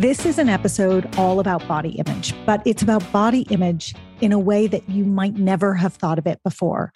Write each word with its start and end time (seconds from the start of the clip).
This 0.00 0.24
is 0.24 0.38
an 0.38 0.48
episode 0.48 1.14
all 1.18 1.40
about 1.40 1.68
body 1.68 1.90
image, 1.90 2.32
but 2.46 2.62
it's 2.64 2.80
about 2.80 3.12
body 3.12 3.42
image 3.50 3.94
in 4.22 4.32
a 4.32 4.38
way 4.38 4.66
that 4.66 4.88
you 4.88 5.04
might 5.04 5.34
never 5.34 5.74
have 5.74 5.92
thought 5.92 6.18
of 6.18 6.26
it 6.26 6.42
before 6.42 6.94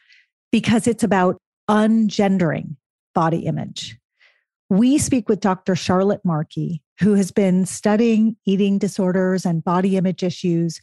because 0.51 0.87
it's 0.87 1.05
about 1.05 1.37
ungendering 1.69 2.77
body 3.15 3.41
image. 3.41 3.99
We 4.71 4.97
speak 4.97 5.29
with 5.29 5.41
Dr. 5.41 5.77
Charlotte 5.77 6.23
Markey, 6.25 6.83
who 6.99 7.13
has 7.13 7.31
been 7.31 7.67
studying 7.67 8.37
eating 8.47 8.79
disorders 8.79 9.45
and 9.45 9.63
body 9.63 9.99
image 9.99 10.23
issues 10.23 10.81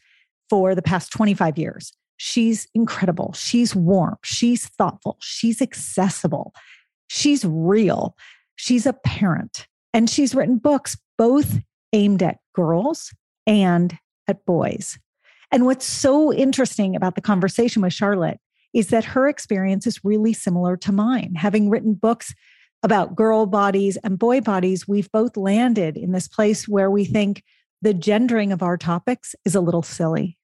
for 0.47 0.75
the 0.75 0.83
past 0.83 1.11
25 1.11 1.57
years. 1.57 1.91
She's 2.17 2.67
incredible. 2.75 3.33
She's 3.33 3.75
warm. 3.75 4.17
She's 4.23 4.67
thoughtful. 4.67 5.17
She's 5.21 5.59
accessible. 5.59 6.53
She's 7.07 7.43
real. 7.43 8.15
She's 8.57 8.85
a 8.85 8.93
parent. 8.93 9.65
And 9.91 10.07
she's 10.07 10.35
written 10.35 10.59
books 10.59 10.95
both 11.17 11.61
aimed 11.93 12.23
at 12.23 12.37
girls 12.53 13.13
and 13.47 13.97
at 14.27 14.45
boys. 14.45 14.97
And 15.51 15.65
what's 15.65 15.85
so 15.85 16.31
interesting 16.31 16.95
about 16.95 17.15
the 17.15 17.21
conversation 17.21 17.81
with 17.81 17.93
Charlotte 17.93 18.39
is 18.73 18.87
that 18.87 19.03
her 19.03 19.27
experience 19.27 19.85
is 19.85 20.03
really 20.03 20.33
similar 20.33 20.77
to 20.77 20.91
mine. 20.91 21.33
Having 21.35 21.69
written 21.69 21.93
books 21.93 22.33
about 22.83 23.15
girl 23.15 23.45
bodies 23.45 23.97
and 23.97 24.17
boy 24.17 24.41
bodies, 24.41 24.87
we've 24.87 25.11
both 25.11 25.35
landed 25.35 25.97
in 25.97 26.13
this 26.13 26.27
place 26.27 26.67
where 26.67 26.89
we 26.89 27.05
think 27.05 27.43
the 27.81 27.93
gendering 27.93 28.51
of 28.51 28.63
our 28.63 28.77
topics 28.77 29.35
is 29.45 29.55
a 29.55 29.61
little 29.61 29.83
silly. 29.83 30.37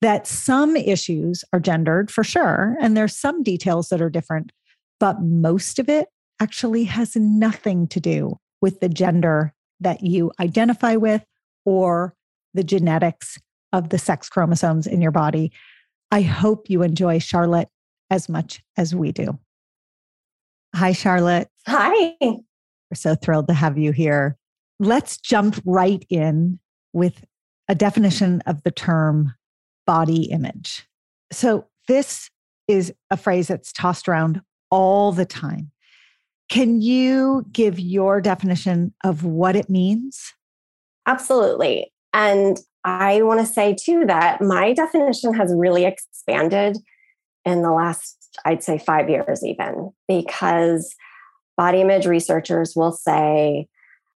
That 0.00 0.26
some 0.26 0.76
issues 0.76 1.44
are 1.52 1.60
gendered 1.60 2.10
for 2.10 2.24
sure, 2.24 2.76
and 2.80 2.96
there's 2.96 3.16
some 3.16 3.42
details 3.42 3.88
that 3.88 4.02
are 4.02 4.10
different, 4.10 4.52
but 5.00 5.22
most 5.22 5.78
of 5.78 5.88
it 5.88 6.08
actually 6.40 6.84
has 6.84 7.16
nothing 7.16 7.86
to 7.88 8.00
do 8.00 8.38
with 8.60 8.80
the 8.80 8.88
gender 8.88 9.53
that 9.80 10.02
you 10.02 10.32
identify 10.40 10.96
with 10.96 11.24
or 11.64 12.14
the 12.54 12.64
genetics 12.64 13.38
of 13.72 13.88
the 13.88 13.98
sex 13.98 14.28
chromosomes 14.28 14.86
in 14.86 15.00
your 15.00 15.10
body. 15.10 15.52
I 16.10 16.22
hope 16.22 16.70
you 16.70 16.82
enjoy 16.82 17.18
Charlotte 17.18 17.68
as 18.10 18.28
much 18.28 18.62
as 18.76 18.94
we 18.94 19.12
do. 19.12 19.38
Hi, 20.74 20.92
Charlotte. 20.92 21.48
Hi. 21.66 22.14
We're 22.20 22.94
so 22.94 23.14
thrilled 23.14 23.48
to 23.48 23.54
have 23.54 23.78
you 23.78 23.92
here. 23.92 24.36
Let's 24.78 25.18
jump 25.18 25.60
right 25.64 26.04
in 26.08 26.58
with 26.92 27.24
a 27.68 27.74
definition 27.74 28.42
of 28.46 28.62
the 28.62 28.70
term 28.70 29.34
body 29.86 30.24
image. 30.30 30.86
So, 31.32 31.66
this 31.88 32.30
is 32.66 32.92
a 33.10 33.16
phrase 33.16 33.48
that's 33.48 33.72
tossed 33.72 34.08
around 34.08 34.40
all 34.70 35.12
the 35.12 35.26
time. 35.26 35.70
Can 36.48 36.80
you 36.80 37.46
give 37.52 37.78
your 37.80 38.20
definition 38.20 38.94
of 39.02 39.24
what 39.24 39.56
it 39.56 39.70
means? 39.70 40.32
Absolutely. 41.06 41.92
And 42.12 42.58
I 42.84 43.22
want 43.22 43.40
to 43.40 43.46
say 43.46 43.74
too 43.74 44.04
that 44.06 44.42
my 44.42 44.72
definition 44.72 45.34
has 45.34 45.52
really 45.54 45.84
expanded 45.84 46.78
in 47.44 47.62
the 47.62 47.72
last, 47.72 48.38
I'd 48.44 48.62
say, 48.62 48.78
five 48.78 49.08
years, 49.08 49.44
even 49.44 49.90
because 50.06 50.94
body 51.56 51.80
image 51.80 52.06
researchers 52.06 52.74
will 52.76 52.92
say 52.92 53.68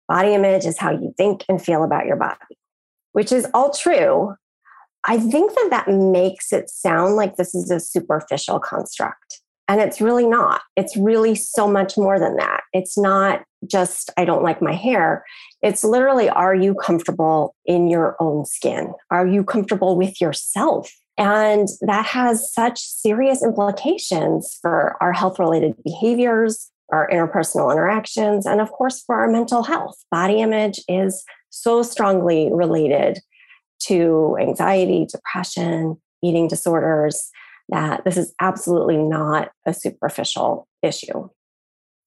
body 0.06 0.34
image 0.34 0.64
is 0.64 0.78
how 0.78 0.90
you 0.90 1.12
think 1.16 1.44
and 1.48 1.62
feel 1.62 1.84
about 1.84 2.06
your 2.06 2.16
body, 2.16 2.58
which 3.12 3.32
is 3.32 3.46
all 3.54 3.70
true. 3.72 4.34
I 5.04 5.18
think 5.18 5.54
that 5.54 5.68
that 5.70 5.88
makes 5.88 6.52
it 6.52 6.68
sound 6.68 7.16
like 7.16 7.36
this 7.36 7.54
is 7.54 7.70
a 7.70 7.80
superficial 7.80 8.58
construct. 8.58 9.40
And 9.68 9.80
it's 9.82 10.00
really 10.00 10.26
not. 10.26 10.62
It's 10.76 10.96
really 10.96 11.34
so 11.34 11.70
much 11.70 11.98
more 11.98 12.18
than 12.18 12.36
that. 12.36 12.62
It's 12.72 12.96
not 12.96 13.44
just, 13.66 14.10
I 14.16 14.24
don't 14.24 14.42
like 14.42 14.62
my 14.62 14.72
hair. 14.72 15.24
It's 15.62 15.84
literally, 15.84 16.30
are 16.30 16.54
you 16.54 16.74
comfortable 16.74 17.54
in 17.66 17.88
your 17.88 18.16
own 18.18 18.46
skin? 18.46 18.94
Are 19.10 19.26
you 19.26 19.44
comfortable 19.44 19.96
with 19.96 20.20
yourself? 20.20 20.90
And 21.18 21.68
that 21.82 22.06
has 22.06 22.52
such 22.52 22.78
serious 22.80 23.42
implications 23.42 24.56
for 24.62 24.96
our 25.02 25.12
health 25.12 25.38
related 25.38 25.74
behaviors, 25.84 26.70
our 26.90 27.08
interpersonal 27.10 27.70
interactions, 27.70 28.46
and 28.46 28.60
of 28.60 28.70
course, 28.70 29.02
for 29.02 29.16
our 29.16 29.28
mental 29.28 29.64
health. 29.64 29.96
Body 30.10 30.40
image 30.40 30.80
is 30.88 31.24
so 31.50 31.82
strongly 31.82 32.48
related 32.52 33.18
to 33.80 34.36
anxiety, 34.40 35.06
depression, 35.10 36.00
eating 36.22 36.48
disorders 36.48 37.30
that 37.68 38.04
this 38.04 38.16
is 38.16 38.34
absolutely 38.40 38.96
not 38.96 39.50
a 39.66 39.74
superficial 39.74 40.66
issue. 40.82 41.28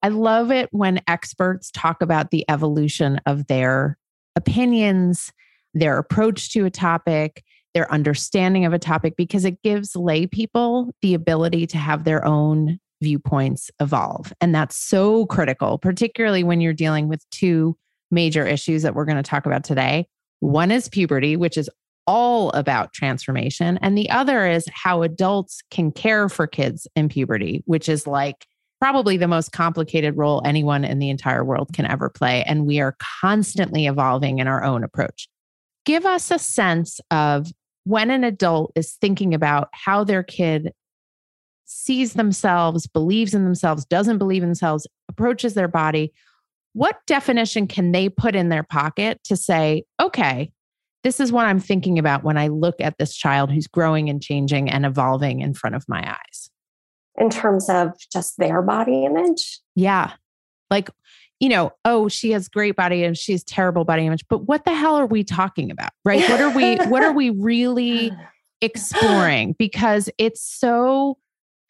I 0.04 0.08
love 0.08 0.52
it 0.52 0.70
when 0.72 1.02
experts 1.08 1.70
talk 1.72 2.02
about 2.02 2.32
the 2.32 2.44
evolution 2.50 3.20
of 3.26 3.48
their 3.48 3.98
opinions, 4.36 5.32
their 5.74 5.98
approach 5.98 6.52
to 6.54 6.66
a 6.66 6.72
topic, 6.72 7.44
their 7.74 7.92
understanding 7.92 8.66
of 8.66 8.74
a 8.74 8.80
topic 8.80 9.16
because 9.16 9.46
it 9.46 9.62
gives 9.62 9.96
lay 9.96 10.26
people 10.26 10.94
the 11.02 11.14
ability 11.14 11.68
to 11.68 11.78
have 11.78 12.04
their 12.04 12.26
own 12.26 12.80
viewpoints 13.02 13.72
evolve. 13.80 14.34
And 14.42 14.54
that's 14.54 14.76
so 14.76 15.26
critical, 15.28 15.78
particularly 15.78 16.44
when 16.44 16.62
you're 16.62 16.74
dealing 16.74 17.08
with 17.08 17.28
two 17.30 17.78
major 18.10 18.46
issues 18.46 18.84
that 18.84 18.94
we're 18.94 19.06
going 19.06 19.18
to 19.18 19.24
talk 19.24 19.46
about 19.46 19.64
today. 19.64 20.08
One 20.40 20.72
is 20.72 20.90
puberty, 20.90 21.36
which 21.36 21.58
is 21.58 21.70
all 22.12 22.50
about 22.50 22.92
transformation. 22.92 23.80
And 23.82 23.98
the 23.98 24.10
other 24.10 24.46
is 24.46 24.66
how 24.74 25.02
adults 25.02 25.62
can 25.72 25.94
care 25.94 26.28
for 26.28 26.46
kids 26.46 26.86
in 26.94 27.08
puberty, 27.08 27.64
which 27.68 27.88
is 27.88 28.06
like 28.06 28.46
probably 28.82 29.16
the 29.16 29.30
most 29.30 29.54
complicated 29.54 30.18
role 30.18 30.42
anyone 30.44 30.84
in 30.84 31.00
the 31.00 31.10
entire 31.10 31.46
world 31.46 31.70
can 31.72 31.86
ever 31.86 32.10
play. 32.10 32.44
And 32.44 32.68
we 32.68 32.82
are 32.82 32.98
constantly 33.22 33.86
evolving 33.86 34.40
in 34.40 34.48
our 34.48 34.62
own 34.62 34.84
approach. 34.84 35.30
Give 35.86 36.06
us 36.06 36.32
a 36.32 36.38
sense 36.38 37.00
of 37.12 37.48
when 37.86 38.12
an 38.12 38.26
adult 38.26 38.74
is 38.76 38.98
thinking 39.00 39.34
about 39.34 39.70
how 39.72 40.04
their 40.04 40.22
kid 40.22 40.74
sees 41.64 42.12
themselves, 42.16 42.88
believes 42.88 43.34
in 43.34 43.46
themselves, 43.46 43.86
doesn't 43.86 44.18
believe 44.18 44.44
in 44.44 44.50
themselves, 44.50 44.86
approaches 45.08 45.54
their 45.54 45.70
body. 45.70 46.12
What 46.74 47.00
definition 47.08 47.68
can 47.68 47.94
they 47.94 48.10
put 48.10 48.36
in 48.36 48.50
their 48.50 48.64
pocket 48.64 49.24
to 49.24 49.38
say, 49.38 49.86
okay, 49.98 50.52
this 51.04 51.20
is 51.20 51.32
what 51.32 51.46
I'm 51.46 51.60
thinking 51.60 51.98
about 51.98 52.24
when 52.24 52.38
I 52.38 52.48
look 52.48 52.76
at 52.80 52.98
this 52.98 53.16
child 53.16 53.52
who's 53.52 53.68
growing 53.68 54.10
and 54.10 54.22
changing 54.22 54.70
and 54.70 54.86
evolving 54.86 55.42
in 55.42 55.54
front 55.54 55.76
of 55.76 55.86
my 55.88 56.08
eyes? 56.08 56.50
In 57.18 57.30
terms 57.30 57.70
of 57.70 57.94
just 58.12 58.38
their 58.38 58.62
body 58.62 59.06
image? 59.06 59.60
Yeah. 59.76 60.14
Like, 60.70 60.90
you 61.40 61.50
know, 61.50 61.74
oh, 61.86 62.08
she 62.08 62.32
has 62.32 62.48
great 62.48 62.76
body 62.76 63.04
and 63.04 63.18
she 63.18 63.32
has 63.32 63.44
terrible 63.44 63.84
body 63.84 64.06
image, 64.06 64.24
but 64.30 64.48
what 64.48 64.64
the 64.64 64.76
hell 64.76 64.96
are 64.96 65.08
we 65.08 65.24
talking 65.24 65.72
about? 65.72 65.92
Right? 66.06 66.22
what 66.30 66.40
are 66.40 66.52
we 66.52 66.78
what 66.88 67.04
are 67.04 67.14
we 67.14 67.32
really 67.32 68.12
exploring? 68.62 69.56
Because 69.58 70.10
it's 70.18 70.42
so 70.42 71.18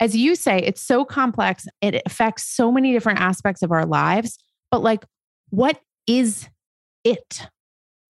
as 0.01 0.15
you 0.15 0.35
say, 0.35 0.57
it's 0.57 0.81
so 0.81 1.05
complex. 1.05 1.67
It 1.79 2.01
affects 2.05 2.43
so 2.43 2.71
many 2.71 2.91
different 2.91 3.19
aspects 3.19 3.61
of 3.61 3.71
our 3.71 3.85
lives. 3.85 4.39
But 4.71 4.81
like, 4.81 5.05
what 5.51 5.79
is 6.07 6.49
it? 7.03 7.47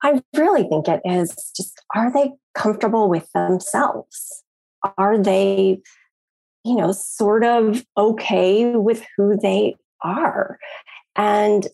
I 0.04 0.22
really 0.36 0.64
think 0.64 0.88
it 0.88 1.02
is 1.04 1.36
just 1.56 1.82
are 1.96 2.12
they 2.12 2.32
comfortable 2.56 3.10
with 3.10 3.30
themselves? 3.34 4.44
Are 4.98 5.18
they, 5.18 5.82
you 6.64 6.76
know, 6.76 6.92
sort 6.92 7.44
of 7.44 7.84
okay 7.98 8.76
with 8.76 9.06
who 9.18 9.38
they 9.38 9.76
are? 10.04 10.58
And 11.16 11.68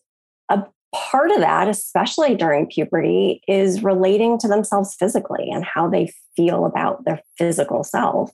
a 0.50 0.64
part 0.94 1.32
of 1.32 1.40
that, 1.40 1.68
especially 1.68 2.36
during 2.36 2.68
puberty, 2.68 3.42
is 3.48 3.84
relating 3.84 4.40
to 4.40 4.48
themselves 4.48 4.96
physically 4.96 5.50
and 5.52 5.64
how 5.64 5.90
they 5.90 6.12
feel 6.36 6.66
about 6.66 7.06
their 7.06 7.22
physical 7.38 7.84
self. 7.84 8.32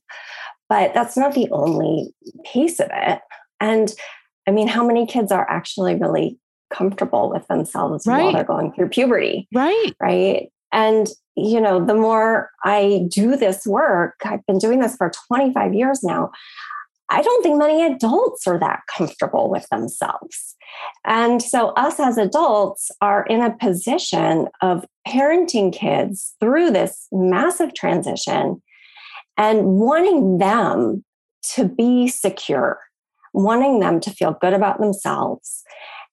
But 0.70 0.94
that's 0.94 1.18
not 1.18 1.34
the 1.34 1.50
only 1.52 2.14
piece 2.46 2.80
of 2.80 2.88
it. 2.94 3.20
And 3.60 3.94
I 4.48 4.52
mean, 4.52 4.68
how 4.68 4.86
many 4.86 5.06
kids 5.06 5.32
are 5.32 5.48
actually 5.50 5.96
really 5.96 6.38
comfortable 6.72 7.30
with 7.30 7.48
themselves 7.48 8.06
right. 8.06 8.24
while 8.24 8.34
they're 8.34 8.44
going 8.44 8.74
through 8.74 8.90
puberty. 8.90 9.48
Right. 9.54 9.94
Right. 10.02 10.50
And, 10.72 11.08
you 11.36 11.60
know, 11.60 11.84
the 11.84 11.96
more 11.96 12.50
I 12.64 13.08
do 13.10 13.36
this 13.36 13.66
work, 13.66 14.16
I've 14.26 14.46
been 14.46 14.58
doing 14.58 14.80
this 14.80 14.96
for 14.96 15.12
25 15.28 15.74
years 15.74 16.02
now. 16.04 16.32
I 17.10 17.22
don't 17.22 17.44
think 17.44 17.60
many 17.60 17.84
adults 17.84 18.48
are 18.48 18.58
that 18.60 18.82
comfortable 18.88 19.50
with 19.50 19.68
themselves. 19.70 20.56
And 21.06 21.42
so, 21.42 21.70
us 21.72 22.00
as 22.00 22.18
adults 22.18 22.90
are 23.02 23.26
in 23.26 23.42
a 23.42 23.56
position 23.58 24.48
of 24.62 24.86
parenting 25.06 25.74
kids 25.74 26.36
through 26.40 26.72
this 26.72 27.08
massive 27.12 27.74
transition 27.74 28.62
and 29.38 29.66
wanting 29.66 30.38
them 30.38 31.04
to 31.56 31.68
be 31.68 32.08
secure, 32.08 32.80
wanting 33.34 33.80
them 33.80 34.00
to 34.00 34.12
feel 34.12 34.38
good 34.40 34.54
about 34.54 34.80
themselves, 34.80 35.64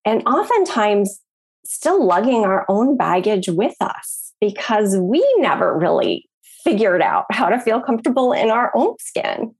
and 0.08 0.26
oftentimes 0.26 1.20
still 1.66 2.02
lugging 2.02 2.43
our 2.43 2.64
own 2.70 2.96
baggage 2.96 3.46
with 3.46 3.76
us 3.82 4.32
because 4.40 4.96
we 4.96 5.22
never 5.37 5.76
really 5.76 6.26
figured 6.64 7.02
out 7.02 7.26
how 7.31 7.50
to 7.50 7.60
feel 7.60 7.78
comfortable 7.78 8.32
in 8.32 8.49
our 8.49 8.72
own 8.75 8.94
skin. 8.99 9.55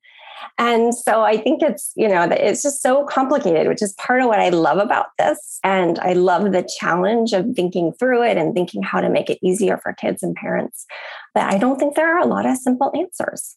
And 0.57 0.95
so 0.95 1.23
I 1.23 1.37
think 1.37 1.63
it's, 1.63 1.93
you 1.97 2.09
know, 2.09 2.23
it's 2.23 2.63
just 2.63 2.81
so 2.81 3.05
complicated, 3.05 3.69
which 3.69 3.83
is 3.83 3.93
part 3.99 4.23
of 4.23 4.29
what 4.29 4.41
I 4.41 4.49
love 4.49 4.79
about 4.79 5.09
this. 5.19 5.59
And 5.63 5.99
I 5.99 6.15
love 6.15 6.53
the 6.53 6.67
challenge 6.81 7.35
of 7.35 7.45
thinking 7.55 7.93
through 7.93 8.23
it 8.23 8.39
and 8.39 8.55
thinking 8.55 8.83
how 8.83 9.03
to 9.03 9.11
make 9.11 9.29
it 9.29 9.39
easier 9.43 9.77
for 9.77 9.93
kids 9.93 10.23
and 10.23 10.35
parents. 10.35 10.87
But 11.35 11.43
I 11.53 11.59
don't 11.59 11.79
think 11.79 11.95
there 11.95 12.17
are 12.17 12.21
a 12.21 12.27
lot 12.27 12.47
of 12.47 12.57
simple 12.57 12.91
answers. 12.97 13.55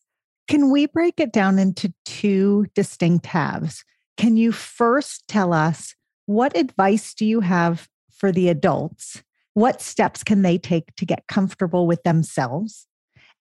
Can 0.50 0.70
we 0.72 0.88
break 0.88 1.22
it 1.22 1.32
down 1.32 1.58
into 1.58 1.94
two 2.04 2.66
distinct 2.76 3.28
halves? 3.28 3.86
Can 4.18 4.36
you 4.36 4.52
first 4.52 5.26
tell 5.30 5.54
us 5.54 5.96
what 6.26 6.56
advice 6.56 7.14
do 7.14 7.26
you 7.26 7.42
have 7.42 7.90
for 8.12 8.32
the 8.32 8.50
adults? 8.50 9.24
What 9.54 9.82
steps 9.82 10.24
can 10.24 10.44
they 10.44 10.58
take 10.58 10.96
to 10.96 11.06
get 11.06 11.28
comfortable 11.28 11.88
with 11.88 12.04
themselves? 12.04 12.88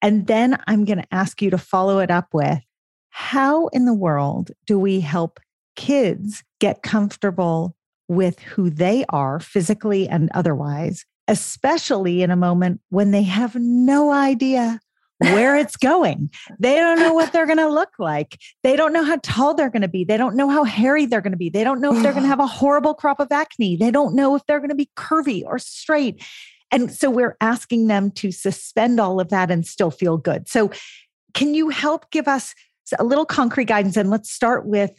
And 0.02 0.26
then 0.26 0.58
I'm 0.66 0.84
going 0.84 0.98
to 0.98 1.14
ask 1.14 1.42
you 1.42 1.50
to 1.50 1.58
follow 1.58 1.98
it 1.98 2.10
up 2.10 2.28
with 2.32 2.60
how 3.10 3.68
in 3.68 3.84
the 3.84 3.94
world 3.94 4.50
do 4.66 4.78
we 4.78 5.00
help 5.00 5.40
kids 5.76 6.42
get 6.58 6.82
comfortable 6.82 7.76
with 8.08 8.40
who 8.40 8.70
they 8.70 9.04
are 9.08 9.38
physically 9.38 10.08
and 10.08 10.30
otherwise, 10.34 11.04
especially 11.28 12.22
in 12.22 12.30
a 12.30 12.36
moment 12.36 12.80
when 12.88 13.10
they 13.10 13.22
have 13.22 13.54
no 13.54 14.12
idea 14.12 14.80
where 15.20 15.56
it's 15.56 15.76
going. 15.76 16.30
They 16.58 16.76
don't 16.76 16.98
know 16.98 17.12
what 17.12 17.32
they're 17.32 17.46
going 17.46 17.58
to 17.58 17.68
look 17.68 17.90
like. 17.98 18.38
They 18.62 18.74
don't 18.74 18.92
know 18.92 19.04
how 19.04 19.18
tall 19.22 19.54
they're 19.54 19.70
going 19.70 19.82
to 19.82 19.88
be. 19.88 20.02
They 20.02 20.16
don't 20.16 20.34
know 20.34 20.48
how 20.48 20.64
hairy 20.64 21.04
they're 21.04 21.20
going 21.20 21.32
to 21.32 21.38
be. 21.38 21.50
They 21.50 21.62
don't 21.62 21.80
know 21.80 21.94
if 21.94 22.02
they're 22.02 22.12
going 22.12 22.24
to 22.24 22.28
have 22.28 22.40
a 22.40 22.46
horrible 22.46 22.94
crop 22.94 23.20
of 23.20 23.28
acne. 23.30 23.76
They 23.76 23.90
don't 23.90 24.14
know 24.14 24.34
if 24.34 24.42
they're 24.46 24.60
going 24.60 24.70
to 24.70 24.74
be 24.74 24.90
curvy 24.96 25.44
or 25.44 25.58
straight. 25.58 26.24
And 26.72 26.90
so 26.90 27.10
we're 27.10 27.36
asking 27.40 27.88
them 27.88 28.10
to 28.12 28.32
suspend 28.32 28.98
all 28.98 29.20
of 29.20 29.28
that 29.28 29.50
and 29.50 29.66
still 29.66 29.90
feel 29.90 30.16
good. 30.16 30.48
So, 30.48 30.70
can 31.32 31.54
you 31.54 31.68
help 31.68 32.10
give 32.10 32.26
us 32.26 32.54
a 32.98 33.04
little 33.04 33.26
concrete 33.26 33.66
guidance? 33.66 33.96
And 33.96 34.10
let's 34.10 34.30
start 34.30 34.66
with 34.66 34.92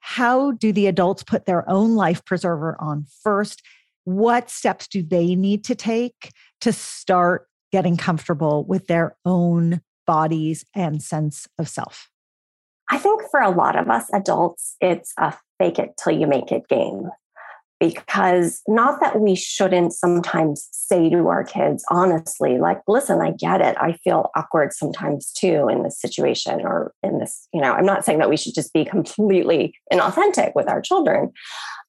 how 0.00 0.52
do 0.52 0.72
the 0.72 0.86
adults 0.86 1.22
put 1.22 1.46
their 1.46 1.68
own 1.68 1.96
life 1.96 2.24
preserver 2.24 2.76
on 2.78 3.06
first? 3.22 3.62
What 4.04 4.50
steps 4.50 4.86
do 4.86 5.02
they 5.02 5.34
need 5.34 5.64
to 5.64 5.74
take 5.74 6.32
to 6.60 6.72
start 6.72 7.46
getting 7.72 7.96
comfortable 7.96 8.64
with 8.64 8.86
their 8.86 9.16
own 9.24 9.80
bodies 10.06 10.64
and 10.74 11.02
sense 11.02 11.48
of 11.58 11.68
self? 11.68 12.08
I 12.90 12.98
think 12.98 13.22
for 13.30 13.40
a 13.40 13.50
lot 13.50 13.76
of 13.76 13.88
us 13.88 14.08
adults, 14.12 14.76
it's 14.80 15.14
a 15.16 15.34
fake 15.58 15.78
it 15.78 15.94
till 16.02 16.12
you 16.12 16.26
make 16.26 16.52
it 16.52 16.68
game. 16.68 17.08
Because 17.80 18.62
not 18.68 19.00
that 19.00 19.18
we 19.18 19.34
shouldn't 19.34 19.92
sometimes 19.92 20.68
say 20.70 21.10
to 21.10 21.26
our 21.26 21.42
kids, 21.42 21.84
honestly, 21.90 22.58
like, 22.58 22.80
listen, 22.86 23.20
I 23.20 23.32
get 23.32 23.60
it. 23.60 23.76
I 23.80 23.94
feel 24.04 24.30
awkward 24.36 24.72
sometimes 24.72 25.32
too 25.32 25.68
in 25.68 25.82
this 25.82 26.00
situation 26.00 26.60
or 26.60 26.92
in 27.02 27.18
this, 27.18 27.48
you 27.52 27.60
know, 27.60 27.72
I'm 27.72 27.86
not 27.86 28.04
saying 28.04 28.20
that 28.20 28.30
we 28.30 28.36
should 28.36 28.54
just 28.54 28.72
be 28.72 28.84
completely 28.84 29.74
inauthentic 29.92 30.52
with 30.54 30.68
our 30.68 30.80
children. 30.80 31.32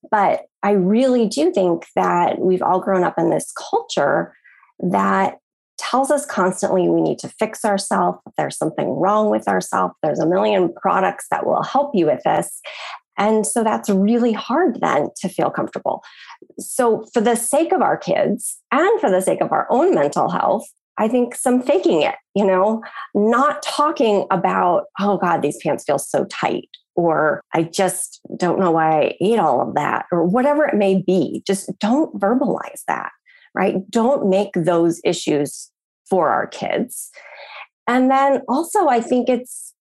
But 0.10 0.46
I 0.64 0.72
really 0.72 1.28
do 1.28 1.52
think 1.52 1.86
that 1.96 2.40
we've 2.40 2.64
all 2.64 2.80
grown 2.80 3.04
up 3.04 3.20
in 3.20 3.30
this 3.30 3.52
culture 3.52 4.34
that 4.80 5.38
tells 5.78 6.12
us 6.12 6.26
constantly 6.26 6.88
we 6.90 7.02
need 7.02 7.20
to 7.20 7.30
fix 7.30 7.66
ourselves. 7.66 8.20
There's 8.38 8.58
something 8.58 8.90
wrong 8.90 9.30
with 9.30 9.48
ourselves, 9.48 9.96
there's 10.04 10.20
a 10.20 10.28
million 10.28 10.74
products 10.82 11.28
that 11.32 11.46
will 11.46 11.64
help 11.64 11.92
you 11.94 12.06
with 12.06 12.22
this. 12.24 12.62
And 13.18 13.46
so 13.46 13.64
that's 13.64 13.90
really 13.90 14.34
hard 14.34 14.80
then 14.82 15.10
to 15.18 15.30
feel 15.30 15.52
comfortable. 15.52 16.04
So, 16.60 17.06
for 17.14 17.22
the 17.22 17.36
sake 17.36 17.72
of 17.72 17.82
our 17.82 17.98
kids 17.98 18.60
and 18.72 19.00
for 19.00 19.12
the 19.12 19.22
sake 19.22 19.42
of 19.42 19.52
our 19.52 19.68
own 19.70 19.94
mental 19.94 20.30
health, 20.30 20.68
I 20.98 21.08
think 21.08 21.36
some 21.36 21.62
faking 21.62 22.02
it, 22.02 22.16
you 22.36 22.46
know, 22.46 22.84
not 23.16 23.62
talking 23.64 24.26
about, 24.32 24.86
oh 25.00 25.18
God, 25.18 25.42
these 25.42 25.58
pants 25.64 25.84
feel 25.86 26.00
so 26.00 26.26
tight, 26.26 26.70
or 26.96 27.42
I 27.54 27.64
just 27.64 28.20
don't 28.38 28.60
know 28.60 28.72
why 28.72 29.00
I 29.00 29.18
ate 29.22 29.40
all 29.40 29.62
of 29.62 29.76
that, 29.76 30.06
or 30.12 30.24
whatever 30.24 30.66
it 30.66 30.76
may 30.76 31.02
be. 31.02 31.44
Just 31.48 31.70
don't 31.80 32.20
verbalize 32.20 32.84
that 32.88 33.12
right? 33.56 33.76
Don't 33.90 34.30
make 34.30 34.52
those 34.56 35.02
issues 35.04 35.70
for 36.10 36.30
our 36.30 36.48
kids. 36.48 37.12
And 37.88 38.10
then 38.10 38.42
also, 38.48 38.88
I 38.88 39.02
think 39.02 39.30
it's, 39.30 39.74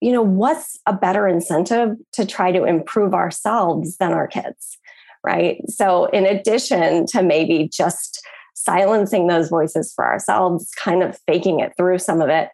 you 0.00 0.12
know, 0.12 0.22
what's 0.22 0.78
a 0.86 0.92
better 0.92 1.28
incentive 1.28 1.96
to 2.12 2.26
try 2.26 2.50
to 2.52 2.64
improve 2.64 3.14
ourselves 3.14 3.96
than 3.98 4.12
our 4.12 4.26
kids, 4.26 4.78
right? 5.24 5.58
So, 5.68 6.06
in 6.06 6.26
addition 6.26 7.06
to 7.06 7.22
maybe 7.22 7.68
just 7.72 8.22
silencing 8.54 9.26
those 9.26 9.48
voices 9.48 9.92
for 9.94 10.06
ourselves, 10.06 10.70
kind 10.76 11.02
of 11.02 11.18
faking 11.26 11.60
it 11.60 11.72
through 11.76 11.98
some 11.98 12.20
of 12.20 12.28
it, 12.28 12.48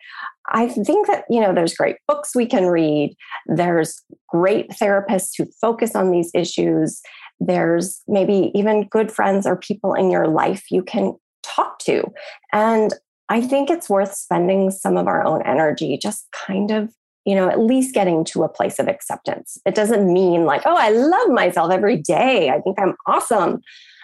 I 0.51 0.69
think 0.69 1.07
that, 1.09 1.25
you 1.29 1.41
know, 1.41 1.55
there's 1.55 1.75
great 1.75 1.97
books 2.07 2.35
we 2.35 2.47
can 2.47 2.67
read. 2.67 3.15
There's 3.47 4.03
great 4.29 4.71
therapists 4.71 5.33
who 5.37 5.47
focus 5.61 5.95
on 5.95 6.11
these 6.11 6.31
issues. 6.35 7.01
There's 7.41 8.03
maybe 8.09 8.51
even 8.55 8.89
good 8.89 9.13
friends 9.13 9.47
or 9.47 9.57
people 9.57 9.95
in 9.95 10.11
your 10.11 10.27
life 10.27 10.71
you 10.71 10.83
can 10.83 11.15
talk 11.43 11.79
to. 11.81 12.05
And 12.53 12.93
I 13.29 13.41
think 13.41 13.71
it's 13.71 13.91
worth 13.91 14.15
spending 14.15 14.71
some 14.71 14.97
of 14.97 15.07
our 15.07 15.25
own 15.25 15.43
energy 15.43 15.99
just 15.99 16.27
kind 16.33 16.71
of, 16.71 16.93
you 17.25 17.35
know, 17.35 17.49
at 17.49 17.61
least 17.61 17.95
getting 17.95 18.25
to 18.27 18.43
a 18.43 18.49
place 18.49 18.79
of 18.79 18.89
acceptance. 18.89 19.59
It 19.67 19.75
doesn't 19.75 20.11
mean 20.13 20.45
like, 20.45 20.63
oh, 20.65 20.77
I 20.77 20.91
love 20.91 21.29
myself 21.31 21.71
every 21.71 21.97
day. 21.97 22.51
I 22.51 22.61
think 22.61 22.79
I'm 22.81 22.95
awesome. 23.07 23.61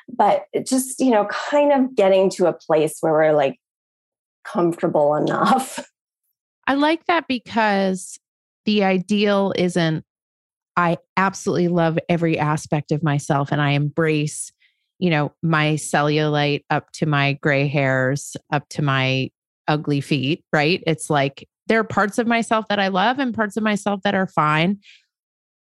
But 0.09 0.45
just, 0.67 1.01
you 1.01 1.11
know, 1.11 1.27
kind 1.27 1.73
of 1.73 1.95
getting 1.95 2.29
to 2.31 2.47
a 2.47 2.53
place 2.53 2.99
where 3.01 3.13
we're 3.13 3.33
like 3.33 3.59
comfortable 4.45 5.15
enough. 5.17 5.89
I 6.67 6.75
like 6.75 7.07
that 7.07 7.27
because 7.27 8.19
the 8.65 8.85
ideal 8.85 9.53
isn't, 9.57 10.05
I 10.77 10.99
absolutely 11.17 11.69
love 11.69 11.99
every 12.09 12.39
aspect 12.39 12.93
of 12.93 13.03
myself 13.03 13.53
and 13.53 13.61
I 13.61 13.71
embrace 13.71 14.53
you 14.99 15.11
know, 15.11 15.33
my 15.43 15.75
cellulite 15.75 16.65
up 16.71 16.91
to 16.93 17.07
my 17.07 17.35
gray 17.35 17.67
hairs, 17.69 18.37
up 18.53 18.69
to 18.71 18.83
my 18.83 19.31
ugly 19.67 20.01
feet, 20.01 20.45
right? 20.53 20.83
It's 20.87 21.11
like 21.11 21.49
there 21.67 21.81
are 21.81 21.85
parts 21.85 22.19
of 22.19 22.27
myself 22.27 22.67
that 22.69 22.79
I 22.79 22.89
love 22.89 23.19
and 23.19 23.35
parts 23.35 23.57
of 23.57 23.63
myself 23.63 24.03
that 24.05 24.15
are 24.15 24.27
fine. 24.27 24.79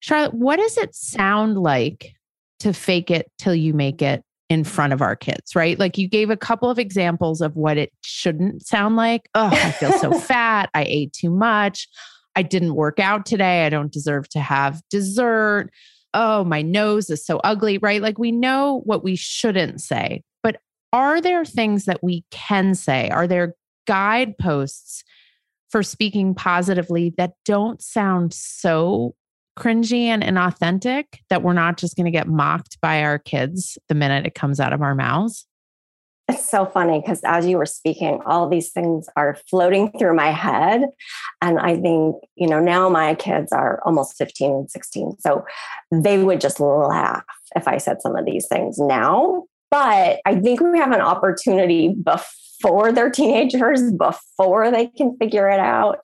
Charlotte, 0.00 0.34
what 0.34 0.56
does 0.56 0.76
it 0.76 0.94
sound 0.94 1.58
like 1.58 2.14
to 2.60 2.72
fake 2.72 3.10
it 3.10 3.30
till 3.38 3.54
you 3.54 3.74
make 3.74 4.02
it 4.02 4.22
in 4.48 4.62
front 4.62 4.92
of 4.92 5.02
our 5.02 5.16
kids, 5.16 5.56
right? 5.56 5.78
Like 5.78 5.98
you 5.98 6.08
gave 6.08 6.30
a 6.30 6.36
couple 6.36 6.70
of 6.70 6.78
examples 6.78 7.40
of 7.40 7.56
what 7.56 7.76
it 7.76 7.92
shouldn't 8.02 8.64
sound 8.64 8.94
like. 8.94 9.28
Oh, 9.34 9.50
I 9.52 9.72
feel 9.72 9.92
so 9.92 10.12
fat. 10.20 10.70
I 10.72 10.84
ate 10.84 11.12
too 11.12 11.30
much. 11.30 11.88
I 12.36 12.42
didn't 12.42 12.74
work 12.74 13.00
out 13.00 13.26
today. 13.26 13.66
I 13.66 13.70
don't 13.70 13.92
deserve 13.92 14.28
to 14.30 14.40
have 14.40 14.82
dessert 14.90 15.70
oh, 16.16 16.44
my 16.44 16.62
nose 16.62 17.10
is 17.10 17.24
so 17.24 17.38
ugly, 17.44 17.76
right? 17.78 18.00
Like 18.00 18.18
we 18.18 18.32
know 18.32 18.80
what 18.84 19.04
we 19.04 19.16
shouldn't 19.16 19.82
say. 19.82 20.22
But 20.42 20.56
are 20.92 21.20
there 21.20 21.44
things 21.44 21.84
that 21.84 22.02
we 22.02 22.24
can 22.30 22.74
say? 22.74 23.10
Are 23.10 23.26
there 23.26 23.54
guideposts 23.86 25.04
for 25.68 25.82
speaking 25.82 26.34
positively 26.34 27.12
that 27.18 27.32
don't 27.44 27.82
sound 27.82 28.32
so 28.32 29.14
cringy 29.58 30.04
and 30.04 30.22
inauthentic 30.22 31.04
that 31.28 31.42
we're 31.42 31.52
not 31.52 31.76
just 31.76 31.96
going 31.96 32.06
to 32.06 32.10
get 32.10 32.28
mocked 32.28 32.80
by 32.80 33.02
our 33.02 33.18
kids 33.18 33.76
the 33.88 33.94
minute 33.94 34.26
it 34.26 34.34
comes 34.34 34.58
out 34.58 34.72
of 34.72 34.80
our 34.80 34.94
mouths? 34.94 35.46
It's 36.28 36.50
so 36.50 36.66
funny 36.66 37.00
because 37.00 37.20
as 37.24 37.46
you 37.46 37.56
were 37.56 37.66
speaking, 37.66 38.20
all 38.26 38.48
these 38.48 38.70
things 38.70 39.08
are 39.16 39.38
floating 39.48 39.92
through 39.96 40.16
my 40.16 40.32
head. 40.32 40.86
And 41.40 41.58
I 41.60 41.76
think, 41.76 42.16
you 42.34 42.48
know, 42.48 42.58
now 42.58 42.88
my 42.88 43.14
kids 43.14 43.52
are 43.52 43.80
almost 43.84 44.16
15 44.18 44.50
and 44.50 44.70
16. 44.70 45.18
So 45.20 45.44
they 45.92 46.18
would 46.18 46.40
just 46.40 46.58
laugh 46.58 47.22
if 47.54 47.68
I 47.68 47.78
said 47.78 48.02
some 48.02 48.16
of 48.16 48.26
these 48.26 48.48
things 48.48 48.76
now. 48.78 49.44
But 49.70 50.20
I 50.26 50.40
think 50.40 50.60
we 50.60 50.78
have 50.78 50.92
an 50.92 51.00
opportunity 51.00 51.94
before 52.02 52.90
they're 52.90 53.10
teenagers, 53.10 53.92
before 53.92 54.70
they 54.72 54.88
can 54.88 55.16
figure 55.18 55.48
it 55.48 55.60
out, 55.60 56.00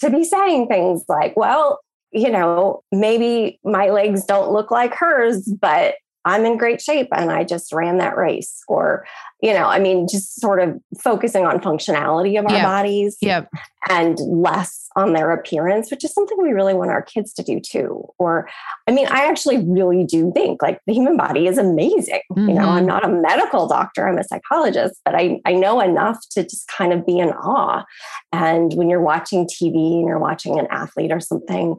to 0.00 0.10
be 0.10 0.24
saying 0.24 0.68
things 0.68 1.04
like, 1.08 1.36
well, 1.36 1.80
you 2.12 2.30
know, 2.30 2.82
maybe 2.92 3.58
my 3.64 3.88
legs 3.88 4.24
don't 4.24 4.52
look 4.52 4.70
like 4.70 4.94
hers, 4.94 5.42
but 5.60 5.96
I'm 6.24 6.44
in 6.46 6.56
great 6.56 6.80
shape 6.80 7.08
and 7.12 7.30
I 7.30 7.44
just 7.44 7.72
ran 7.72 7.98
that 7.98 8.16
race. 8.16 8.62
Or, 8.66 9.06
you 9.42 9.52
know, 9.52 9.66
I 9.66 9.78
mean, 9.78 10.08
just 10.08 10.40
sort 10.40 10.60
of 10.60 10.80
focusing 10.98 11.44
on 11.44 11.60
functionality 11.60 12.38
of 12.38 12.46
our 12.46 12.52
yeah. 12.52 12.64
bodies 12.64 13.18
yep. 13.20 13.50
and 13.90 14.18
less 14.20 14.88
on 14.96 15.12
their 15.12 15.32
appearance, 15.32 15.90
which 15.90 16.04
is 16.04 16.14
something 16.14 16.40
we 16.40 16.52
really 16.52 16.72
want 16.72 16.90
our 16.90 17.02
kids 17.02 17.34
to 17.34 17.42
do 17.42 17.60
too. 17.60 18.04
Or, 18.18 18.48
I 18.86 18.92
mean, 18.92 19.06
I 19.08 19.26
actually 19.28 19.58
really 19.58 20.04
do 20.04 20.32
think 20.32 20.62
like 20.62 20.80
the 20.86 20.94
human 20.94 21.16
body 21.16 21.46
is 21.46 21.58
amazing. 21.58 22.22
Mm-hmm. 22.32 22.48
You 22.48 22.54
know, 22.54 22.68
I'm 22.68 22.78
mm-hmm. 22.78 22.86
not 22.86 23.04
a 23.04 23.08
medical 23.08 23.66
doctor, 23.66 24.08
I'm 24.08 24.18
a 24.18 24.24
psychologist, 24.24 25.00
but 25.04 25.14
I, 25.14 25.40
I 25.44 25.52
know 25.52 25.80
enough 25.80 26.20
to 26.30 26.42
just 26.42 26.68
kind 26.68 26.92
of 26.92 27.04
be 27.04 27.18
in 27.18 27.30
awe. 27.30 27.84
And 28.32 28.72
when 28.74 28.88
you're 28.88 29.02
watching 29.02 29.46
TV 29.46 29.98
and 29.98 30.06
you're 30.06 30.18
watching 30.18 30.58
an 30.58 30.68
athlete 30.70 31.12
or 31.12 31.20
something, 31.20 31.76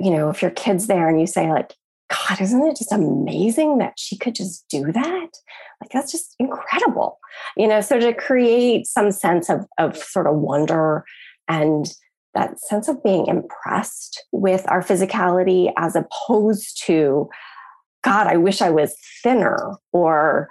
you 0.00 0.10
know, 0.10 0.30
if 0.30 0.42
your 0.42 0.50
kid's 0.50 0.86
there 0.86 1.08
and 1.08 1.20
you 1.20 1.26
say, 1.26 1.50
like, 1.50 1.74
God, 2.10 2.40
isn't 2.40 2.66
it 2.66 2.76
just 2.76 2.92
amazing 2.92 3.78
that 3.78 3.94
she 3.96 4.16
could 4.16 4.34
just 4.34 4.66
do 4.68 4.92
that? 4.92 5.28
Like, 5.80 5.90
that's 5.92 6.12
just 6.12 6.34
incredible. 6.38 7.18
You 7.56 7.66
know, 7.66 7.80
so 7.80 7.98
to 7.98 8.12
create 8.12 8.86
some 8.86 9.10
sense 9.10 9.48
of, 9.48 9.66
of 9.78 9.96
sort 9.96 10.26
of 10.26 10.36
wonder 10.36 11.04
and 11.48 11.92
that 12.34 12.60
sense 12.60 12.88
of 12.88 13.02
being 13.02 13.26
impressed 13.26 14.22
with 14.32 14.64
our 14.68 14.82
physicality 14.82 15.72
as 15.76 15.96
opposed 15.96 16.82
to, 16.84 17.28
God, 18.02 18.26
I 18.26 18.36
wish 18.36 18.60
I 18.60 18.70
was 18.70 18.94
thinner 19.22 19.76
or, 19.92 20.48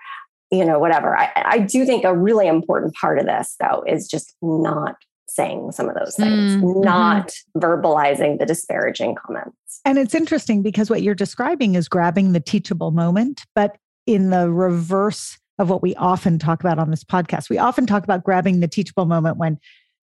you 0.51 0.65
know, 0.65 0.79
whatever. 0.79 1.17
I, 1.17 1.31
I 1.35 1.59
do 1.59 1.85
think 1.85 2.03
a 2.03 2.17
really 2.17 2.47
important 2.47 2.95
part 2.95 3.19
of 3.19 3.25
this, 3.25 3.55
though, 3.59 3.83
is 3.87 4.07
just 4.07 4.35
not 4.41 4.95
saying 5.33 5.71
some 5.71 5.89
of 5.89 5.95
those 5.95 6.15
things, 6.15 6.55
mm-hmm. 6.55 6.81
not 6.81 7.31
verbalizing 7.57 8.39
the 8.39 8.45
disparaging 8.45 9.15
comments. 9.15 9.81
And 9.85 9.97
it's 9.97 10.15
interesting 10.15 10.61
because 10.61 10.89
what 10.89 11.01
you're 11.01 11.15
describing 11.15 11.75
is 11.75 11.87
grabbing 11.87 12.33
the 12.33 12.39
teachable 12.39 12.91
moment, 12.91 13.43
but 13.55 13.77
in 14.05 14.29
the 14.29 14.51
reverse 14.51 15.37
of 15.59 15.69
what 15.69 15.81
we 15.81 15.95
often 15.95 16.39
talk 16.39 16.59
about 16.59 16.79
on 16.79 16.89
this 16.89 17.03
podcast. 17.03 17.49
We 17.49 17.57
often 17.57 17.85
talk 17.85 18.03
about 18.03 18.23
grabbing 18.23 18.59
the 18.59 18.67
teachable 18.67 19.05
moment 19.05 19.37
when 19.37 19.59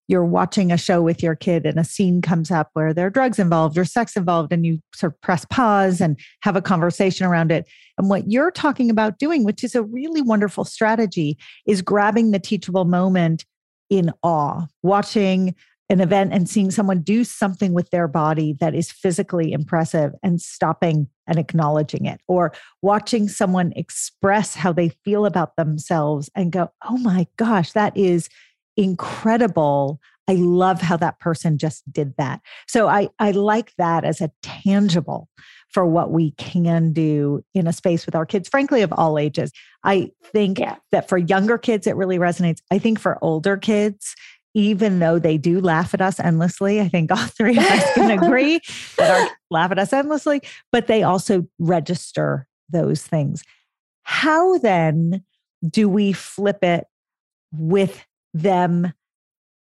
you're 0.07 0.25
watching 0.25 0.71
a 0.71 0.77
show 0.77 1.01
with 1.01 1.23
your 1.23 1.35
kid 1.35 1.65
and 1.65 1.79
a 1.79 1.83
scene 1.83 2.21
comes 2.21 2.51
up 2.51 2.69
where 2.73 2.93
there 2.93 3.07
are 3.07 3.11
drugs 3.11 3.39
involved 3.39 3.77
or 3.77 3.85
sex 3.85 4.17
involved, 4.17 4.51
and 4.51 4.65
you 4.65 4.79
sort 4.93 5.13
of 5.13 5.21
press 5.21 5.45
pause 5.45 6.01
and 6.01 6.19
have 6.41 6.55
a 6.55 6.61
conversation 6.61 7.25
around 7.25 7.51
it. 7.51 7.65
And 7.97 8.09
what 8.09 8.29
you're 8.29 8.51
talking 8.51 8.89
about 8.89 9.19
doing, 9.19 9.43
which 9.43 9.63
is 9.63 9.75
a 9.75 9.83
really 9.83 10.21
wonderful 10.21 10.65
strategy, 10.65 11.37
is 11.65 11.81
grabbing 11.81 12.31
the 12.31 12.39
teachable 12.39 12.85
moment 12.85 13.45
in 13.91 14.11
awe, 14.23 14.65
watching 14.81 15.53
an 15.89 15.99
event 15.99 16.31
and 16.31 16.49
seeing 16.49 16.71
someone 16.71 17.01
do 17.01 17.25
something 17.25 17.73
with 17.73 17.89
their 17.89 18.07
body 18.07 18.55
that 18.61 18.73
is 18.73 18.89
physically 18.89 19.51
impressive 19.51 20.13
and 20.23 20.41
stopping 20.41 21.07
and 21.27 21.37
acknowledging 21.37 22.05
it, 22.05 22.21
or 22.29 22.53
watching 22.81 23.27
someone 23.27 23.73
express 23.75 24.55
how 24.55 24.71
they 24.71 24.89
feel 25.03 25.25
about 25.25 25.57
themselves 25.57 26.29
and 26.33 26.53
go, 26.53 26.71
oh 26.89 26.97
my 26.97 27.27
gosh, 27.35 27.73
that 27.73 27.95
is 27.97 28.29
incredible. 28.77 29.99
I 30.29 30.35
love 30.35 30.81
how 30.81 30.95
that 30.97 31.19
person 31.19 31.57
just 31.57 31.83
did 31.91 32.13
that. 32.17 32.39
So 32.67 32.87
I, 32.87 33.09
I 33.19 33.31
like 33.31 33.73
that 33.77 34.05
as 34.05 34.21
a 34.21 34.31
tangible 34.41 35.27
for 35.71 35.85
what 35.85 36.11
we 36.11 36.31
can 36.31 36.91
do 36.91 37.43
in 37.53 37.67
a 37.67 37.73
space 37.73 38.05
with 38.05 38.15
our 38.15 38.25
kids, 38.25 38.49
frankly, 38.49 38.81
of 38.81 38.91
all 38.93 39.17
ages. 39.17 39.51
I 39.83 40.11
think 40.23 40.59
yeah. 40.59 40.75
that 40.91 41.07
for 41.07 41.17
younger 41.17 41.57
kids, 41.57 41.87
it 41.87 41.95
really 41.95 42.19
resonates. 42.19 42.59
I 42.71 42.77
think 42.77 42.99
for 42.99 43.17
older 43.21 43.57
kids, 43.57 44.15
even 44.53 44.99
though 44.99 45.17
they 45.17 45.37
do 45.37 45.61
laugh 45.61 45.93
at 45.93 46.01
us 46.01 46.19
endlessly, 46.19 46.81
I 46.81 46.89
think 46.89 47.11
all 47.11 47.17
three 47.27 47.57
of 47.57 47.63
us 47.63 47.93
can 47.93 48.11
agree 48.11 48.59
that 48.97 49.21
our 49.21 49.37
laugh 49.49 49.71
at 49.71 49.79
us 49.79 49.93
endlessly, 49.93 50.41
but 50.71 50.87
they 50.87 51.03
also 51.03 51.47
register 51.57 52.47
those 52.69 53.03
things. 53.03 53.43
How 54.03 54.57
then 54.57 55.23
do 55.67 55.87
we 55.87 56.11
flip 56.11 56.63
it 56.63 56.85
with 57.53 58.05
them 58.33 58.91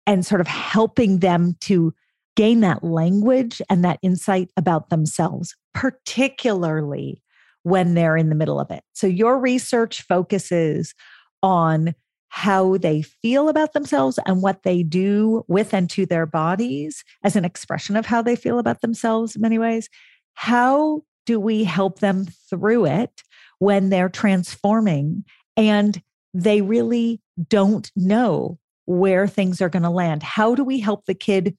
and 0.06 0.24
sort 0.24 0.40
of 0.40 0.46
helping 0.46 1.18
them 1.18 1.56
to 1.60 1.94
gain 2.40 2.60
that 2.60 2.82
language 2.82 3.60
and 3.68 3.84
that 3.84 3.98
insight 4.00 4.48
about 4.56 4.88
themselves, 4.88 5.54
particularly 5.74 7.22
when 7.64 7.92
they're 7.92 8.16
in 8.16 8.30
the 8.30 8.34
middle 8.34 8.58
of 8.58 8.70
it. 8.70 8.82
So, 8.94 9.06
your 9.06 9.38
research 9.38 10.00
focuses 10.08 10.94
on 11.42 11.94
how 12.28 12.78
they 12.78 13.02
feel 13.02 13.50
about 13.50 13.74
themselves 13.74 14.18
and 14.24 14.40
what 14.40 14.62
they 14.62 14.82
do 14.82 15.44
with 15.48 15.74
and 15.74 15.90
to 15.90 16.06
their 16.06 16.24
bodies 16.24 17.04
as 17.22 17.36
an 17.36 17.44
expression 17.44 17.94
of 17.94 18.06
how 18.06 18.22
they 18.22 18.36
feel 18.36 18.58
about 18.58 18.80
themselves 18.80 19.36
in 19.36 19.42
many 19.42 19.58
ways. 19.58 19.90
How 20.32 21.02
do 21.26 21.38
we 21.38 21.64
help 21.64 21.98
them 21.98 22.26
through 22.48 22.86
it 22.86 23.20
when 23.58 23.90
they're 23.90 24.08
transforming 24.08 25.26
and 25.58 26.02
they 26.32 26.62
really 26.62 27.20
don't 27.50 27.90
know 27.94 28.58
where 28.86 29.28
things 29.28 29.60
are 29.60 29.68
going 29.68 29.82
to 29.82 29.90
land? 29.90 30.22
How 30.22 30.54
do 30.54 30.64
we 30.64 30.80
help 30.80 31.04
the 31.04 31.14
kid 31.14 31.54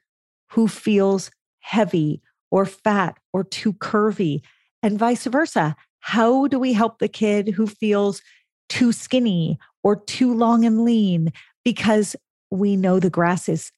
who 0.52 0.68
feels 0.68 1.32
heavy 1.60 2.22
or 2.52 2.66
fat 2.66 3.18
or 3.34 3.44
too 3.44 3.74
curvy, 3.74 4.42
and 4.84 5.00
vice 5.00 5.26
versa. 5.26 5.76
How 6.00 6.48
do 6.48 6.60
we 6.60 6.74
help 6.74 7.00
the 7.00 7.08
kid 7.08 7.50
who 7.50 7.68
feels 7.68 8.22
too 8.70 8.92
skinny 8.92 9.58
or 9.84 9.96
too 9.96 10.34
long 10.34 10.66
and 10.66 10.84
lean? 10.84 11.32
Because 11.64 12.16
we 12.50 12.76
know 12.76 13.00
the 13.00 13.10
grass 13.10 13.48
is 13.48 13.72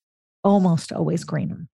almost 0.43 0.91
always 0.91 1.23
greener. 1.23 1.67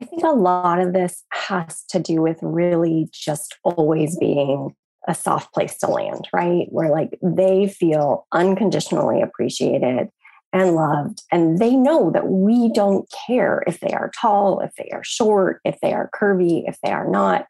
I 0.00 0.04
think 0.04 0.22
a 0.24 0.30
lot 0.30 0.80
of 0.80 0.92
this 0.92 1.24
has 1.32 1.84
to 1.90 2.00
do 2.00 2.22
with 2.22 2.38
really 2.42 3.08
just 3.12 3.56
always 3.64 4.18
being 4.18 4.74
a 5.08 5.14
soft 5.14 5.52
place 5.52 5.78
to 5.78 5.86
land, 5.86 6.28
right? 6.32 6.66
Where 6.70 6.90
like 6.90 7.18
they 7.22 7.68
feel 7.68 8.26
unconditionally 8.32 9.20
appreciated 9.20 10.08
and 10.52 10.74
loved. 10.74 11.22
And 11.30 11.58
they 11.58 11.74
know 11.76 12.10
that 12.10 12.28
we 12.28 12.72
don't 12.72 13.10
care 13.26 13.62
if 13.66 13.80
they 13.80 13.92
are 13.92 14.10
tall, 14.20 14.60
if 14.60 14.72
they 14.76 14.90
are 14.92 15.04
short, 15.04 15.60
if 15.64 15.80
they 15.80 15.92
are 15.92 16.10
curvy, 16.14 16.68
if 16.68 16.78
they 16.82 16.92
are 16.92 17.08
not. 17.08 17.46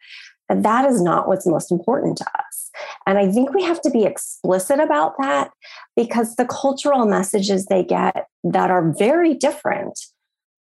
that 0.49 0.62
that 0.62 0.85
is 0.90 1.00
not 1.00 1.28
what's 1.28 1.47
most 1.47 1.73
important 1.73 2.18
to 2.18 2.26
us. 2.26 2.71
And 3.06 3.18
I 3.18 3.30
think 3.30 3.52
we 3.52 3.62
have 3.62 3.80
to 3.82 3.90
be 3.90 4.04
explicit 4.04 4.80
about 4.80 5.14
that 5.18 5.50
because 5.97 6.37
the 6.37 6.47
cultural 6.47 7.06
messages 7.06 7.66
they 7.66 7.85
get 7.85 8.26
that 8.44 8.71
are 8.71 8.92
very 8.92 9.35
different 9.35 9.99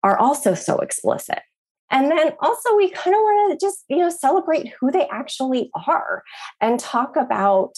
are 0.03 0.17
also 0.17 0.53
so 0.53 0.77
explicit. 0.79 1.39
And 1.91 2.11
then 2.11 2.33
also 2.41 2.75
we 2.75 2.89
kind 2.89 3.15
of 3.15 3.19
want 3.19 3.59
to 3.59 3.65
just, 3.65 3.83
you 3.89 3.97
know, 3.97 4.09
celebrate 4.09 4.73
who 4.79 4.91
they 4.91 5.07
actually 5.09 5.69
are 5.87 6.23
and 6.59 6.79
talk 6.79 7.15
about 7.15 7.73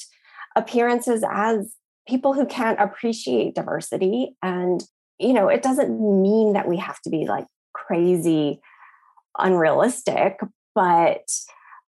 appearances 0.55 1.23
as 1.29 1.73
people 2.07 2.33
who 2.33 2.45
can't 2.45 2.79
appreciate 2.79 3.55
diversity. 3.55 4.35
And 4.41 4.83
you 5.19 5.33
know 5.33 5.47
it 5.47 5.61
doesn't 5.61 6.21
mean 6.21 6.53
that 6.53 6.67
we 6.67 6.77
have 6.77 7.01
to 7.01 7.09
be 7.09 7.25
like 7.25 7.45
crazy 7.73 8.59
unrealistic 9.37 10.39
but 10.73 11.29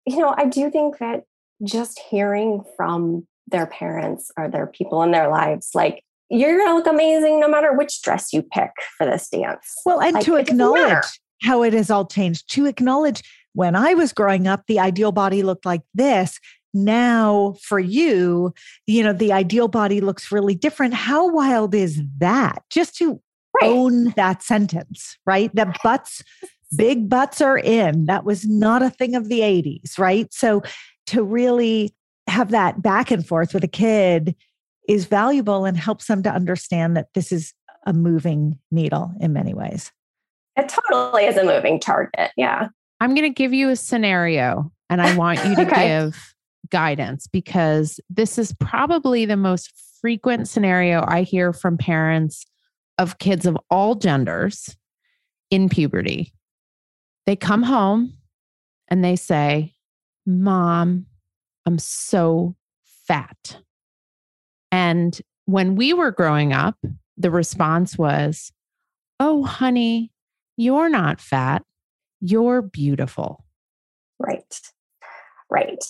you 0.06 0.18
know 0.18 0.34
i 0.38 0.46
do 0.46 0.70
think 0.70 0.98
that 1.00 1.24
just 1.64 2.00
hearing 2.10 2.64
from 2.76 3.26
their 3.48 3.68
parents 3.68 4.32
or 4.38 4.48
their 4.48 4.68
people 4.68 5.02
in 5.04 5.12
their 5.12 5.30
lives 5.30 5.70
like 5.74 6.04
you're 6.30 6.58
going 6.58 6.68
to 6.68 6.74
look 6.74 6.88
amazing 6.88 7.40
no 7.40 7.48
matter 7.48 7.72
which 7.72 8.02
dress 8.02 8.34
you 8.34 8.42
pick 8.42 8.72
for 8.98 9.06
this 9.06 9.30
dance. 9.30 9.74
Well 9.86 10.02
and 10.02 10.14
like, 10.14 10.26
to 10.26 10.36
acknowledge 10.36 11.06
how 11.42 11.64
it 11.64 11.72
has 11.72 11.90
all 11.90 12.06
changed 12.06 12.52
to 12.52 12.66
acknowledge 12.66 13.24
when 13.54 13.76
i 13.76 13.94
was 13.94 14.12
growing 14.12 14.46
up 14.48 14.64
the 14.68 14.80
ideal 14.80 15.12
body 15.12 15.42
looked 15.42 15.66
like 15.66 15.84
this 15.94 16.40
now 16.74 17.56
for 17.62 17.80
you 17.80 18.54
you 18.86 19.04
know 19.04 19.14
the 19.14 19.32
ideal 19.32 19.68
body 19.68 20.02
looks 20.02 20.32
really 20.32 20.56
different. 20.56 20.94
How 20.94 21.32
wild 21.32 21.74
is 21.74 22.02
that? 22.20 22.64
Just 22.70 22.96
to 22.98 23.22
right. 23.62 23.70
own 23.70 24.12
that 24.12 24.44
sentence 24.44 25.18
right? 25.26 25.54
The 25.56 25.74
butts 25.84 26.24
big 26.76 27.10
butts 27.10 27.42
are 27.42 27.58
in. 27.58 28.06
That 28.06 28.26
was 28.26 28.46
not 28.46 28.82
a 28.82 28.90
thing 28.90 29.16
of 29.16 29.30
the 29.30 29.40
80s 29.42 29.98
right? 29.98 30.32
So 30.34 30.64
to 31.08 31.24
really 31.24 31.94
have 32.28 32.52
that 32.52 32.82
back 32.82 33.12
and 33.12 33.26
forth 33.26 33.54
with 33.54 33.64
a 33.64 33.70
kid 33.70 34.36
is 34.88 35.06
valuable 35.06 35.66
and 35.66 35.78
helps 35.78 36.08
them 36.08 36.24
to 36.24 36.30
understand 36.30 36.98
that 36.98 37.08
this 37.14 37.32
is 37.32 37.54
a 37.86 37.94
moving 37.94 38.60
needle 38.70 39.14
in 39.22 39.32
many 39.32 39.54
ways. 39.54 39.92
It 40.58 40.70
totally 40.70 41.26
is 41.26 41.38
a 41.38 41.44
moving 41.44 41.80
target 41.80 42.32
yeah. 42.36 42.70
I'm 43.00 43.14
going 43.14 43.24
to 43.24 43.34
give 43.34 43.54
you 43.54 43.70
a 43.70 43.76
scenario 43.76 44.72
and 44.90 45.02
i 45.02 45.16
want 45.16 45.44
you 45.46 45.56
to 45.56 45.62
okay. 45.68 45.88
give 45.88 46.36
guidance 46.70 47.28
because 47.28 48.00
this 48.10 48.38
is 48.38 48.54
probably 48.60 49.26
the 49.26 49.38
most 49.38 49.72
frequent 50.02 50.48
scenario 50.48 51.04
I 51.08 51.24
hear 51.24 51.54
from 51.54 51.78
parents 51.78 52.46
of 52.98 53.18
kids 53.18 53.46
of 53.46 53.58
all 53.70 53.96
genders 53.96 54.76
in 55.50 55.70
puberty. 55.70 56.34
They 57.26 57.36
come 57.36 57.64
home 57.64 58.18
and 58.88 59.04
they 59.04 59.16
say, 59.16 59.74
Mom, 60.26 61.06
I'm 61.66 61.80
so 61.80 62.56
fat. 63.08 63.58
And 64.72 65.20
when 65.46 65.76
we 65.76 65.94
were 65.94 66.12
growing 66.12 66.54
up, 66.54 66.78
the 67.18 67.32
response 67.32 67.98
was, 67.98 68.52
Oh, 69.20 69.44
honey, 69.44 70.12
you're 70.58 70.90
not 70.90 71.20
fat. 71.20 71.64
You're 72.20 72.62
beautiful. 72.62 73.44
Right. 74.20 74.62
Right. 75.50 75.84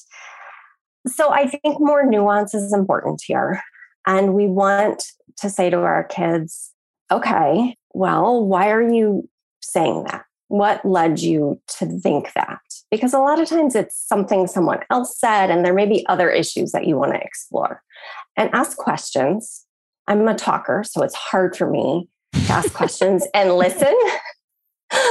So 1.07 1.31
I 1.31 1.47
think 1.47 1.79
more 1.79 2.05
nuance 2.05 2.53
is 2.53 2.73
important 2.73 3.21
here. 3.25 3.61
And 4.05 4.33
we 4.33 4.47
want 4.47 5.03
to 5.37 5.49
say 5.49 5.69
to 5.69 5.79
our 5.79 6.05
kids, 6.05 6.71
okay, 7.11 7.75
well, 7.93 8.45
why 8.45 8.71
are 8.71 8.81
you 8.81 9.29
saying 9.61 10.05
that? 10.05 10.23
What 10.49 10.85
led 10.85 11.19
you 11.19 11.59
to 11.79 11.85
think 11.99 12.31
that? 12.33 12.59
Because 12.89 13.13
a 13.13 13.19
lot 13.19 13.39
of 13.39 13.49
times 13.49 13.75
it's 13.75 14.01
something 14.07 14.47
someone 14.47 14.79
else 14.89 15.19
said, 15.19 15.49
and 15.49 15.65
there 15.65 15.73
may 15.73 15.85
be 15.85 16.07
other 16.07 16.29
issues 16.29 16.71
that 16.71 16.87
you 16.87 16.97
want 16.97 17.13
to 17.13 17.21
explore. 17.21 17.83
And 18.37 18.49
ask 18.53 18.77
questions. 18.77 19.65
I'm 20.07 20.25
a 20.27 20.35
talker, 20.35 20.83
so 20.85 21.03
it's 21.03 21.15
hard 21.15 21.57
for 21.57 21.69
me 21.69 22.07
to 22.33 22.53
ask 22.53 22.73
questions 22.73 23.27
and 23.33 23.55
listen. 23.57 23.93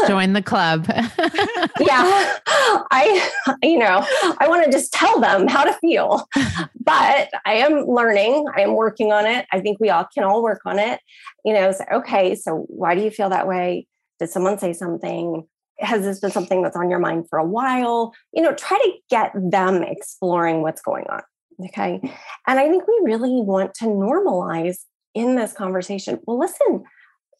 Join 0.06 0.32
the 0.32 0.42
club. 0.42 0.86
yeah. 0.88 2.38
I, 2.46 3.30
you 3.62 3.78
know, 3.78 4.04
I 4.38 4.48
want 4.48 4.64
to 4.64 4.70
just 4.70 4.92
tell 4.92 5.20
them 5.20 5.46
how 5.48 5.64
to 5.64 5.72
feel, 5.74 6.28
but 6.80 7.30
I 7.44 7.54
am 7.54 7.86
learning. 7.86 8.44
I 8.56 8.62
am 8.62 8.74
working 8.74 9.12
on 9.12 9.26
it. 9.26 9.46
I 9.52 9.60
think 9.60 9.78
we 9.80 9.90
all 9.90 10.06
can 10.12 10.24
all 10.24 10.42
work 10.42 10.60
on 10.66 10.78
it. 10.78 11.00
You 11.44 11.54
know, 11.54 11.72
so, 11.72 11.84
okay, 11.92 12.34
so 12.34 12.66
why 12.68 12.94
do 12.94 13.02
you 13.02 13.10
feel 13.10 13.30
that 13.30 13.46
way? 13.46 13.86
Did 14.18 14.30
someone 14.30 14.58
say 14.58 14.72
something? 14.72 15.46
Has 15.78 16.02
this 16.02 16.20
been 16.20 16.30
something 16.30 16.62
that's 16.62 16.76
on 16.76 16.88
your 16.88 16.98
mind 16.98 17.28
for 17.28 17.38
a 17.38 17.46
while? 17.46 18.14
You 18.32 18.42
know, 18.42 18.54
try 18.54 18.78
to 18.78 18.92
get 19.10 19.32
them 19.34 19.82
exploring 19.82 20.62
what's 20.62 20.80
going 20.80 21.04
on. 21.08 21.22
Okay. 21.66 22.00
And 22.46 22.58
I 22.58 22.68
think 22.68 22.86
we 22.86 23.00
really 23.02 23.40
want 23.42 23.74
to 23.74 23.86
normalize 23.86 24.78
in 25.14 25.36
this 25.36 25.52
conversation. 25.52 26.18
Well, 26.26 26.38
listen, 26.38 26.84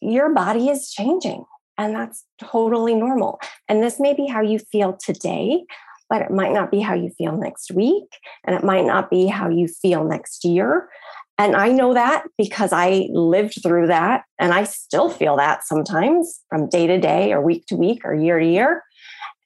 your 0.01 0.33
body 0.33 0.69
is 0.69 0.91
changing 0.91 1.45
and 1.77 1.95
that's 1.95 2.23
totally 2.39 2.95
normal. 2.95 3.39
And 3.67 3.83
this 3.83 3.99
may 3.99 4.13
be 4.13 4.27
how 4.27 4.41
you 4.41 4.59
feel 4.59 4.93
today, 4.93 5.63
but 6.09 6.21
it 6.21 6.31
might 6.31 6.53
not 6.53 6.71
be 6.71 6.79
how 6.79 6.93
you 6.93 7.09
feel 7.09 7.35
next 7.35 7.71
week. 7.71 8.05
And 8.45 8.55
it 8.55 8.63
might 8.63 8.85
not 8.85 9.09
be 9.09 9.27
how 9.27 9.49
you 9.49 9.67
feel 9.67 10.03
next 10.03 10.43
year. 10.43 10.89
And 11.37 11.55
I 11.55 11.69
know 11.69 11.93
that 11.93 12.25
because 12.37 12.73
I 12.73 13.07
lived 13.11 13.61
through 13.61 13.87
that. 13.87 14.23
And 14.39 14.53
I 14.53 14.63
still 14.63 15.09
feel 15.09 15.37
that 15.37 15.63
sometimes 15.65 16.41
from 16.49 16.69
day 16.69 16.87
to 16.87 16.99
day 16.99 17.31
or 17.31 17.41
week 17.41 17.65
to 17.67 17.75
week 17.75 18.03
or 18.03 18.15
year 18.15 18.39
to 18.39 18.45
year. 18.45 18.83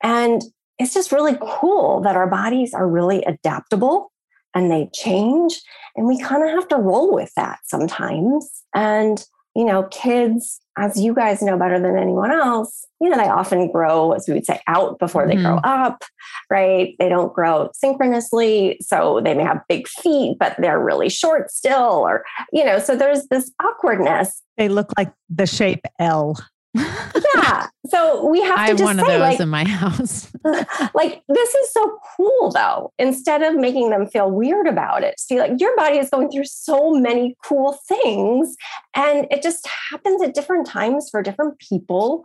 And 0.01 0.41
it's 0.79 0.93
just 0.93 1.11
really 1.11 1.37
cool 1.41 2.01
that 2.01 2.15
our 2.15 2.27
bodies 2.27 2.73
are 2.73 2.87
really 2.87 3.23
adaptable 3.23 4.11
and 4.55 4.71
they 4.71 4.89
change. 4.93 5.61
And 5.95 6.07
we 6.07 6.19
kind 6.19 6.43
of 6.43 6.49
have 6.51 6.67
to 6.69 6.77
roll 6.77 7.13
with 7.13 7.31
that 7.35 7.59
sometimes. 7.65 8.49
And 8.73 9.23
you 9.55 9.65
know, 9.65 9.83
kids, 9.91 10.59
as 10.77 10.99
you 10.99 11.13
guys 11.13 11.41
know 11.41 11.57
better 11.57 11.79
than 11.79 11.97
anyone 11.97 12.31
else, 12.31 12.85
you 13.01 13.09
know, 13.09 13.17
they 13.17 13.27
often 13.27 13.71
grow, 13.71 14.11
as 14.13 14.27
we 14.27 14.33
would 14.33 14.45
say, 14.45 14.61
out 14.67 14.99
before 14.99 15.27
they 15.27 15.33
mm-hmm. 15.33 15.43
grow 15.43 15.57
up, 15.63 16.03
right? 16.49 16.95
They 16.99 17.09
don't 17.09 17.33
grow 17.33 17.69
synchronously. 17.73 18.77
So 18.81 19.21
they 19.23 19.33
may 19.33 19.43
have 19.43 19.61
big 19.67 19.87
feet, 19.87 20.37
but 20.39 20.55
they're 20.57 20.79
really 20.79 21.09
short 21.09 21.51
still, 21.51 22.05
or, 22.07 22.23
you 22.53 22.63
know, 22.63 22.79
so 22.79 22.95
there's 22.95 23.27
this 23.27 23.51
awkwardness. 23.61 24.41
They 24.57 24.69
look 24.69 24.91
like 24.97 25.11
the 25.29 25.47
shape 25.47 25.83
L 25.99 26.37
yeah. 26.75 27.67
So 27.87 28.25
we 28.27 28.41
have 28.41 28.55
to 28.55 28.61
I 28.61 28.67
have 28.67 28.79
one 28.79 28.97
say, 28.97 29.01
of 29.01 29.07
those 29.07 29.19
like, 29.19 29.39
in 29.39 29.49
my 29.49 29.63
house. 29.67 30.31
like, 30.93 31.23
this 31.27 31.55
is 31.55 31.73
so 31.73 31.99
cool 32.15 32.51
though. 32.51 32.93
Instead 32.97 33.41
of 33.41 33.55
making 33.55 33.89
them 33.89 34.07
feel 34.07 34.31
weird 34.31 34.67
about 34.67 35.03
it, 35.03 35.19
see, 35.19 35.39
like 35.39 35.59
your 35.59 35.75
body 35.75 35.97
is 35.97 36.09
going 36.09 36.29
through 36.31 36.45
so 36.45 36.91
many 36.91 37.35
cool 37.43 37.77
things. 37.87 38.55
And 38.95 39.27
it 39.31 39.41
just 39.43 39.67
happens 39.91 40.21
at 40.21 40.33
different 40.33 40.67
times 40.67 41.09
for 41.09 41.21
different 41.21 41.59
people. 41.59 42.23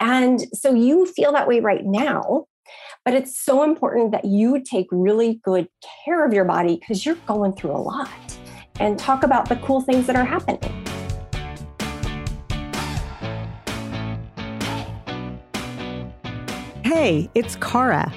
And 0.00 0.46
so 0.54 0.74
you 0.74 1.06
feel 1.06 1.32
that 1.32 1.48
way 1.48 1.60
right 1.60 1.84
now. 1.84 2.46
But 3.04 3.14
it's 3.14 3.38
so 3.38 3.62
important 3.62 4.10
that 4.10 4.24
you 4.24 4.60
take 4.60 4.88
really 4.90 5.40
good 5.44 5.68
care 6.04 6.26
of 6.26 6.32
your 6.32 6.44
body 6.44 6.76
because 6.76 7.06
you're 7.06 7.14
going 7.26 7.52
through 7.52 7.70
a 7.70 7.78
lot 7.78 8.10
and 8.80 8.98
talk 8.98 9.22
about 9.22 9.48
the 9.48 9.56
cool 9.56 9.80
things 9.80 10.06
that 10.08 10.16
are 10.16 10.24
happening. 10.24 10.85
Hey, 16.98 17.28
it's 17.34 17.56
Cara. 17.56 18.10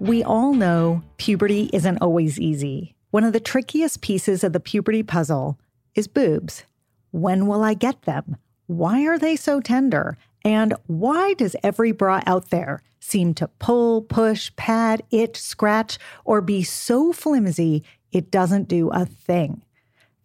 We 0.00 0.24
all 0.24 0.52
know 0.52 1.04
puberty 1.18 1.70
isn't 1.72 2.02
always 2.02 2.40
easy. 2.40 2.96
One 3.12 3.22
of 3.22 3.32
the 3.32 3.38
trickiest 3.38 4.00
pieces 4.00 4.42
of 4.42 4.52
the 4.52 4.58
puberty 4.58 5.04
puzzle 5.04 5.56
is 5.94 6.08
boobs. 6.08 6.64
When 7.12 7.46
will 7.46 7.62
I 7.62 7.74
get 7.74 8.02
them? 8.02 8.36
Why 8.66 9.06
are 9.06 9.20
they 9.20 9.36
so 9.36 9.60
tender? 9.60 10.18
And 10.44 10.74
why 10.88 11.34
does 11.34 11.54
every 11.62 11.92
bra 11.92 12.20
out 12.26 12.50
there 12.50 12.82
seem 12.98 13.34
to 13.34 13.46
pull, 13.60 14.02
push, 14.02 14.50
pad, 14.56 15.04
itch, 15.12 15.36
scratch, 15.36 15.96
or 16.24 16.40
be 16.40 16.64
so 16.64 17.12
flimsy 17.12 17.84
it 18.10 18.32
doesn't 18.32 18.66
do 18.66 18.88
a 18.88 19.06
thing? 19.06 19.62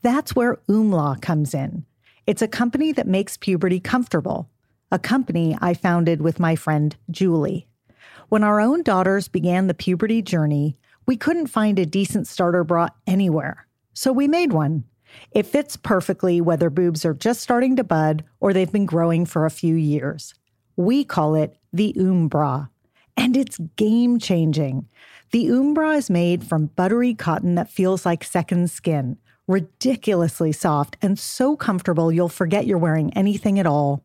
That's 0.02 0.36
where 0.36 0.58
Oomla 0.68 1.22
comes 1.22 1.54
in. 1.54 1.86
It's 2.26 2.42
a 2.42 2.48
company 2.48 2.92
that 2.92 3.06
makes 3.06 3.38
puberty 3.38 3.80
comfortable, 3.80 4.50
a 4.92 4.98
company 4.98 5.56
I 5.62 5.76
founded 5.76 6.24
with 6.24 6.40
my 6.40 6.56
friend 6.56 6.96
Julie. 7.12 7.68
When 8.34 8.44
our 8.44 8.60
own 8.60 8.82
daughters 8.82 9.28
began 9.28 9.68
the 9.68 9.76
puberty 9.76 10.24
journey, 10.24 10.76
we 11.06 11.18
couldn't 11.18 11.54
find 11.54 11.78
a 11.78 11.86
decent 11.86 12.26
starter 12.26 12.64
bra 12.64 12.88
anywhere. 13.06 13.68
So 13.94 14.12
we 14.12 14.28
made 14.28 14.54
one. 14.54 14.86
It 15.34 15.46
fits 15.46 15.78
perfectly 15.78 16.42
whether 16.42 16.72
boobs 16.72 17.06
are 17.06 17.14
just 17.14 17.42
starting 17.42 17.76
to 17.76 17.84
bud 17.84 18.24
or 18.40 18.52
they've 18.52 18.72
been 18.72 18.88
growing 18.88 19.28
for 19.28 19.46
a 19.46 19.52
few 19.52 19.76
years. 19.76 20.34
We 20.78 21.04
call 21.04 21.36
it 21.36 21.56
the 21.72 21.94
Oom 21.96 22.28
Bra. 22.28 22.70
And 23.16 23.38
it's 23.38 23.60
game 23.76 24.18
changing. 24.18 24.88
The 25.32 25.46
Oom 25.50 25.76
Bra 25.76 25.92
is 25.92 26.10
made 26.10 26.44
from 26.44 26.72
buttery 26.76 27.14
cotton 27.14 27.54
that 27.54 27.70
feels 27.70 28.04
like 28.04 28.24
second 28.24 28.72
skin, 28.72 29.20
ridiculously 29.48 30.54
soft 30.54 30.98
and 31.04 31.20
so 31.20 31.56
comfortable 31.56 32.12
you'll 32.12 32.30
forget 32.30 32.66
you're 32.66 32.80
wearing 32.80 33.14
anything 33.14 33.60
at 33.60 33.68
all. 33.68 34.04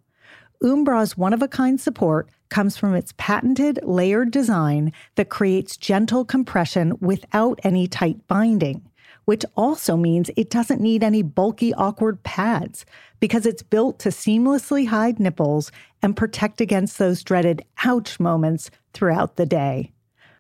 Oom 0.63 0.85
Bra's 0.85 1.17
one 1.17 1.33
of 1.33 1.41
a 1.41 1.49
kind 1.49 1.81
support 1.81 2.29
comes 2.49 2.77
from 2.77 2.95
its 2.95 3.15
patented 3.17 3.79
layered 3.83 4.31
design 4.31 4.93
that 5.17 5.29
creates 5.29 5.77
gentle 5.77 6.25
compression 6.25 6.95
without 7.01 7.59
any 7.63 7.87
tight 7.87 8.27
binding, 8.27 8.89
which 9.25 9.45
also 9.57 9.97
means 9.97 10.31
it 10.37 10.51
doesn't 10.51 10.81
need 10.81 11.05
any 11.05 11.23
bulky, 11.23 11.75
awkward 11.75 12.23
pads 12.23 12.87
because 13.21 13.47
it's 13.47 13.63
built 13.63 13.99
to 13.99 14.09
seamlessly 14.09 14.87
hide 14.87 15.21
nipples 15.21 15.71
and 16.03 16.17
protect 16.17 16.61
against 16.61 16.99
those 16.99 17.23
dreaded 17.23 17.65
ouch 17.85 18.19
moments 18.19 18.71
throughout 18.93 19.37
the 19.37 19.47
day. 19.47 19.93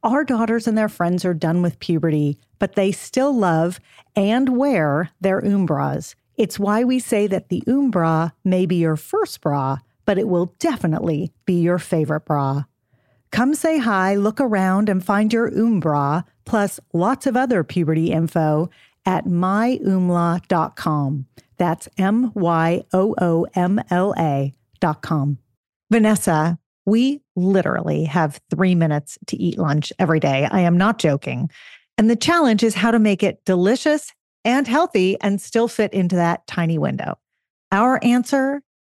Our 0.02 0.24
daughters 0.24 0.68
and 0.68 0.78
their 0.78 0.88
friends 0.88 1.24
are 1.24 1.34
done 1.34 1.60
with 1.60 1.80
puberty, 1.80 2.38
but 2.58 2.74
they 2.74 2.92
still 2.92 3.36
love 3.36 3.80
and 4.14 4.56
wear 4.56 5.10
their 5.20 5.44
Oom 5.44 5.66
Bras. 5.66 6.14
It's 6.36 6.58
why 6.58 6.84
we 6.84 7.00
say 7.00 7.26
that 7.26 7.48
the 7.48 7.64
Oom 7.68 7.90
Bra 7.90 8.30
may 8.44 8.64
be 8.64 8.76
your 8.76 8.96
first 8.96 9.40
bra, 9.40 9.78
but 10.08 10.18
it 10.18 10.26
will 10.26 10.54
definitely 10.58 11.30
be 11.44 11.60
your 11.60 11.76
favorite 11.78 12.24
bra. 12.24 12.64
Come 13.30 13.52
say 13.54 13.76
hi, 13.76 14.14
look 14.14 14.40
around, 14.40 14.88
and 14.88 15.04
find 15.04 15.30
your 15.30 15.48
Oom 15.54 15.80
Bra, 15.80 16.22
plus 16.46 16.80
lots 16.94 17.26
of 17.26 17.36
other 17.36 17.62
puberty 17.62 18.10
info 18.10 18.70
at 19.04 19.26
myoomla.com. 19.26 20.46
That's 21.58 21.90
M 21.98 22.32
Y 22.34 22.84
O 22.94 23.14
O 23.20 23.46
M 23.54 23.82
L 23.90 24.14
A.com. 24.16 25.36
Vanessa, 25.90 26.58
we 26.86 27.20
literally 27.36 28.04
have 28.04 28.40
three 28.48 28.74
minutes 28.74 29.18
to 29.26 29.36
eat 29.36 29.58
lunch 29.58 29.92
every 29.98 30.20
day. 30.20 30.48
I 30.50 30.60
am 30.60 30.78
not 30.78 30.98
joking. 30.98 31.50
And 31.98 32.08
the 32.08 32.16
challenge 32.16 32.62
is 32.62 32.74
how 32.74 32.92
to 32.92 32.98
make 32.98 33.22
it 33.22 33.44
delicious 33.44 34.14
and 34.42 34.66
healthy 34.66 35.20
and 35.20 35.38
still 35.38 35.68
fit 35.68 35.92
into 35.92 36.16
that 36.16 36.46
tiny 36.46 36.78
window. 36.78 37.18
Our 37.70 38.02
answer 38.02 38.62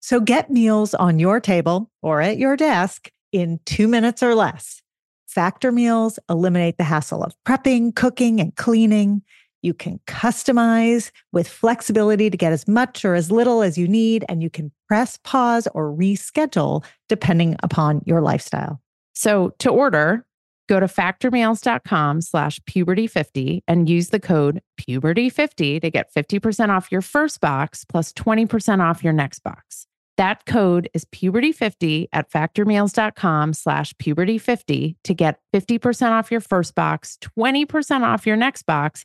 So 0.00 0.20
get 0.20 0.50
meals 0.50 0.94
on 0.94 1.18
your 1.18 1.40
table 1.40 1.90
or 2.02 2.20
at 2.20 2.38
your 2.38 2.56
desk 2.56 3.10
in 3.32 3.60
2 3.66 3.88
minutes 3.88 4.22
or 4.22 4.34
less. 4.34 4.82
Factor 5.26 5.72
meals 5.72 6.18
eliminate 6.30 6.78
the 6.78 6.84
hassle 6.84 7.22
of 7.22 7.34
prepping, 7.46 7.94
cooking, 7.94 8.40
and 8.40 8.54
cleaning. 8.56 9.22
You 9.62 9.74
can 9.74 10.00
customize 10.06 11.10
with 11.32 11.48
flexibility 11.48 12.30
to 12.30 12.36
get 12.36 12.52
as 12.52 12.68
much 12.68 13.04
or 13.04 13.14
as 13.14 13.30
little 13.32 13.62
as 13.62 13.76
you 13.76 13.88
need, 13.88 14.24
and 14.28 14.42
you 14.42 14.48
can 14.48 14.70
press 14.86 15.18
pause 15.24 15.66
or 15.74 15.92
reschedule 15.92 16.84
depending 17.08 17.56
upon 17.62 18.02
your 18.06 18.20
lifestyle. 18.20 18.80
So 19.14 19.54
to 19.58 19.70
order, 19.70 20.24
go 20.68 20.80
to 20.80 20.86
factormeals.com 20.86 22.20
slash 22.20 22.60
puberty50 22.60 23.62
and 23.68 23.88
use 23.88 24.08
the 24.10 24.20
code 24.20 24.62
puberty50 24.80 25.80
to 25.80 25.90
get 25.90 26.12
50% 26.14 26.68
off 26.68 26.90
your 26.90 27.02
first 27.02 27.40
box 27.40 27.84
plus 27.84 28.12
20% 28.12 28.80
off 28.80 29.02
your 29.02 29.12
next 29.12 29.40
box. 29.40 29.86
That 30.16 30.46
code 30.46 30.88
is 30.94 31.04
puberty50 31.04 32.08
at 32.12 32.30
factormeals.com 32.30 33.52
slash 33.52 33.92
puberty50 33.94 34.96
to 35.04 35.14
get 35.14 35.40
50% 35.54 36.10
off 36.10 36.30
your 36.30 36.40
first 36.40 36.74
box, 36.74 37.18
20% 37.38 38.02
off 38.02 38.26
your 38.26 38.36
next 38.36 38.62
box. 38.64 39.04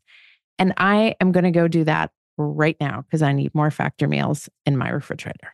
And 0.58 0.74
I 0.78 1.16
am 1.20 1.32
going 1.32 1.44
to 1.44 1.52
go 1.52 1.68
do 1.68 1.84
that 1.84 2.12
right 2.38 2.78
now 2.80 3.02
because 3.02 3.22
I 3.22 3.34
need 3.34 3.54
more 3.54 3.72
factor 3.72 4.08
meals 4.08 4.50
in 4.66 4.78
my 4.78 4.90
refrigerator. 4.90 5.54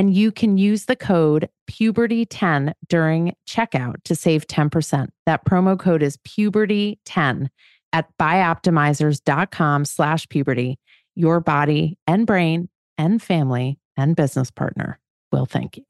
and 0.00 0.14
you 0.14 0.32
can 0.32 0.56
use 0.56 0.86
the 0.86 0.96
code 0.96 1.50
puberty10 1.70 2.72
during 2.88 3.34
checkout 3.46 3.96
to 4.04 4.14
save 4.14 4.46
10%. 4.46 5.08
That 5.26 5.44
promo 5.44 5.78
code 5.78 6.02
is 6.02 6.16
puberty10 6.16 7.48
at 7.92 8.08
bioptimizers.com 8.18 9.84
slash 9.84 10.26
puberty. 10.30 10.78
Your 11.16 11.40
body 11.40 11.98
and 12.06 12.26
brain 12.26 12.70
and 12.96 13.20
family 13.20 13.78
and 13.94 14.16
business 14.16 14.50
partner 14.50 14.98
will 15.32 15.44
thank 15.44 15.76
you. 15.76 15.89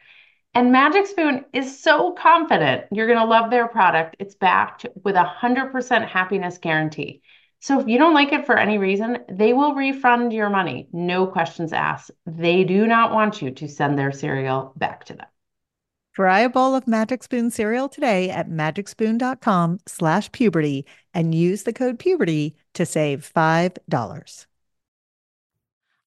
And 0.53 0.71
Magic 0.71 1.07
Spoon 1.07 1.45
is 1.53 1.79
so 1.79 2.11
confident 2.11 2.85
you're 2.91 3.07
going 3.07 3.19
to 3.19 3.25
love 3.25 3.49
their 3.49 3.69
product. 3.69 4.17
It's 4.19 4.35
backed 4.35 4.85
with 5.01 5.15
a 5.15 5.31
100% 5.41 6.07
happiness 6.07 6.57
guarantee. 6.57 7.21
So 7.61 7.79
if 7.79 7.87
you 7.87 7.97
don't 7.97 8.13
like 8.13 8.33
it 8.33 8.45
for 8.45 8.57
any 8.57 8.77
reason, 8.77 9.19
they 9.29 9.53
will 9.53 9.75
refund 9.75 10.33
your 10.33 10.49
money. 10.49 10.89
No 10.91 11.25
questions 11.25 11.71
asked. 11.71 12.11
They 12.25 12.65
do 12.65 12.85
not 12.85 13.13
want 13.13 13.41
you 13.41 13.51
to 13.51 13.67
send 13.69 13.97
their 13.97 14.11
cereal 14.11 14.73
back 14.75 15.05
to 15.05 15.13
them. 15.13 15.27
Try 16.13 16.41
a 16.41 16.49
bowl 16.49 16.75
of 16.75 16.87
Magic 16.87 17.23
Spoon 17.23 17.49
cereal 17.51 17.87
today 17.87 18.29
at 18.29 18.49
magicspoon.com 18.49 19.79
slash 19.87 20.29
puberty 20.33 20.85
and 21.13 21.33
use 21.33 21.63
the 21.63 21.71
code 21.71 21.97
puberty 21.99 22.55
to 22.73 22.85
save 22.85 23.31
$5. 23.33 24.45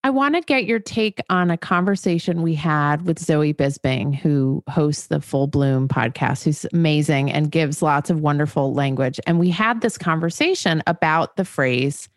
I 0.05 0.11
want 0.11 0.35
to 0.35 0.43
get 0.43 0.67
your 0.67 0.81
take 0.81 1.19
on 1.31 1.51
a 1.51 1.57
conversation 1.57 2.43
we 2.43 2.55
had 2.55 3.07
with 3.07 3.19
Zoe 3.19 3.55
Bisbing, 3.55 4.15
who 4.15 4.63
hosts 4.69 5.07
the 5.07 5.19
Full 5.19 5.47
Bloom 5.47 5.89
podcast, 5.89 6.45
who's 6.45 6.67
amazing 6.75 7.33
and 7.33 7.51
gives 7.51 7.81
lots 7.81 8.11
of 8.11 8.21
wonderful 8.21 8.75
language. 8.75 9.19
And 9.27 9.41
we 9.41 9.49
had 9.49 9.81
this 9.81 9.97
conversation 9.97 10.83
about 10.87 11.37
the 11.37 11.45
phrase 11.47 12.11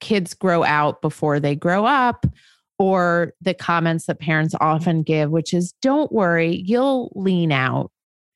kids 0.00 0.34
grow 0.34 0.62
out 0.62 1.00
before 1.00 1.40
they 1.40 1.54
grow 1.56 1.86
up, 1.86 2.26
or 2.78 3.32
the 3.40 3.54
comments 3.54 4.06
that 4.06 4.20
parents 4.20 4.54
often 4.60 5.02
give, 5.02 5.30
which 5.30 5.54
is, 5.54 5.72
don't 5.80 6.12
worry, 6.12 6.56
you'll 6.66 7.10
lean 7.14 7.50
out. 7.50 7.90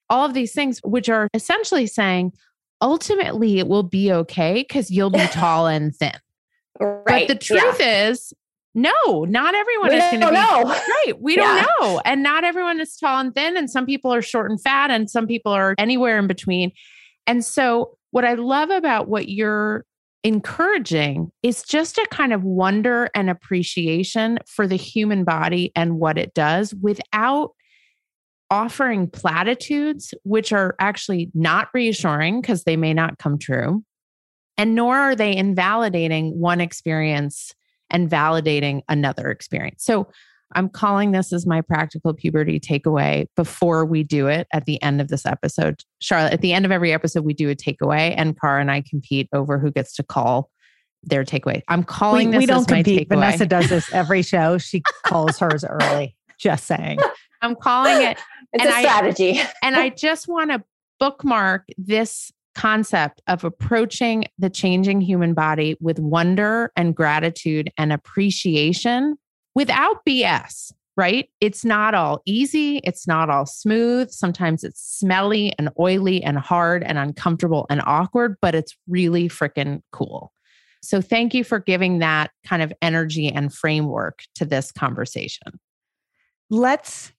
All 0.09 0.25
of 0.25 0.33
these 0.33 0.55
things, 0.55 0.81
which 0.85 1.11
are 1.11 1.29
essentially 1.35 1.87
saying, 1.87 2.33
ultimately, 2.81 3.59
it 3.59 3.69
will 3.69 3.83
be 3.83 4.11
okay 4.11 4.63
because 4.63 4.91
you'll 4.91 5.11
be 5.11 5.19
tall 5.33 5.67
and 5.67 5.95
thin. 5.95 6.13
Right. 6.81 7.29
But 7.29 7.29
the 7.29 7.35
truth 7.35 7.77
yeah. 7.79 8.09
is, 8.09 8.33
no, 8.77 9.25
not 9.25 9.55
everyone 9.55 9.89
we 9.89 9.97
is 9.97 10.03
going 10.03 10.21
to 10.21 10.29
be 10.29 10.35
know. 10.35 10.63
right. 10.65 11.13
We 11.19 11.37
yeah. 11.37 11.65
don't 11.65 11.81
know. 11.81 12.03
And 12.05 12.23
not 12.23 12.45
everyone 12.45 12.79
is 12.79 12.95
tall 12.95 13.19
and 13.19 13.35
thin. 13.35 13.57
And 13.57 13.71
some 13.71 13.87
people 13.87 14.13
are 14.13 14.21
short 14.21 14.51
and 14.51 14.61
fat, 14.61 14.91
and 14.91 15.11
some 15.11 15.27
people 15.27 15.51
are 15.51 15.75
anywhere 15.79 16.19
in 16.19 16.27
between. 16.27 16.73
And 17.27 17.43
so, 17.43 17.97
what 18.11 18.27
I 18.27 18.35
love 18.35 18.69
about 18.71 19.09
what 19.09 19.31
you're 19.31 19.85
encouraging 20.23 21.31
is 21.43 21.63
just 21.63 21.97
a 21.97 22.07
kind 22.11 22.35
of 22.35 22.45
wonder 22.45 23.09
and 23.15 23.31
appreciation 23.31 24.39
for 24.47 24.67
the 24.67 24.77
human 24.77 25.25
body 25.25 25.73
and 25.75 25.99
what 25.99 26.19
it 26.19 26.35
does 26.35 26.75
without 26.75 27.53
offering 28.51 29.09
platitudes, 29.09 30.13
which 30.25 30.53
are 30.53 30.77
actually 30.79 31.31
not 31.33 31.69
reassuring 31.73 32.43
because 32.43 32.65
they 32.65 32.77
may 32.77 32.93
not 32.93 33.19
come 33.19 33.39
true. 33.39 33.83
And 34.59 34.75
nor 34.75 34.97
are 34.97 35.17
they 35.17 35.35
invalidating 35.35 36.39
one 36.39 36.61
experience 36.61 37.55
and 37.91 38.11
validating 38.11 38.83
another 38.89 39.31
experience. 39.31 39.85
So 39.85 40.09
I'm 40.55 40.69
calling 40.69 41.11
this 41.11 41.33
as 41.33 41.47
my 41.47 41.61
practical 41.61 42.15
puberty 42.15 42.61
takeaway 42.61 43.27
before 43.35 43.85
we 43.85 44.05
do 44.05 44.29
it 44.29 44.47
at 44.53 44.65
the 44.65 44.81
end 44.83 45.01
of 45.01 45.09
this 45.09 45.27
episode. 45.27 45.83
Charlotte, 46.01 46.35
at 46.35 46.41
the 46.41 46.53
end 46.53 46.65
of 46.65 46.71
every 46.71 46.93
episode, 46.93 47.25
we 47.25 47.35
do 47.35 47.51
a 47.51 47.57
takeaway, 47.57 48.15
and 48.17 48.39
Cara 48.41 48.61
and 48.61 48.71
I 48.71 48.83
compete 48.89 49.29
over 49.33 49.59
who 49.59 49.73
gets 49.73 49.95
to 49.97 50.03
call 50.03 50.51
their 51.03 51.25
takeaway. 51.25 51.63
I'm 51.69 51.85
calling 51.85 52.29
we, 52.29 52.33
this 52.33 52.41
we 52.43 52.47
don't 52.47 52.61
as 52.61 52.67
compete. 52.67 53.11
my 53.11 53.17
takeaway. 53.17 53.21
Vanessa 53.21 53.47
does 53.47 53.69
this 53.69 53.93
every 53.93 54.23
show. 54.23 54.59
She 54.59 54.83
calls 55.05 55.39
hers 55.39 55.65
early. 55.65 56.17
Just 56.39 56.67
saying. 56.67 56.99
I'm 57.43 57.57
calling 57.57 58.03
it. 58.03 58.19
It's 58.53 58.65
a 58.65 58.81
strategy. 58.81 59.41
And 59.63 59.77
I 59.77 59.89
just 59.89 60.29
want 60.29 60.51
to 60.51 60.63
bookmark 60.99 61.65
this 61.77 62.33
concept 62.57 63.21
of 63.29 63.45
approaching 63.45 64.25
the 64.39 64.49
changing 64.49 65.03
human 65.03 65.35
body 65.35 65.77
with 65.79 65.99
wonder 65.99 66.73
and 66.75 66.97
gratitude 66.97 67.71
and 67.77 67.93
appreciation 67.93 69.17
without 69.55 69.99
BS, 70.09 70.73
right? 70.97 71.29
It's 71.43 71.67
not 71.67 71.95
all 71.95 72.23
easy. 72.25 72.79
It's 72.79 73.07
not 73.07 73.29
all 73.29 73.45
smooth. 73.45 74.11
Sometimes 74.11 74.65
it's 74.65 74.83
smelly 74.83 75.53
and 75.59 75.69
oily 75.79 76.23
and 76.23 76.39
hard 76.39 76.83
and 76.83 76.97
uncomfortable 76.97 77.67
and 77.69 77.83
awkward, 77.85 78.37
but 78.41 78.55
it's 78.55 78.75
really 78.89 79.29
freaking 79.29 79.83
cool. 79.93 80.33
So 80.83 81.03
thank 81.03 81.35
you 81.35 81.45
for 81.45 81.59
giving 81.59 81.99
that 81.99 82.31
kind 82.47 82.63
of 82.63 82.73
energy 82.81 83.29
and 83.29 83.53
framework 83.53 84.23
to 84.37 84.47
this 84.47 84.73
conversation. 84.73 85.61
Let's 86.49 87.13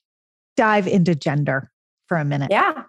dive 0.56 0.88
into 0.88 1.14
gender 1.14 1.70
for 2.08 2.18
a 2.18 2.26
minute. 2.26 2.50
Yeah. 2.50 2.84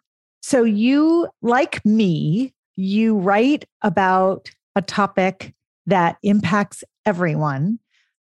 So 0.49 0.65
you, 0.65 1.29
like 1.43 1.85
me, 1.85 2.55
you 2.75 3.17
write 3.19 3.67
about 3.83 4.51
a 4.75 4.83
topic 4.83 5.55
that 5.87 6.17
impacts 6.23 6.83
everyone 7.05 7.79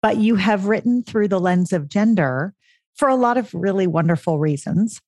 but 0.04 0.18
you 0.18 0.34
have 0.34 0.66
written 0.66 1.02
through 1.02 1.28
the 1.28 1.40
lens 1.40 1.72
of 1.72 1.88
gender 1.88 2.52
for 2.94 3.08
a 3.08 3.16
lot 3.16 3.38
of 3.38 3.54
really 3.54 3.86
wonderful 3.86 4.38
reasons. 4.38 5.00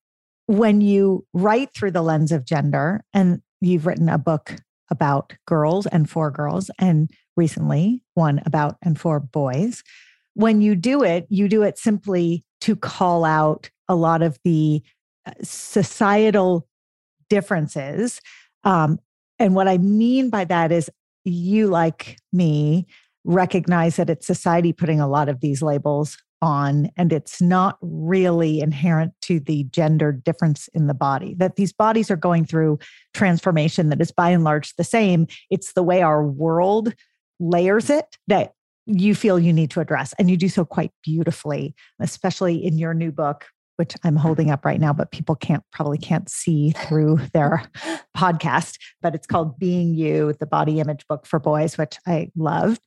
When 0.46 0.80
you 0.80 1.26
write 1.34 1.74
through 1.74 1.90
the 1.90 2.00
lens 2.00 2.32
of 2.32 2.46
gender, 2.46 3.04
and 3.12 3.42
you've 3.60 3.84
written 3.84 4.08
a 4.08 4.16
book 4.16 4.56
about 4.90 5.34
girls 5.46 5.84
and 5.84 6.08
for 6.08 6.30
girls, 6.30 6.70
and 6.78 7.10
recently 7.36 8.02
one 8.14 8.40
about 8.46 8.78
and 8.80 8.98
for 8.98 9.20
boys, 9.20 9.82
when 10.32 10.62
you 10.62 10.74
do 10.74 11.02
it, 11.02 11.26
you 11.28 11.46
do 11.46 11.60
it 11.60 11.76
simply 11.76 12.42
to 12.62 12.74
call 12.74 13.22
out 13.26 13.68
a 13.88 13.94
lot 13.94 14.22
of 14.22 14.38
the 14.44 14.82
uh, 15.26 15.32
societal 15.42 16.66
differences. 17.28 18.20
Um, 18.64 18.98
and 19.38 19.54
what 19.54 19.68
I 19.68 19.78
mean 19.78 20.30
by 20.30 20.44
that 20.44 20.72
is 20.72 20.90
you, 21.24 21.66
like 21.68 22.18
me, 22.32 22.86
recognize 23.24 23.96
that 23.96 24.08
it's 24.08 24.26
society 24.26 24.72
putting 24.72 25.00
a 25.00 25.08
lot 25.08 25.28
of 25.28 25.40
these 25.40 25.62
labels 25.62 26.16
on 26.42 26.90
and 26.96 27.12
it's 27.12 27.40
not 27.40 27.78
really 27.80 28.60
inherent 28.60 29.12
to 29.22 29.40
the 29.40 29.64
gender 29.64 30.12
difference 30.12 30.68
in 30.74 30.86
the 30.86 30.94
body 30.94 31.34
that 31.38 31.56
these 31.56 31.72
bodies 31.72 32.10
are 32.10 32.16
going 32.16 32.44
through 32.44 32.78
transformation 33.14 33.88
that 33.88 34.00
is 34.00 34.12
by 34.12 34.30
and 34.30 34.44
large 34.44 34.74
the 34.76 34.84
same 34.84 35.26
it's 35.50 35.72
the 35.72 35.82
way 35.82 36.02
our 36.02 36.24
world 36.26 36.92
layers 37.40 37.88
it 37.88 38.18
that 38.26 38.52
you 38.84 39.14
feel 39.14 39.38
you 39.38 39.52
need 39.52 39.70
to 39.70 39.80
address 39.80 40.12
and 40.18 40.30
you 40.30 40.36
do 40.36 40.48
so 40.48 40.62
quite 40.62 40.92
beautifully 41.02 41.74
especially 42.00 42.62
in 42.62 42.76
your 42.76 42.92
new 42.92 43.10
book 43.10 43.46
which 43.76 43.94
I'm 44.04 44.16
holding 44.16 44.46
mm-hmm. 44.46 44.54
up 44.54 44.64
right 44.64 44.80
now, 44.80 44.92
but 44.92 45.10
people 45.10 45.34
can't 45.34 45.62
probably 45.72 45.98
can't 45.98 46.28
see 46.28 46.70
through 46.70 47.20
their 47.32 47.62
podcast. 48.16 48.78
But 49.02 49.14
it's 49.14 49.26
called 49.26 49.58
Being 49.58 49.94
You, 49.94 50.34
the 50.38 50.46
body 50.46 50.80
image 50.80 51.06
book 51.06 51.26
for 51.26 51.38
boys, 51.38 51.78
which 51.78 51.98
I 52.06 52.30
loved 52.36 52.82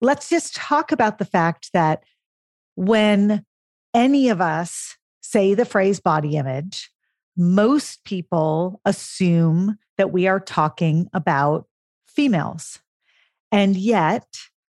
let's 0.00 0.28
just 0.28 0.54
talk 0.54 0.92
about 0.92 1.18
the 1.18 1.24
fact 1.24 1.70
that 1.72 2.04
when 2.74 3.44
any 3.94 4.28
of 4.28 4.40
us 4.40 4.96
say 5.20 5.54
the 5.54 5.64
phrase 5.64 6.00
body 6.00 6.36
image, 6.36 6.90
most 7.36 8.04
people 8.04 8.80
assume 8.84 9.78
that 9.96 10.12
we 10.12 10.26
are 10.26 10.40
talking 10.40 11.08
about 11.12 11.66
females. 12.06 12.80
And 13.50 13.76
yet, 13.76 14.26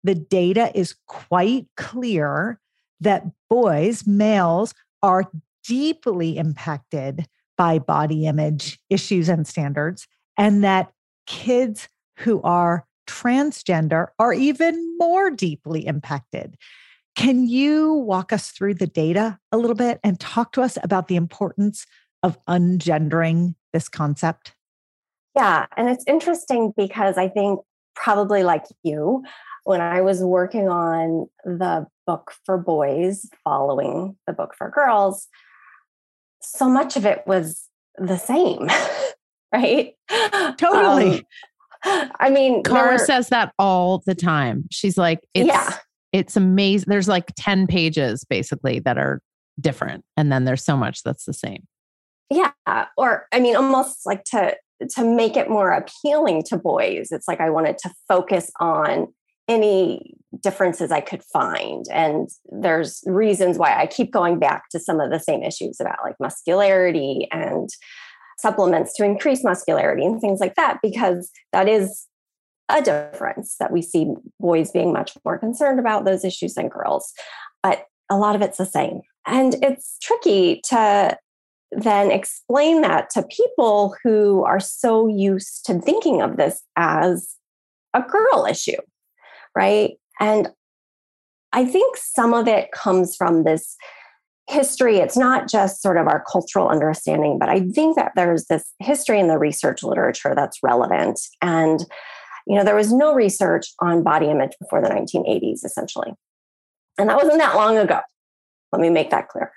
the 0.04 0.15
data 0.15 0.71
is 0.74 0.95
quite 1.08 1.67
clear 1.78 2.60
that 3.00 3.26
boys, 3.50 4.08
males, 4.08 4.74
are 5.04 5.30
deeply 5.65 6.38
impacted 6.38 7.26
by 7.58 7.80
body 7.80 8.26
image 8.26 8.80
issues 8.89 9.30
and 9.30 9.47
standards, 9.47 10.08
and 10.38 10.63
that 10.63 10.91
kids 11.28 11.88
who 12.17 12.41
are 12.41 12.86
transgender 13.08 14.08
are 14.19 14.34
even 14.34 14.97
more 14.97 15.30
deeply 15.30 15.86
impacted. 15.86 16.56
Can 17.15 17.47
you 17.47 17.93
walk 17.93 18.32
us 18.32 18.52
through 18.52 18.76
the 18.76 18.88
data 18.88 19.38
a 19.52 19.58
little 19.58 19.76
bit 19.76 20.00
and 20.04 20.19
talk 20.19 20.54
to 20.54 20.62
us 20.62 20.78
about 20.82 21.08
the 21.08 21.17
importance 21.17 21.86
of 22.24 22.38
ungendering 22.47 23.56
this 23.74 23.89
concept? 23.89 24.54
Yeah, 25.36 25.65
and 25.78 25.89
it's 25.89 26.04
interesting 26.08 26.74
because 26.76 27.17
I 27.17 27.28
think 27.28 27.60
probably 27.95 28.43
like 28.43 28.65
you, 28.84 29.24
when 29.63 29.82
I 29.82 30.02
was 30.02 30.24
working 30.24 30.69
on 30.69 31.28
the 31.43 31.86
book 32.08 32.34
for 32.45 32.58
boys 32.58 33.30
following 33.43 34.15
the 34.26 34.34
book 34.34 34.54
for 34.58 34.69
girls, 34.69 35.28
so 36.41 36.69
much 36.69 36.95
of 36.95 37.06
it 37.06 37.23
was 37.25 37.67
the 37.97 38.17
same, 38.17 38.69
right? 39.54 39.93
Totally. 40.58 41.25
Um, 41.86 42.12
I 42.19 42.30
mean, 42.30 42.63
Cara 42.63 42.99
says 42.99 43.30
that 43.30 43.54
all 43.58 44.04
the 44.06 44.15
time. 44.15 44.65
She's 44.69 44.97
like, 44.97 45.19
it's, 45.34 45.47
yeah. 45.47 45.77
it's 46.12 46.36
amazing. 46.36 46.86
There's 46.89 47.08
like 47.08 47.32
10 47.36 47.67
pages 47.67 48.23
basically 48.23 48.80
that 48.80 48.97
are 48.97 49.21
different. 49.60 50.04
And 50.15 50.32
then 50.32 50.45
there's 50.45 50.63
so 50.63 50.77
much 50.77 51.04
that's 51.04 51.25
the 51.25 51.34
same. 51.34 51.67
Yeah. 52.30 52.51
Or, 52.97 53.27
I 53.32 53.39
mean, 53.39 53.56
almost 53.56 54.06
like 54.06 54.23
to, 54.25 54.56
to 54.95 55.04
make 55.04 55.36
it 55.36 55.49
more 55.49 55.71
appealing 55.71 56.43
to 56.43 56.58
boys, 56.58 57.12
it's 57.12 57.27
like 57.27 57.41
I 57.41 57.49
wanted 57.49 57.77
to 57.80 57.91
focus 58.08 58.51
on 58.60 59.08
any 59.47 60.15
differences 60.41 60.91
I 60.91 61.01
could 61.01 61.23
find. 61.23 61.86
And 61.91 62.30
there's 62.51 63.04
reasons 63.06 63.58
why 63.58 63.75
I 63.77 63.86
keep 63.86 64.12
going 64.12 64.39
back 64.39 64.69
to 64.69 64.80
some 64.80 64.99
of 64.99 65.12
the 65.12 65.19
same 65.19 65.43
issues 65.43 65.80
about 65.80 65.99
like 66.04 66.15
muscularity 66.19 67.27
and 67.32 67.69
supplements 68.39 68.93
to 68.95 69.04
increase 69.04 69.43
muscularity 69.43 70.06
and 70.06 70.21
things 70.21 70.39
like 70.39 70.56
that, 70.56 70.80
because 70.82 71.30
that 71.51 71.67
is 71.67 72.08
a 72.69 72.82
difference 72.82 73.58
that 73.60 73.71
we 73.71 73.82
see 73.82 74.08
boys 74.39 74.71
being 74.71 74.93
much 74.93 75.13
more 75.25 75.38
concerned 75.38 75.80
about 75.80 76.06
those 76.06 76.23
issues 76.23 76.54
than 76.54 76.69
girls. 76.69 77.12
But 77.62 77.86
a 78.10 78.17
lot 78.17 78.36
of 78.36 78.41
it's 78.41 78.58
the 78.58 78.65
same. 78.65 79.01
And 79.27 79.56
it's 79.62 79.97
tricky 80.01 80.62
to 80.69 81.17
then 81.71 82.12
explain 82.12 82.82
that 82.82 83.10
to 83.12 83.23
people 83.23 83.95
who 84.04 84.43
are 84.43 84.60
so 84.60 85.08
used 85.08 85.65
to 85.65 85.80
thinking 85.80 86.21
of 86.21 86.38
this 86.38 86.63
as 86.75 87.36
a 87.93 88.01
girl 88.01 88.45
issue, 88.49 88.77
right? 89.55 89.91
And 90.19 90.49
I 91.53 91.65
think 91.65 91.97
some 91.97 92.33
of 92.33 92.47
it 92.47 92.71
comes 92.71 93.15
from 93.15 93.43
this 93.43 93.75
history. 94.49 94.97
It's 94.97 95.17
not 95.17 95.49
just 95.49 95.81
sort 95.81 95.97
of 95.97 96.07
our 96.07 96.23
cultural 96.29 96.67
understanding, 96.67 97.39
but 97.39 97.49
I 97.49 97.61
think 97.69 97.95
that 97.95 98.11
there's 98.15 98.45
this 98.45 98.73
history 98.79 99.19
in 99.19 99.27
the 99.27 99.37
research 99.37 99.83
literature 99.83 100.33
that's 100.35 100.59
relevant. 100.63 101.19
And, 101.41 101.85
you 102.47 102.57
know, 102.57 102.63
there 102.63 102.75
was 102.75 102.91
no 102.91 103.13
research 103.13 103.67
on 103.79 104.03
body 104.03 104.27
image 104.27 104.53
before 104.59 104.81
the 104.81 104.89
1980s, 104.89 105.63
essentially. 105.65 106.13
And 106.97 107.09
that 107.09 107.17
wasn't 107.17 107.39
that 107.39 107.55
long 107.55 107.77
ago. 107.77 107.99
Let 108.71 108.81
me 108.81 108.89
make 108.89 109.10
that 109.10 109.27
clear. 109.27 109.51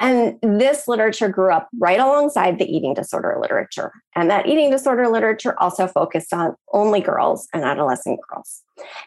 And 0.00 0.36
this 0.42 0.88
literature 0.88 1.28
grew 1.28 1.52
up 1.52 1.68
right 1.78 2.00
alongside 2.00 2.58
the 2.58 2.64
eating 2.64 2.92
disorder 2.92 3.38
literature. 3.40 3.92
And 4.16 4.28
that 4.30 4.48
eating 4.48 4.70
disorder 4.70 5.08
literature 5.08 5.54
also 5.60 5.86
focused 5.86 6.32
on 6.32 6.56
only 6.72 7.00
girls 7.00 7.46
and 7.54 7.62
adolescent 7.62 8.18
girls. 8.28 8.62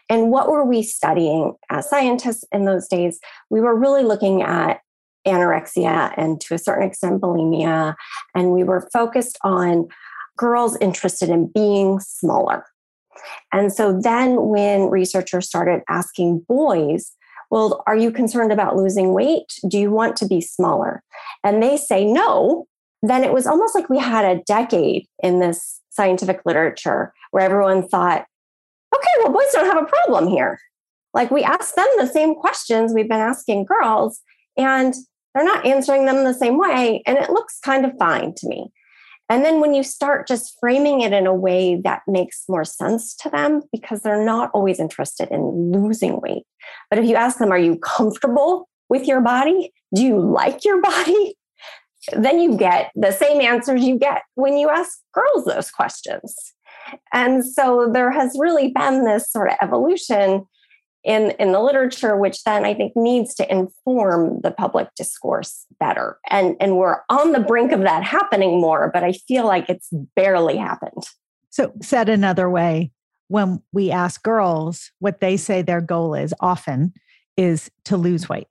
And 0.08 0.30
what 0.30 0.48
were 0.48 0.64
we 0.64 0.82
studying 0.82 1.54
as 1.70 1.88
scientists 1.88 2.44
in 2.50 2.64
those 2.64 2.88
days? 2.88 3.20
We 3.50 3.60
were 3.60 3.78
really 3.78 4.04
looking 4.04 4.42
at 4.42 4.80
anorexia 5.26 6.14
and 6.16 6.40
to 6.40 6.54
a 6.54 6.58
certain 6.58 6.86
extent 6.86 7.20
bulimia. 7.20 7.94
And 8.34 8.52
we 8.52 8.64
were 8.64 8.88
focused 8.92 9.38
on 9.42 9.88
girls 10.38 10.76
interested 10.80 11.28
in 11.28 11.50
being 11.52 12.00
smaller. 12.00 12.64
And 13.52 13.72
so 13.72 13.98
then 13.98 14.46
when 14.48 14.88
researchers 14.88 15.46
started 15.46 15.82
asking 15.88 16.44
boys, 16.48 17.12
well, 17.56 17.82
are 17.86 17.96
you 17.96 18.12
concerned 18.12 18.52
about 18.52 18.76
losing 18.76 19.14
weight? 19.14 19.58
Do 19.66 19.78
you 19.78 19.90
want 19.90 20.14
to 20.16 20.26
be 20.26 20.42
smaller? 20.42 21.02
And 21.42 21.62
they 21.62 21.78
say 21.78 22.04
no. 22.04 22.66
Then 23.00 23.24
it 23.24 23.32
was 23.32 23.46
almost 23.46 23.74
like 23.74 23.88
we 23.88 23.98
had 23.98 24.26
a 24.26 24.42
decade 24.42 25.06
in 25.22 25.40
this 25.40 25.80
scientific 25.88 26.42
literature 26.44 27.14
where 27.30 27.42
everyone 27.42 27.88
thought, 27.88 28.26
okay, 28.94 29.08
well, 29.20 29.32
boys 29.32 29.50
don't 29.52 29.64
have 29.64 29.82
a 29.82 29.86
problem 29.86 30.28
here. 30.28 30.60
Like 31.14 31.30
we 31.30 31.44
asked 31.44 31.76
them 31.76 31.88
the 31.96 32.06
same 32.06 32.34
questions 32.34 32.92
we've 32.92 33.08
been 33.08 33.20
asking 33.20 33.64
girls, 33.64 34.20
and 34.58 34.92
they're 35.34 35.42
not 35.42 35.64
answering 35.64 36.04
them 36.04 36.24
the 36.24 36.34
same 36.34 36.58
way. 36.58 37.02
And 37.06 37.16
it 37.16 37.30
looks 37.30 37.58
kind 37.60 37.86
of 37.86 37.96
fine 37.98 38.34
to 38.36 38.48
me. 38.48 38.70
And 39.28 39.44
then 39.44 39.60
when 39.60 39.74
you 39.74 39.82
start 39.82 40.28
just 40.28 40.56
framing 40.60 41.00
it 41.00 41.12
in 41.12 41.26
a 41.26 41.34
way 41.34 41.80
that 41.82 42.02
makes 42.06 42.44
more 42.48 42.64
sense 42.64 43.14
to 43.16 43.30
them, 43.30 43.62
because 43.72 44.00
they're 44.00 44.24
not 44.24 44.50
always 44.54 44.78
interested 44.78 45.28
in 45.30 45.72
losing 45.72 46.20
weight. 46.20 46.44
But 46.90 46.98
if 46.98 47.06
you 47.06 47.16
ask 47.16 47.38
them, 47.38 47.50
are 47.50 47.58
you 47.58 47.76
comfortable 47.78 48.68
with 48.88 49.06
your 49.06 49.20
body? 49.20 49.72
Do 49.94 50.02
you 50.02 50.20
like 50.20 50.64
your 50.64 50.80
body? 50.80 51.36
Then 52.12 52.38
you 52.38 52.56
get 52.56 52.92
the 52.94 53.10
same 53.10 53.40
answers 53.40 53.82
you 53.82 53.98
get 53.98 54.22
when 54.36 54.56
you 54.56 54.68
ask 54.68 55.00
girls 55.12 55.44
those 55.44 55.72
questions. 55.72 56.36
And 57.12 57.44
so 57.44 57.90
there 57.92 58.12
has 58.12 58.36
really 58.38 58.68
been 58.68 59.04
this 59.04 59.28
sort 59.28 59.50
of 59.50 59.56
evolution 59.60 60.46
in, 61.06 61.30
in 61.38 61.52
the 61.52 61.60
literature, 61.60 62.16
which 62.16 62.42
then 62.42 62.64
I 62.64 62.74
think 62.74 62.92
needs 62.96 63.34
to 63.36 63.50
inform 63.50 64.40
the 64.42 64.50
public 64.50 64.88
discourse 64.96 65.64
better. 65.78 66.18
And, 66.28 66.56
and 66.60 66.76
we're 66.76 66.98
on 67.08 67.30
the 67.30 67.40
brink 67.40 67.70
of 67.70 67.80
that 67.82 68.02
happening 68.02 68.60
more, 68.60 68.90
but 68.92 69.04
I 69.04 69.12
feel 69.12 69.46
like 69.46 69.70
it's 69.70 69.88
barely 70.16 70.56
happened. 70.56 71.04
So, 71.50 71.72
said 71.80 72.08
another 72.08 72.50
way, 72.50 72.90
when 73.28 73.62
we 73.72 73.90
ask 73.90 74.22
girls 74.22 74.90
what 74.98 75.20
they 75.20 75.36
say 75.36 75.62
their 75.62 75.80
goal 75.80 76.14
is, 76.14 76.34
often 76.40 76.92
is 77.36 77.70
to 77.84 77.96
lose 77.96 78.28
weight, 78.28 78.48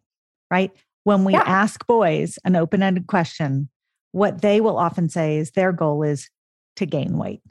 right? 0.50 0.72
When 1.04 1.26
we 1.26 1.34
yeah. 1.34 1.44
ask 1.46 1.86
boys 1.86 2.40
an 2.46 2.56
open 2.56 2.82
ended 2.82 3.08
question, 3.08 3.70
what 4.12 4.42
they 4.42 4.62
will 4.62 4.78
often 4.78 5.10
say 5.10 5.38
is 5.38 5.52
their 5.52 5.74
goal 5.74 6.04
is 6.04 6.30
to 6.78 6.86
gain 6.86 7.18
weight. 7.18 7.42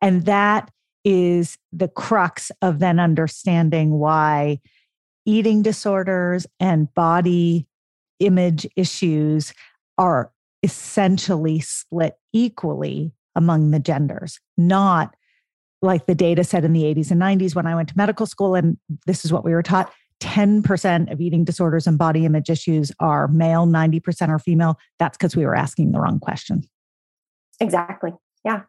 And 0.00 0.24
that 0.24 0.70
is 1.04 1.58
the 1.72 1.88
crux 1.88 2.50
of 2.62 2.78
then 2.78 2.98
understanding 2.98 3.98
why 3.98 4.60
eating 5.26 5.62
disorders 5.62 6.46
and 6.60 6.92
body 6.94 7.66
image 8.20 8.66
issues 8.76 9.52
are 9.98 10.32
essentially 10.62 11.60
split 11.60 12.16
equally 12.32 13.12
among 13.36 13.70
the 13.70 13.78
genders, 13.78 14.40
not 14.56 15.14
like 15.82 16.06
the 16.06 16.14
data 16.14 16.42
said 16.42 16.64
in 16.64 16.72
the 16.72 16.84
80s 16.84 17.10
and 17.10 17.20
90s 17.20 17.54
when 17.54 17.66
I 17.66 17.74
went 17.74 17.90
to 17.90 17.96
medical 17.96 18.26
school, 18.26 18.54
and 18.54 18.78
this 19.06 19.24
is 19.24 19.32
what 19.32 19.44
we 19.44 19.52
were 19.52 19.62
taught 19.62 19.92
10% 20.20 21.12
of 21.12 21.20
eating 21.20 21.44
disorders 21.44 21.86
and 21.86 21.98
body 21.98 22.24
image 22.24 22.48
issues 22.48 22.90
are 23.00 23.28
male, 23.28 23.66
90% 23.66 24.28
are 24.28 24.38
female. 24.38 24.78
That's 24.98 25.18
because 25.18 25.36
we 25.36 25.44
were 25.44 25.54
asking 25.54 25.92
the 25.92 26.00
wrong 26.00 26.18
question. 26.18 26.62
Exactly. 27.60 28.12
Yeah. 28.44 28.62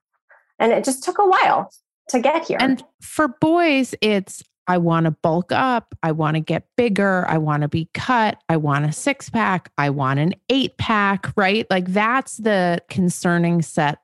And 0.59 0.73
it 0.73 0.83
just 0.83 1.03
took 1.03 1.17
a 1.17 1.25
while 1.25 1.71
to 2.09 2.19
get 2.19 2.47
here. 2.47 2.57
And 2.59 2.83
for 3.01 3.27
boys, 3.27 3.95
it's 4.01 4.43
I 4.67 4.77
want 4.77 5.05
to 5.05 5.11
bulk 5.11 5.51
up. 5.51 5.93
I 6.01 6.11
want 6.11 6.35
to 6.35 6.39
get 6.39 6.67
bigger. 6.75 7.25
I 7.27 7.37
want 7.37 7.61
to 7.61 7.67
be 7.67 7.89
cut. 7.93 8.41
I 8.49 8.57
want 8.57 8.85
a 8.85 8.91
six 8.91 9.29
pack. 9.29 9.71
I 9.77 9.89
want 9.91 10.19
an 10.19 10.33
eight 10.49 10.77
pack, 10.77 11.31
right? 11.35 11.67
Like 11.69 11.87
that's 11.87 12.37
the 12.37 12.81
concerning 12.89 13.61
set 13.61 13.99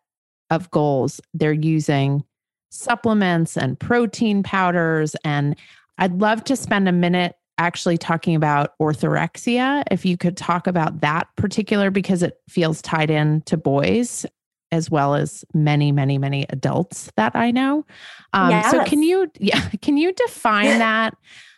of 0.50 0.70
goals. 0.72 1.20
They're 1.34 1.52
using 1.52 2.24
supplements 2.70 3.58
and 3.58 3.80
protein 3.80 4.44
powders. 4.44 5.16
And 5.26 5.56
I'd 5.98 6.20
love 6.22 6.44
to 6.46 6.56
spend 6.56 6.88
a 6.88 6.94
minute 6.94 7.36
actually 7.58 7.98
talking 7.98 8.36
about 8.36 8.74
orthorexia. 8.80 9.84
If 9.92 10.06
you 10.06 10.18
could 10.18 10.38
talk 10.38 10.68
about 10.68 11.02
that 11.02 11.28
particular, 11.36 11.92
because 11.92 12.24
it 12.24 12.40
feels 12.50 12.82
tied 12.82 13.10
in 13.10 13.42
to 13.42 13.58
boys 13.58 14.26
as 14.72 14.90
well 14.90 15.16
as 15.16 15.44
many, 15.54 15.92
many, 15.92 16.18
many 16.18 16.46
adults 16.50 17.12
that 17.18 17.36
I 17.36 17.52
know. 17.52 17.86
Um, 18.34 18.50
yes. 18.52 18.72
So 18.72 18.84
can 18.86 19.04
you, 19.04 19.32
yeah, 19.40 19.70
can 19.82 19.98
you 19.98 20.14
define 20.14 20.66
that 20.80 21.16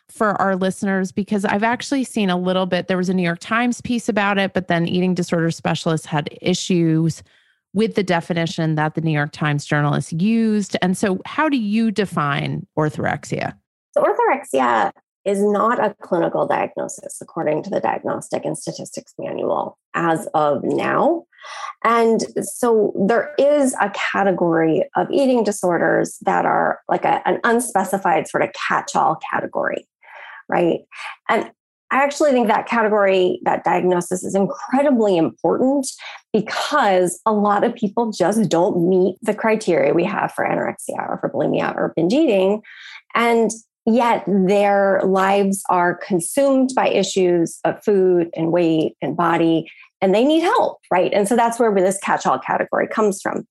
for 0.10 0.40
our 0.42 0.56
listeners? 0.56 1.12
Because 1.12 1.46
I've 1.46 1.64
actually 1.64 2.04
seen 2.04 2.30
a 2.30 2.38
little 2.38 2.66
bit. 2.66 2.88
There 2.88 2.98
was 2.98 3.10
a 3.10 3.14
New 3.14 3.24
York 3.24 3.40
Times 3.40 3.82
piece 3.82 4.10
about 4.10 4.38
it, 4.38 4.54
but 4.54 4.68
then 4.68 4.88
eating 4.88 5.14
disorder 5.14 5.52
specialists 5.52 6.08
had 6.08 6.30
issues 6.42 7.24
with 7.74 7.96
the 7.96 8.04
definition 8.04 8.76
that 8.76 8.96
the 8.96 9.02
New 9.02 9.12
York 9.12 9.32
Times 9.32 9.66
journalists 9.66 10.14
used. 10.14 10.78
And 10.82 10.98
so, 10.98 11.20
how 11.26 11.50
do 11.50 11.58
you 11.58 11.92
define 11.92 12.68
orthorexia? 12.78 13.54
So, 13.94 14.04
orthorexia 14.04 14.92
is 15.26 15.42
not 15.42 15.84
a 15.84 15.96
clinical 16.02 16.46
diagnosis 16.46 17.20
according 17.22 17.64
to 17.64 17.70
the 17.70 17.80
Diagnostic 17.80 18.46
and 18.46 18.58
Statistics 18.58 19.14
Manual 19.18 19.78
as 19.94 20.28
of 20.34 20.64
now. 20.64 21.24
And 21.84 22.22
so 22.42 22.94
there 23.08 23.34
is 23.38 23.76
a 23.82 23.92
category 23.94 24.84
of 24.96 25.08
eating 25.12 25.44
disorders 25.44 26.18
that 26.22 26.46
are 26.46 26.80
like 26.90 27.06
a, 27.06 27.28
an 27.28 27.40
unspecified 27.44 28.28
sort 28.28 28.44
of 28.44 28.50
catch 28.54 28.96
all 28.96 29.18
category, 29.32 29.88
right? 30.50 30.82
And 31.30 31.52
I 31.94 31.98
actually 31.98 32.32
think 32.32 32.48
that 32.48 32.68
category, 32.68 33.40
that 33.44 33.64
diagnosis 33.64 34.24
is 34.24 34.34
incredibly 34.34 35.16
important 35.16 35.88
because 36.32 37.22
a 37.26 37.32
lot 37.32 37.64
of 37.64 37.76
people 37.76 38.12
just 38.12 38.50
don't 38.50 38.90
meet 38.90 39.18
the 39.22 39.36
criteria 39.36 39.94
we 39.94 40.04
have 40.04 40.32
for 40.32 40.44
anorexia 40.44 41.08
or 41.08 41.20
for 41.22 41.30
bulimia 41.30 41.76
or 41.76 41.94
binge 41.96 42.14
eating. 42.14 42.64
And 43.14 43.52
yet 43.86 44.24
their 44.28 45.02
lives 45.06 45.62
are 45.70 45.96
consumed 45.96 46.72
by 46.76 46.88
issues 46.88 47.60
of 47.64 47.84
food 47.84 48.30
and 48.36 48.52
weight 48.52 48.96
and 49.00 49.16
body 49.16 49.70
and 50.04 50.14
they 50.14 50.26
need 50.26 50.42
help 50.42 50.80
right? 50.94 51.12
And 51.12 51.28
so 51.28 51.36
that's 51.36 51.60
where 51.60 51.74
this 51.74 51.98
catch-all 51.98 52.38
category 52.38 52.88
comes 52.88 53.20
from 53.20 53.48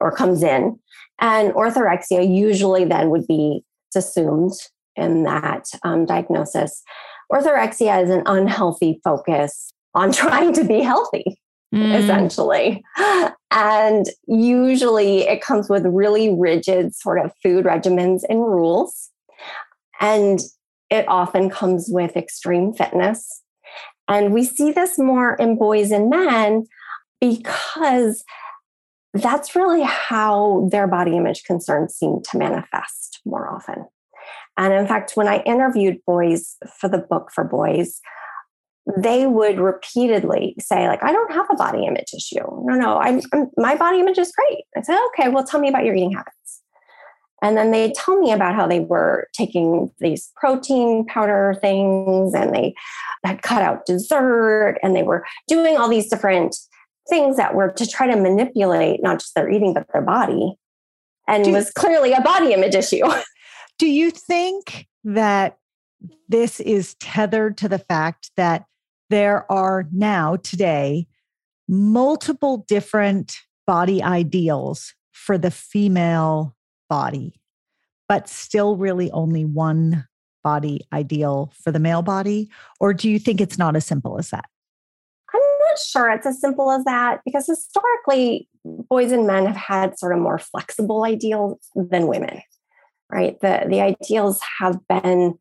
or 0.00 0.10
comes 0.10 0.42
in. 0.42 0.78
And 1.20 1.52
orthorexia 1.52 2.26
usually 2.26 2.86
then 2.86 3.10
would 3.10 3.26
be 3.26 3.62
assumed 3.94 4.54
in 4.96 5.24
that 5.24 5.66
um, 5.82 6.06
diagnosis. 6.06 6.82
Orthorexia 7.30 8.02
is 8.02 8.08
an 8.08 8.22
unhealthy 8.24 8.98
focus 9.04 9.74
on 9.94 10.10
trying 10.22 10.54
to 10.54 10.64
be 10.64 10.80
healthy 10.80 11.38
mm. 11.74 11.98
essentially. 11.98 12.82
And 13.50 14.06
usually 14.26 15.28
it 15.28 15.42
comes 15.42 15.68
with 15.68 15.84
really 15.84 16.32
rigid 16.32 16.94
sort 16.94 17.18
of 17.22 17.32
food 17.42 17.66
regimens 17.66 18.22
and 18.28 18.40
rules. 18.40 19.10
And 20.00 20.40
it 20.88 21.04
often 21.08 21.50
comes 21.50 21.88
with 21.90 22.16
extreme 22.16 22.72
fitness. 22.72 23.42
And 24.10 24.34
we 24.34 24.44
see 24.44 24.72
this 24.72 24.98
more 24.98 25.34
in 25.36 25.56
boys 25.56 25.92
and 25.92 26.10
men 26.10 26.66
because 27.20 28.24
that's 29.14 29.54
really 29.54 29.82
how 29.82 30.68
their 30.70 30.86
body 30.86 31.16
image 31.16 31.44
concerns 31.44 31.94
seem 31.94 32.20
to 32.30 32.38
manifest 32.38 33.20
more 33.24 33.48
often. 33.48 33.86
And 34.56 34.74
in 34.74 34.86
fact, 34.86 35.12
when 35.14 35.28
I 35.28 35.42
interviewed 35.42 35.98
boys 36.06 36.56
for 36.78 36.88
the 36.88 36.98
book 36.98 37.30
for 37.34 37.44
boys, 37.44 38.00
they 38.98 39.26
would 39.26 39.58
repeatedly 39.58 40.56
say, 40.58 40.88
like, 40.88 41.02
I 41.04 41.12
don't 41.12 41.32
have 41.32 41.46
a 41.50 41.54
body 41.54 41.86
image 41.86 42.12
issue. 42.14 42.44
No, 42.64 42.74
no, 42.74 42.98
I'm, 42.98 43.20
I'm 43.32 43.48
my 43.56 43.76
body 43.76 44.00
image 44.00 44.18
is 44.18 44.32
great. 44.32 44.64
I 44.76 44.82
said, 44.82 44.98
okay, 45.08 45.28
well, 45.28 45.44
tell 45.44 45.60
me 45.60 45.68
about 45.68 45.84
your 45.84 45.94
eating 45.94 46.12
habits. 46.12 46.36
And 47.42 47.56
then 47.56 47.70
they 47.70 47.92
tell 47.92 48.18
me 48.18 48.32
about 48.32 48.54
how 48.54 48.66
they 48.66 48.80
were 48.80 49.28
taking 49.32 49.90
these 49.98 50.30
protein 50.36 51.06
powder 51.06 51.56
things 51.60 52.34
and 52.34 52.54
they 52.54 52.74
had 53.24 53.42
cut 53.42 53.62
out 53.62 53.86
dessert 53.86 54.78
and 54.82 54.94
they 54.94 55.02
were 55.02 55.24
doing 55.48 55.76
all 55.76 55.88
these 55.88 56.08
different 56.08 56.56
things 57.08 57.36
that 57.36 57.54
were 57.54 57.70
to 57.72 57.86
try 57.86 58.06
to 58.06 58.16
manipulate 58.16 59.02
not 59.02 59.20
just 59.20 59.34
their 59.34 59.50
eating, 59.50 59.72
but 59.72 59.86
their 59.92 60.02
body. 60.02 60.54
And 61.26 61.44
do, 61.44 61.52
was 61.52 61.70
clearly 61.70 62.12
a 62.12 62.20
body 62.20 62.52
image 62.52 62.74
issue. 62.74 63.04
Do 63.78 63.86
you 63.86 64.10
think 64.10 64.86
that 65.04 65.58
this 66.28 66.60
is 66.60 66.94
tethered 66.96 67.56
to 67.58 67.68
the 67.68 67.78
fact 67.78 68.30
that 68.36 68.64
there 69.08 69.50
are 69.50 69.88
now 69.92 70.36
today 70.36 71.06
multiple 71.68 72.64
different 72.68 73.36
body 73.66 74.02
ideals 74.02 74.94
for 75.12 75.38
the 75.38 75.50
female 75.50 76.56
body, 76.90 77.40
but 78.08 78.28
still 78.28 78.76
really 78.76 79.10
only 79.12 79.46
one 79.46 80.06
body 80.44 80.86
ideal 80.92 81.52
for 81.62 81.70
the 81.72 81.78
male 81.78 82.02
body? 82.02 82.50
Or 82.80 82.92
do 82.92 83.08
you 83.08 83.18
think 83.18 83.40
it's 83.40 83.58
not 83.58 83.76
as 83.76 83.86
simple 83.86 84.18
as 84.18 84.30
that? 84.30 84.44
I'm 85.32 85.40
not 85.40 85.78
sure 85.78 86.10
it's 86.10 86.26
as 86.26 86.40
simple 86.40 86.70
as 86.70 86.84
that 86.84 87.20
because 87.24 87.46
historically, 87.46 88.48
boys 88.64 89.12
and 89.12 89.26
men 89.26 89.46
have 89.46 89.56
had 89.56 89.98
sort 89.98 90.12
of 90.12 90.18
more 90.18 90.38
flexible 90.38 91.04
ideals 91.04 91.58
than 91.74 92.08
women, 92.08 92.42
right? 93.10 93.40
The, 93.40 93.66
the 93.68 93.80
ideals 93.80 94.40
have 94.58 94.76
been, 94.88 95.38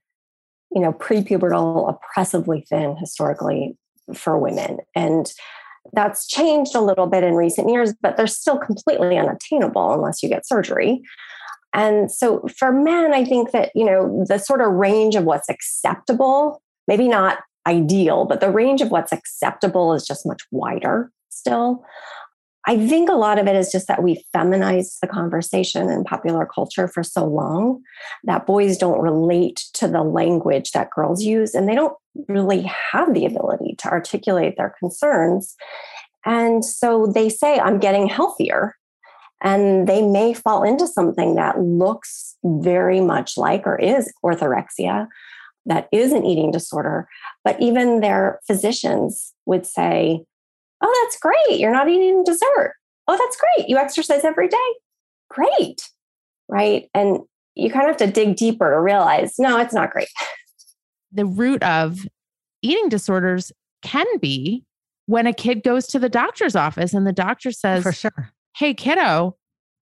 you 0.71 0.81
know, 0.81 0.93
prepubertal, 0.93 1.89
oppressively 1.89 2.65
thin 2.69 2.95
historically 2.97 3.75
for 4.13 4.37
women. 4.37 4.77
And 4.95 5.31
that's 5.93 6.27
changed 6.27 6.75
a 6.75 6.81
little 6.81 7.07
bit 7.07 7.23
in 7.23 7.33
recent 7.33 7.69
years, 7.69 7.93
but 8.01 8.17
they're 8.17 8.27
still 8.27 8.57
completely 8.57 9.17
unattainable 9.17 9.93
unless 9.93 10.21
you 10.21 10.29
get 10.29 10.47
surgery. 10.47 11.01
And 11.73 12.11
so 12.11 12.47
for 12.57 12.71
men, 12.71 13.13
I 13.13 13.23
think 13.23 13.51
that, 13.51 13.71
you 13.75 13.85
know, 13.85 14.25
the 14.27 14.39
sort 14.39 14.61
of 14.61 14.71
range 14.71 15.15
of 15.15 15.23
what's 15.23 15.49
acceptable, 15.49 16.61
maybe 16.87 17.07
not 17.07 17.39
ideal, 17.67 18.25
but 18.25 18.41
the 18.41 18.49
range 18.49 18.81
of 18.81 18.89
what's 18.89 19.11
acceptable 19.11 19.93
is 19.93 20.07
just 20.07 20.25
much 20.25 20.41
wider 20.51 21.11
still. 21.29 21.83
I 22.67 22.87
think 22.87 23.09
a 23.09 23.13
lot 23.13 23.39
of 23.39 23.47
it 23.47 23.55
is 23.55 23.71
just 23.71 23.87
that 23.87 24.03
we 24.03 24.23
feminized 24.33 24.97
the 25.01 25.07
conversation 25.07 25.89
in 25.89 26.03
popular 26.03 26.45
culture 26.45 26.87
for 26.87 27.03
so 27.03 27.25
long 27.25 27.81
that 28.25 28.45
boys 28.45 28.77
don't 28.77 29.01
relate 29.01 29.63
to 29.73 29.87
the 29.87 30.03
language 30.03 30.71
that 30.71 30.91
girls 30.91 31.23
use 31.23 31.55
and 31.55 31.67
they 31.67 31.75
don't 31.75 31.95
really 32.27 32.63
have 32.63 33.13
the 33.13 33.25
ability 33.25 33.75
to 33.79 33.87
articulate 33.87 34.55
their 34.57 34.75
concerns. 34.77 35.55
And 36.25 36.65
so 36.65 37.07
they 37.07 37.29
say, 37.29 37.59
I'm 37.59 37.79
getting 37.79 38.07
healthier. 38.07 38.75
And 39.41 39.87
they 39.87 40.01
may 40.01 40.33
fall 40.33 40.63
into 40.63 40.87
something 40.87 41.35
that 41.35 41.59
looks 41.59 42.35
very 42.43 42.99
much 42.99 43.37
like 43.37 43.65
or 43.65 43.77
is 43.77 44.11
orthorexia, 44.23 45.07
that 45.65 45.87
is 45.91 46.11
an 46.11 46.25
eating 46.25 46.51
disorder. 46.51 47.07
But 47.43 47.61
even 47.61 48.01
their 48.01 48.39
physicians 48.47 49.33
would 49.45 49.65
say, 49.65 50.23
Oh, 50.81 51.03
that's 51.03 51.19
great. 51.19 51.59
You're 51.59 51.73
not 51.73 51.89
eating 51.89 52.23
dessert. 52.23 52.75
Oh, 53.07 53.17
that's 53.17 53.37
great. 53.37 53.69
You 53.69 53.77
exercise 53.77 54.23
every 54.23 54.47
day. 54.47 54.57
Great. 55.29 55.89
Right. 56.47 56.89
And 56.93 57.19
you 57.55 57.69
kind 57.69 57.89
of 57.89 57.99
have 57.99 58.07
to 58.07 58.11
dig 58.11 58.37
deeper 58.37 58.71
to 58.71 58.79
realize, 58.79 59.35
no, 59.37 59.59
it's 59.59 59.73
not 59.73 59.91
great. 59.91 60.09
The 61.11 61.25
root 61.25 61.63
of 61.63 62.07
eating 62.61 62.87
disorders 62.87 63.51
can 63.81 64.05
be 64.19 64.63
when 65.07 65.25
a 65.25 65.33
kid 65.33 65.63
goes 65.63 65.87
to 65.87 65.97
the 65.97 66.07
doctor's 66.07 66.55
office 66.55 66.93
and 66.93 67.07
the 67.07 67.11
doctor 67.11 67.51
says, 67.51 67.81
For 67.81 67.91
sure. 67.91 68.31
Hey, 68.57 68.73
kiddo, 68.73 69.35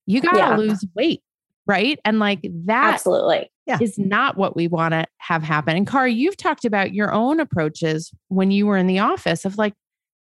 you 0.05 0.21
got 0.21 0.31
to 0.33 0.37
Yeah. 0.37 0.57
lose 0.57 0.85
weight. 0.95 1.21
Right. 1.65 1.99
And 2.05 2.19
like 2.19 2.39
that 2.65 2.93
Absolutely. 2.93 3.51
Yeah. 3.65 3.77
is 3.81 3.97
not 3.99 4.37
what 4.37 4.55
we 4.55 4.67
want 4.69 4.93
to 4.93 5.05
have 5.17 5.43
happen. 5.43 5.75
And 5.75 5.85
Cara, 5.85 6.09
you've 6.09 6.37
talked 6.37 6.63
about 6.63 6.93
your 6.93 7.11
own 7.13 7.41
approaches 7.41 8.11
when 8.29 8.51
you 8.51 8.65
were 8.65 8.77
in 8.77 8.87
the 8.87 8.99
office 8.99 9.43
of 9.43 9.57
like, 9.57 9.73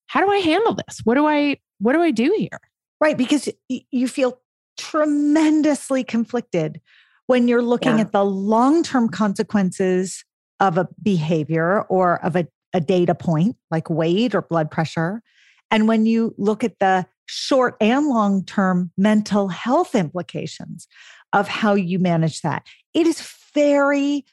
how 0.08 0.24
do 0.24 0.30
I 0.30 0.38
handle 0.38 0.74
this? 0.74 1.00
What 1.04 1.14
do 1.14 1.26
I 1.26 1.58
what 1.78 1.92
do 1.92 2.00
I 2.02 2.10
do 2.10 2.34
here? 2.36 2.58
Right. 3.00 3.16
Because 3.16 3.48
y- 3.70 3.82
you 3.92 4.08
feel 4.08 4.40
tremendously 4.76 6.02
conflicted 6.02 6.80
when 7.26 7.48
you're 7.48 7.62
looking 7.62 7.96
Yeah. 7.96 8.02
at 8.02 8.12
the 8.12 8.24
long 8.24 8.82
term 8.82 9.08
consequences 9.08 10.24
of 10.58 10.78
a 10.78 10.88
behavior 11.02 11.82
or 11.82 12.24
of 12.24 12.34
a, 12.34 12.46
a 12.72 12.80
data 12.80 13.14
point 13.14 13.56
like 13.70 13.88
weight 13.90 14.34
or 14.34 14.42
blood 14.42 14.70
pressure. 14.70 15.22
And 15.70 15.86
when 15.86 16.06
you 16.06 16.34
look 16.38 16.64
at 16.64 16.78
the 16.80 17.06
short 17.26 17.76
and 17.80 18.08
long 18.08 18.44
term 18.44 18.90
mental 18.96 19.48
health 19.48 19.94
implications 19.94 20.88
of 21.32 21.48
how 21.48 21.74
you 21.74 21.98
manage 21.98 22.40
that, 22.42 22.64
it 22.94 23.06
is 23.06 23.20
very, 23.54 24.24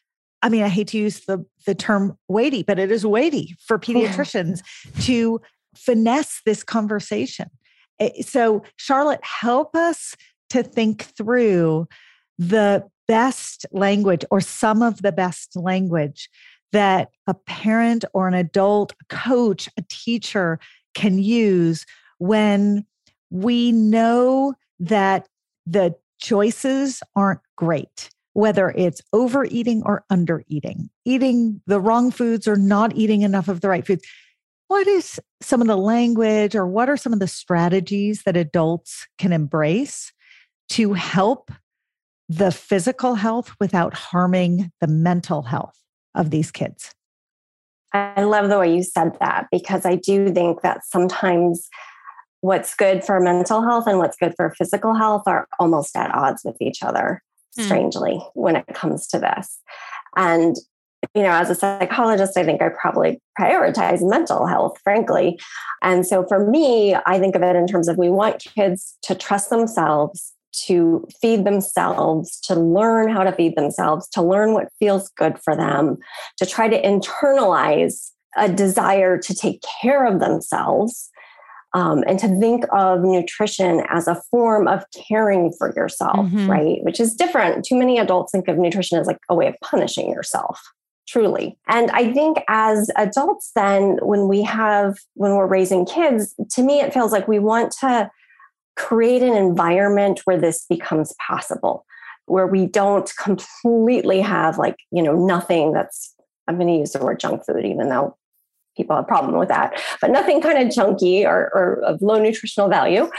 I 0.41 0.50
mean, 0.50 0.64
I 0.64 0.70
hate 0.70 0.89
to 0.89 0.98
use 0.98 1.22
the, 1.26 1.46
the 1.66 1.76
term 1.76 2.18
weighty, 2.28 2.64
but 2.64 2.80
it 2.80 2.91
is 2.91 3.06
weighty 3.06 3.56
for 3.66 3.78
pediatricians 3.80 4.62
to 5.02 5.41
finesse 5.76 6.41
this 6.46 6.64
conversation. 6.64 7.50
Eh, 8.00 8.22
So, 8.22 8.64
Charlotte, 8.78 9.24
help 9.24 9.76
us 9.76 10.16
to 10.52 10.64
think 10.64 11.04
through 11.18 11.88
the 12.38 12.84
best 13.08 13.66
language 13.72 14.24
or 14.32 14.39
some 14.39 14.82
of 14.82 15.02
the 15.02 15.12
best 15.12 15.56
language 15.56 16.30
that 16.72 17.10
a 17.28 17.34
parent 17.34 18.06
or 18.14 18.28
an 18.28 18.34
adult, 18.34 18.94
a 18.94 19.16
coach, 19.16 19.70
a 19.78 19.84
teacher 19.89 20.60
can 20.94 21.20
use 21.20 21.86
when 22.24 22.86
we 23.32 23.74
know 23.74 24.54
that 24.80 25.28
the 25.66 25.94
choices 26.22 27.04
aren't 27.18 27.42
great, 27.58 28.10
whether 28.32 28.70
it's 28.70 29.02
overeating 29.12 29.84
or 29.86 30.06
undereating, 30.10 30.88
eating 31.04 31.62
the 31.68 31.82
wrong 31.82 32.12
foods 32.12 32.48
or 32.48 32.56
not 32.56 32.96
eating 32.96 33.24
enough 33.24 33.50
of 33.50 33.60
the 33.60 33.68
right 33.68 33.86
foods. 33.86 34.04
What 34.70 34.88
is 34.88 35.20
some 35.42 35.60
of 35.60 35.68
the 35.68 35.76
language 35.76 36.56
or 36.56 36.66
what 36.66 36.88
are 36.88 36.96
some 36.96 37.12
of 37.12 37.20
the 37.20 37.28
strategies 37.28 38.24
that 38.24 38.38
adults 38.38 39.06
can 39.18 39.34
embrace 39.34 40.14
to 40.70 40.94
help 40.94 41.52
the 42.30 42.54
physical 42.54 43.16
health 43.16 43.52
without 43.60 43.94
harming 43.94 44.72
the 44.80 44.88
mental 44.88 45.42
health 45.42 45.78
of 46.16 46.30
these 46.30 46.52
kids? 46.52 46.96
I 47.92 48.24
love 48.24 48.48
the 48.48 48.58
way 48.58 48.74
you 48.74 48.82
said 48.82 49.18
that 49.20 49.48
because 49.52 49.86
I 49.86 49.96
do 49.96 50.30
think 50.30 50.62
that 50.62 50.86
sometimes 50.86 51.70
what's 52.44 52.76
good 52.76 53.06
for 53.06 53.22
mental 53.22 53.62
health 53.62 53.88
and 53.88 54.00
what's 54.00 54.18
good 54.18 54.34
for 54.36 54.54
physical 54.58 54.94
health 54.94 55.24
are 55.28 55.48
almost 55.60 55.96
at 55.96 56.14
odds 56.14 56.41
with 56.44 56.58
each 56.62 56.84
other, 56.84 57.24
Hmm. 57.56 57.64
strangely, 57.64 58.22
when 58.34 58.58
it 58.58 58.68
comes 58.74 59.08
to 59.08 59.18
this. 59.18 59.60
And, 60.18 60.58
you 61.16 61.24
know, 61.24 61.32
as 61.32 61.50
a 61.50 61.56
psychologist, 61.56 62.36
I 62.36 62.44
think 62.44 62.62
I 62.62 62.68
probably 62.68 63.22
prioritize 63.39 64.02
mental 64.02 64.46
health, 64.46 64.78
frankly. 64.84 65.39
And 65.82 66.06
so 66.06 66.26
for 66.28 66.46
me, 66.46 66.98
I 67.06 67.18
think 67.18 67.36
of 67.36 67.44
it 67.44 67.56
in 67.56 67.66
terms 67.66 67.88
of 67.88 67.98
we 67.98 68.10
want 68.10 68.44
kids 68.44 68.98
to 69.04 69.16
trust 69.16 69.50
themselves, 69.50 70.34
to 70.66 71.08
feed 71.22 71.46
themselves, 71.46 72.41
to 72.41 72.56
learn 72.56 73.10
how 73.10 73.24
to 73.24 73.32
feed 73.32 73.56
themselves, 73.56 74.10
to 74.10 74.22
learn 74.22 74.52
what 74.54 74.68
feels 74.80 75.08
good 75.12 75.39
for 75.39 75.56
them, 75.56 75.98
to 76.39 76.46
try 76.46 76.68
to 76.68 76.82
internalize 76.82 78.12
a 78.36 78.50
desire 78.50 79.18
to 79.18 79.34
take 79.34 79.64
care 79.82 80.06
of 80.06 80.20
themselves 80.20 81.10
um, 81.74 82.04
and 82.08 82.20
to 82.20 82.28
think 82.40 82.66
of 82.72 83.02
nutrition 83.02 83.84
as 83.90 84.08
a 84.08 84.22
form 84.30 84.68
of 84.68 84.84
caring 85.08 85.52
for 85.58 85.74
yourself, 85.76 86.28
Mhm. 86.28 86.48
right? 86.48 86.84
Which 86.84 87.00
is 87.00 87.16
different. 87.16 87.66
Too 87.66 87.76
many 87.76 87.98
adults 87.98 88.32
think 88.32 88.48
of 88.48 88.58
nutrition 88.58 89.00
as 89.00 89.08
like 89.08 89.18
a 89.30 89.36
way 89.36 89.48
of 89.48 89.56
punishing 89.62 90.10
yourself. 90.10 90.62
Truly. 91.08 91.58
And 91.68 91.92
I 91.92 92.14
think 92.14 92.38
as 92.48 92.90
adults, 92.96 93.52
then 93.56 93.98
when 94.02 94.28
we 94.28 94.42
have, 94.44 94.96
when 95.16 95.36
we're 95.36 95.48
raising 95.48 95.86
kids, 95.86 96.34
to 96.52 96.64
me, 96.64 96.80
it 96.80 96.94
feels 96.94 97.12
like 97.12 97.28
we 97.28 97.40
want 97.40 97.74
to 97.82 98.10
create 98.76 99.22
an 99.22 99.34
environment 99.36 100.22
where 100.26 100.40
this 100.40 100.66
becomes 100.70 101.14
possible, 101.28 101.86
where 102.26 102.48
we 102.48 102.66
don't 102.66 103.12
completely 103.22 104.22
have 104.22 104.58
like, 104.58 104.78
you 104.92 105.04
know, 105.04 105.14
nothing 105.14 105.74
that's, 105.74 106.16
I'm 106.48 106.56
going 106.56 106.68
to 106.68 106.74
use 106.80 106.92
the 106.94 107.04
word 107.04 107.20
junk 107.20 107.46
food, 107.46 107.66
even 107.66 107.90
though 107.90 108.16
people 108.76 108.96
have 108.96 109.06
a 109.06 109.08
problem 109.08 109.38
with 109.38 109.50
that, 109.50 109.82
but 110.02 110.12
nothing 110.12 110.42
kind 110.42 110.58
of 110.58 110.68
junky 110.68 111.26
or, 111.26 111.52
or 111.54 111.82
of 111.86 112.02
low 112.02 112.22
nutritional 112.22 112.70
value 112.70 113.10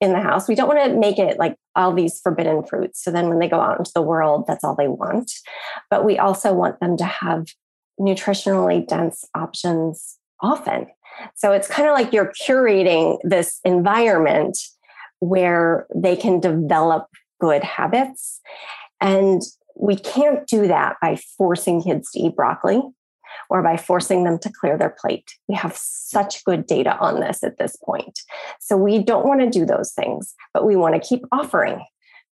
in 0.00 0.12
the 0.12 0.20
house. 0.20 0.48
We 0.48 0.54
don't 0.54 0.68
want 0.68 0.84
to 0.84 0.98
make 0.98 1.18
it 1.18 1.38
like 1.38 1.56
all 1.76 1.92
these 1.92 2.20
forbidden 2.20 2.64
fruits. 2.64 3.02
So 3.02 3.10
then 3.10 3.28
when 3.28 3.38
they 3.38 3.48
go 3.48 3.60
out 3.60 3.78
into 3.78 3.92
the 3.94 4.02
world, 4.02 4.44
that's 4.46 4.64
all 4.64 4.74
they 4.74 4.88
want. 4.88 5.32
But 5.90 6.04
we 6.04 6.18
also 6.18 6.52
want 6.52 6.80
them 6.80 6.96
to 6.96 7.04
have 7.04 7.46
nutritionally 8.00 8.86
dense 8.86 9.24
options 9.34 10.18
often. 10.40 10.86
So 11.34 11.52
it's 11.52 11.68
kind 11.68 11.88
of 11.88 11.94
like 11.94 12.12
you're 12.12 12.32
curating 12.42 13.18
this 13.22 13.60
environment 13.64 14.58
where 15.20 15.86
they 15.94 16.16
can 16.16 16.40
develop 16.40 17.06
good 17.40 17.62
habits. 17.62 18.40
And 19.00 19.42
we 19.76 19.96
can't 19.96 20.46
do 20.46 20.66
that 20.68 20.96
by 21.00 21.18
forcing 21.36 21.82
kids 21.82 22.10
to 22.12 22.20
eat 22.20 22.36
broccoli 22.36 22.82
or 23.50 23.62
by 23.62 23.76
forcing 23.76 24.24
them 24.24 24.38
to 24.40 24.50
clear 24.60 24.76
their 24.78 24.94
plate. 25.00 25.34
We 25.48 25.54
have 25.54 25.76
such 25.76 26.44
good 26.44 26.66
data 26.66 26.96
on 26.98 27.20
this 27.20 27.42
at 27.42 27.58
this 27.58 27.76
point. 27.76 28.18
So 28.60 28.76
we 28.76 29.02
don't 29.02 29.26
want 29.26 29.40
to 29.40 29.50
do 29.50 29.64
those 29.66 29.92
things, 29.92 30.34
but 30.52 30.66
we 30.66 30.76
want 30.76 30.94
to 30.94 31.00
keep 31.06 31.22
offering, 31.32 31.84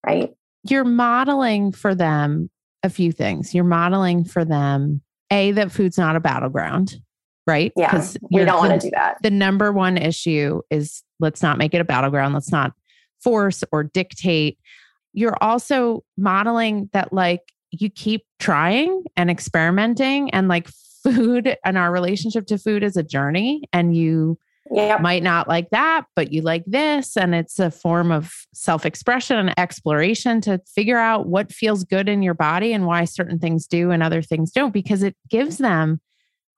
right? 0.06 0.30
You're 0.68 0.84
modeling 0.84 1.72
for 1.72 1.94
them 1.94 2.50
a 2.82 2.90
few 2.90 3.12
things. 3.12 3.54
You're 3.54 3.64
modeling 3.64 4.24
for 4.24 4.44
them 4.44 5.02
a 5.30 5.52
that 5.52 5.72
food's 5.72 5.98
not 5.98 6.16
a 6.16 6.20
battleground, 6.20 6.96
right? 7.46 7.72
Yeah. 7.76 7.90
'Cause 7.90 8.16
We 8.30 8.44
don't 8.44 8.58
want 8.58 8.80
to 8.80 8.86
do 8.88 8.90
that. 8.94 9.16
the 9.22 9.30
number 9.30 9.72
one 9.72 9.96
issue 9.96 10.60
is 10.70 11.02
let's 11.20 11.42
not 11.42 11.58
make 11.58 11.74
it 11.74 11.80
a 11.80 11.84
battleground. 11.84 12.34
Let's 12.34 12.52
not 12.52 12.72
force 13.22 13.62
or 13.72 13.84
dictate. 13.84 14.58
You're 15.12 15.36
also 15.40 16.04
modeling 16.16 16.90
that 16.92 17.12
like 17.12 17.40
you 17.70 17.88
keep 17.88 18.24
trying 18.38 19.04
and 19.16 19.30
experimenting 19.30 20.30
and 20.30 20.48
like 20.48 20.68
food 21.02 21.56
and 21.64 21.78
our 21.78 21.92
relationship 21.92 22.46
to 22.46 22.58
food 22.58 22.82
is 22.82 22.96
a 22.96 23.02
journey 23.02 23.64
and 23.72 23.96
you 23.96 24.38
Yep. 24.70 25.00
might 25.00 25.22
not 25.24 25.48
like 25.48 25.70
that, 25.70 26.04
but 26.14 26.32
you 26.32 26.40
like 26.40 26.64
this. 26.66 27.16
And 27.16 27.34
it's 27.34 27.58
a 27.58 27.70
form 27.70 28.12
of 28.12 28.32
self 28.54 28.86
expression 28.86 29.36
and 29.36 29.58
exploration 29.58 30.40
to 30.42 30.60
figure 30.72 30.98
out 30.98 31.26
what 31.26 31.52
feels 31.52 31.84
good 31.84 32.08
in 32.08 32.22
your 32.22 32.34
body 32.34 32.72
and 32.72 32.86
why 32.86 33.04
certain 33.04 33.38
things 33.38 33.66
do 33.66 33.90
and 33.90 34.02
other 34.02 34.22
things 34.22 34.52
don't, 34.52 34.72
because 34.72 35.02
it 35.02 35.16
gives 35.28 35.58
them 35.58 36.00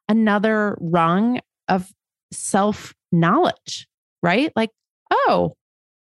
another 0.09 0.77
rung 0.81 1.41
of 1.69 1.91
self 2.31 2.95
knowledge, 3.11 3.89
right? 4.23 4.53
Like, 4.55 4.71
oh, 5.11 5.55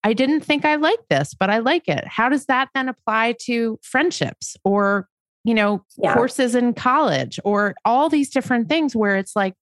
I 0.05 0.13
didn't 0.13 0.41
think 0.41 0.65
I 0.65 0.77
liked 0.77 1.09
this, 1.09 1.35
but 1.35 1.51
I 1.51 1.59
like 1.59 1.89
it. 1.89 2.05
How 2.07 2.29
does 2.29 2.47
that 2.47 2.69
then 2.75 2.89
apply 2.89 3.37
to 3.43 3.79
friendships 3.83 4.57
or, 4.65 5.09
you 5.45 5.55
know, 5.55 5.85
Yeah. 5.99 6.15
courses 6.15 6.55
in 6.55 6.75
college 6.75 7.41
or 7.45 7.75
all 7.85 8.09
these 8.09 8.31
different 8.31 8.69
things 8.69 8.95
where 8.95 9.17
it's 9.17 9.35
like, 9.35 9.55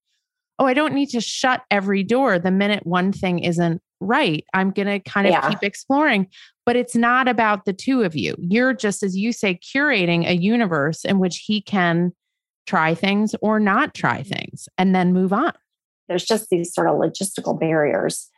oh, 0.58 0.66
I 0.66 0.74
don't 0.74 0.92
need 0.94 1.08
to 1.10 1.20
shut 1.20 1.62
every 1.70 2.02
door 2.02 2.38
the 2.38 2.50
minute 2.50 2.86
one 2.86 3.12
thing 3.12 3.38
isn't 3.38 3.80
right. 4.00 4.44
I'm 4.52 4.70
going 4.70 4.88
to 4.88 5.00
kind 5.00 5.26
of 5.26 5.32
Yeah. 5.32 5.48
keep 5.48 5.62
exploring, 5.62 6.26
but 6.66 6.76
it's 6.76 6.94
not 6.94 7.28
about 7.28 7.64
the 7.64 7.72
two 7.72 8.02
of 8.02 8.14
you. 8.14 8.34
You're 8.38 8.74
just, 8.74 9.02
as 9.02 9.16
you 9.16 9.32
say, 9.32 9.58
curating 9.74 10.26
a 10.26 10.36
universe 10.36 11.04
in 11.04 11.18
which 11.18 11.44
he 11.46 11.62
can 11.62 12.12
try 12.66 12.94
things 12.94 13.34
or 13.40 13.58
not 13.58 13.94
try 13.94 14.20
mm-hmm. 14.20 14.34
things 14.34 14.68
and 14.76 14.94
then 14.94 15.12
move 15.12 15.32
on. 15.32 15.52
There's 16.08 16.24
just 16.24 16.50
these 16.50 16.74
sort 16.74 16.88
of 16.88 16.96
logistical 16.96 17.58
barriers 17.58 18.28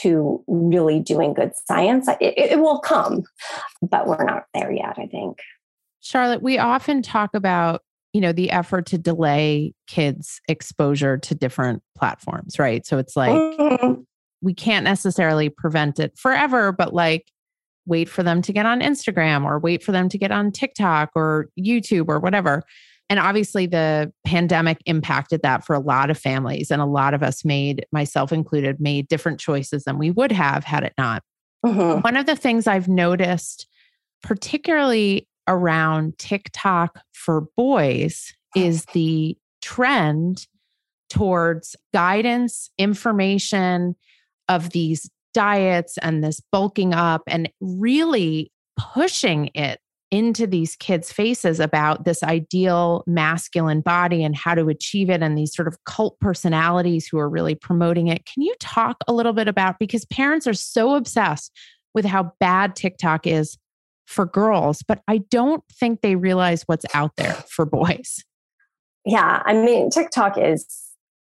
to 0.00 0.42
really 0.46 1.00
doing 1.00 1.34
good 1.34 1.52
science. 1.66 2.08
It, 2.20 2.34
it 2.36 2.58
will 2.58 2.80
come, 2.80 3.24
but 3.82 4.06
we're 4.06 4.24
not 4.24 4.46
there 4.54 4.72
yet, 4.72 4.94
I 4.98 5.06
think. 5.06 5.38
Charlotte, 6.04 6.42
we 6.42 6.58
often 6.58 7.00
talk 7.02 7.34
about, 7.34 7.82
you 8.12 8.20
know, 8.20 8.32
the 8.32 8.50
effort 8.50 8.86
to 8.86 8.98
delay 8.98 9.72
kids' 9.86 10.40
exposure 10.48 11.16
to 11.18 11.34
different 11.34 11.82
platforms, 11.96 12.58
right? 12.58 12.84
So 12.86 12.98
it's 12.98 13.16
like 13.16 13.32
Mhm. 13.32 14.04
we 14.42 14.52
can't 14.54 14.84
necessarily 14.84 15.48
prevent 15.48 15.98
it 15.98 16.16
forever, 16.18 16.72
but 16.72 16.92
like 16.92 17.30
wait 17.86 18.08
for 18.08 18.22
them 18.22 18.42
to 18.42 18.52
get 18.52 18.66
on 18.66 18.80
Instagram 18.80 19.44
or 19.44 19.58
wait 19.58 19.82
for 19.82 19.92
them 19.92 20.08
to 20.10 20.18
get 20.18 20.30
on 20.30 20.52
TikTok 20.52 21.10
or 21.14 21.48
YouTube 21.58 22.06
or 22.08 22.20
whatever. 22.20 22.62
And 23.10 23.18
obviously, 23.18 23.66
the 23.66 24.12
pandemic 24.26 24.78
impacted 24.86 25.42
that 25.42 25.64
for 25.64 25.74
a 25.74 25.80
lot 25.80 26.10
of 26.10 26.18
families. 26.18 26.70
And 26.70 26.80
a 26.80 26.86
lot 26.86 27.12
of 27.12 27.22
us 27.22 27.44
made, 27.44 27.84
myself 27.92 28.32
included, 28.32 28.80
made 28.80 29.08
different 29.08 29.38
choices 29.40 29.84
than 29.84 29.98
we 29.98 30.10
would 30.10 30.32
have 30.32 30.64
had 30.64 30.84
it 30.84 30.94
not. 30.96 31.22
Mhm. 31.64 32.02
One 32.02 32.16
of 32.16 32.24
the 32.26 32.36
things 32.36 32.66
I've 32.66 32.88
noticed, 32.88 33.66
particularly 34.22 35.28
around 35.48 36.18
TikTok 36.18 37.00
for 37.12 37.46
boys, 37.56 38.32
is 38.56 38.84
the 38.92 39.36
trend 39.62 40.46
towards 41.10 41.76
guidance, 41.92 42.70
information 42.78 43.96
of 44.48 44.70
these 44.70 45.10
diets 45.32 45.98
and 45.98 46.22
this 46.22 46.40
bulking 46.52 46.94
up, 46.94 47.22
and 47.26 47.50
really 47.60 48.50
pushing 48.76 49.50
it 49.54 49.80
into 50.10 50.46
these 50.46 50.76
kids' 50.76 51.10
faces 51.10 51.58
about 51.58 52.04
this 52.04 52.22
ideal 52.22 53.02
masculine 53.06 53.80
body 53.80 54.22
and 54.22 54.36
how 54.36 54.54
to 54.54 54.68
achieve 54.68 55.10
it, 55.10 55.22
and 55.22 55.36
these 55.36 55.54
sort 55.54 55.66
of 55.66 55.76
cult 55.84 56.18
personalities 56.20 57.06
who 57.06 57.18
are 57.18 57.28
really 57.28 57.54
promoting 57.54 58.06
it. 58.06 58.24
Can 58.24 58.42
you 58.42 58.54
talk 58.60 58.98
a 59.08 59.12
little 59.12 59.32
bit 59.32 59.48
about 59.48 59.80
because 59.80 60.04
parents 60.04 60.46
are 60.46 60.54
so 60.54 60.94
obsessed 60.94 61.50
with 61.94 62.04
how 62.04 62.32
bad 62.38 62.76
TikTok 62.76 63.26
is 63.26 63.58
for 64.06 64.26
girls, 64.26 64.82
but 64.82 65.02
I 65.08 65.18
don't 65.30 65.64
think 65.72 66.00
they 66.00 66.16
realize 66.16 66.62
what's 66.66 66.86
out 66.94 67.16
there 67.16 67.34
for 67.48 67.64
boys. 67.64 68.22
Yeah, 69.04 69.42
I 69.44 69.52
mean, 69.54 69.90
TikTok 69.90 70.38
is, 70.38 70.66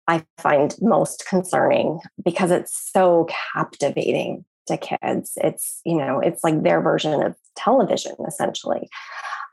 I 0.08 0.24
find, 0.38 0.74
most 0.80 1.26
concerning 1.28 2.00
because 2.24 2.50
it's 2.50 2.90
so 2.92 3.28
captivating 3.54 4.44
to 4.66 4.76
kids. 4.76 5.32
It's, 5.36 5.80
you 5.84 5.96
know, 5.96 6.20
it's 6.20 6.42
like 6.42 6.62
their 6.62 6.80
version 6.80 7.22
of 7.22 7.34
television, 7.56 8.14
essentially. 8.26 8.88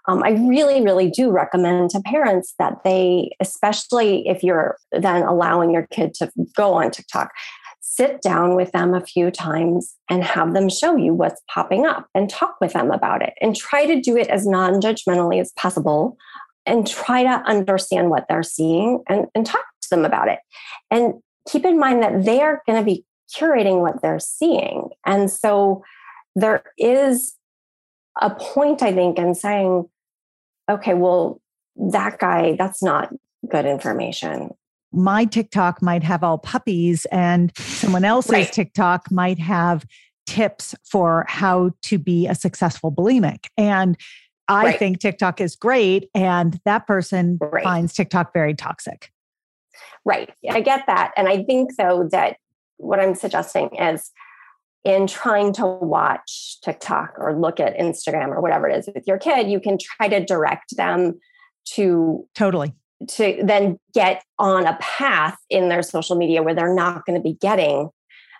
Um, 0.08 0.24
I 0.24 0.32
really, 0.32 0.82
really 0.82 1.10
do 1.10 1.32
recommend 1.32 1.90
to 1.90 2.00
parents 2.02 2.54
that 2.60 2.84
they, 2.86 3.32
especially 3.42 4.28
if 4.28 4.42
you're 4.42 4.78
then 4.94 5.24
allowing 5.24 5.72
your 5.72 5.86
kid 5.88 6.14
to 6.16 6.32
go 6.56 6.76
on 6.76 6.92
TikTok, 6.92 7.32
sit 7.90 8.22
down 8.22 8.56
with 8.56 8.72
them 8.74 8.94
a 8.94 9.06
few 9.06 9.32
times 9.32 9.96
and 10.10 10.24
have 10.24 10.54
them 10.54 10.70
show 10.70 10.98
you 10.98 11.14
what's 11.14 11.42
popping 11.50 11.86
up 11.86 12.08
and 12.14 12.30
talk 12.30 12.56
with 12.60 12.74
them 12.74 12.92
about 12.92 13.22
it 13.22 13.34
and 13.42 13.56
try 13.56 13.86
to 13.86 14.02
do 14.02 14.18
it 14.18 14.28
as 14.28 14.46
non 14.46 14.82
judgmentally 14.82 15.40
as 15.40 15.54
possible 15.54 16.18
and 16.66 16.86
try 16.86 17.24
to 17.24 17.30
understand 17.30 18.10
what 18.10 18.26
they're 18.28 18.44
seeing 18.44 19.02
and, 19.08 19.28
and 19.34 19.46
talk 19.46 19.64
to 19.82 19.90
them 19.90 20.04
about 20.04 20.28
it. 20.28 20.40
And 20.92 21.14
keep 21.50 21.64
in 21.64 21.80
mind 21.80 22.04
that 22.04 22.26
they 22.26 22.42
are 22.42 22.62
going 22.68 22.78
to 22.78 22.86
be 22.86 23.06
curating 23.34 23.82
what 23.82 24.02
they're 24.02 24.20
seeing. 24.20 24.90
And 25.06 25.32
so 25.32 25.82
there 26.36 26.64
is 26.78 27.36
a 28.22 28.30
point, 28.30 28.84
I 28.84 28.92
think, 28.92 29.18
in 29.18 29.34
saying, 29.34 29.86
okay, 30.70 30.94
well, 30.94 31.42
that 31.78 32.20
guy, 32.20 32.58
that's 32.58 32.84
not 32.84 33.14
good 33.50 33.66
information. 33.66 34.52
My 34.92 35.26
TikTok 35.26 35.82
might 35.82 36.04
have 36.04 36.24
all 36.24 36.38
puppies, 36.38 37.06
and 37.12 37.52
someone 37.58 38.06
else's 38.06 38.32
Right. 38.32 38.52
TikTok 38.52 39.12
might 39.12 39.40
have 39.40 39.86
tips 40.26 40.76
for 40.84 41.26
how 41.28 41.72
to 41.84 41.98
be 41.98 42.28
a 42.28 42.36
successful 42.36 42.92
bulimic. 42.92 43.48
And 43.58 43.98
I 44.48 44.66
Right. 44.66 44.80
think 44.80 45.00
TikTok 45.00 45.42
is 45.42 45.56
great, 45.56 46.10
and 46.16 46.60
that 46.66 46.88
person 46.88 47.38
Right. 47.42 47.64
finds 47.64 47.94
TikTok 47.94 48.34
very 48.34 48.54
toxic. 48.54 49.12
Right. 50.06 50.32
I 50.50 50.62
get 50.62 50.86
that. 50.88 51.12
And 51.18 51.28
I 51.28 51.44
think, 51.44 51.76
though, 51.78 52.08
that 52.12 52.38
what 52.78 53.00
I'm 53.00 53.14
suggesting 53.16 53.76
is 53.76 54.12
in 54.84 55.06
trying 55.06 55.52
to 55.54 55.66
watch 55.66 56.60
TikTok 56.64 57.16
or 57.18 57.38
look 57.38 57.60
at 57.60 57.78
Instagram 57.78 58.30
or 58.30 58.40
whatever 58.40 58.70
it 58.70 58.78
is 58.78 58.90
with 58.94 59.06
your 59.06 59.18
kid, 59.18 59.50
you 59.50 59.60
can 59.60 59.78
try 59.78 60.08
to 60.08 60.24
direct 60.24 60.78
them 60.78 61.20
to 61.74 62.26
Totally. 62.36 62.74
To 63.08 63.40
then 63.44 63.78
get 63.94 64.24
on 64.40 64.66
a 64.66 64.78
path 64.82 65.38
in 65.50 65.70
their 65.70 65.84
social 65.84 66.16
media 66.16 66.42
where 66.42 66.56
they're 66.56 66.74
not 66.74 67.06
going 67.06 67.18
to 67.18 67.24
be 67.24 67.34
getting 67.34 67.90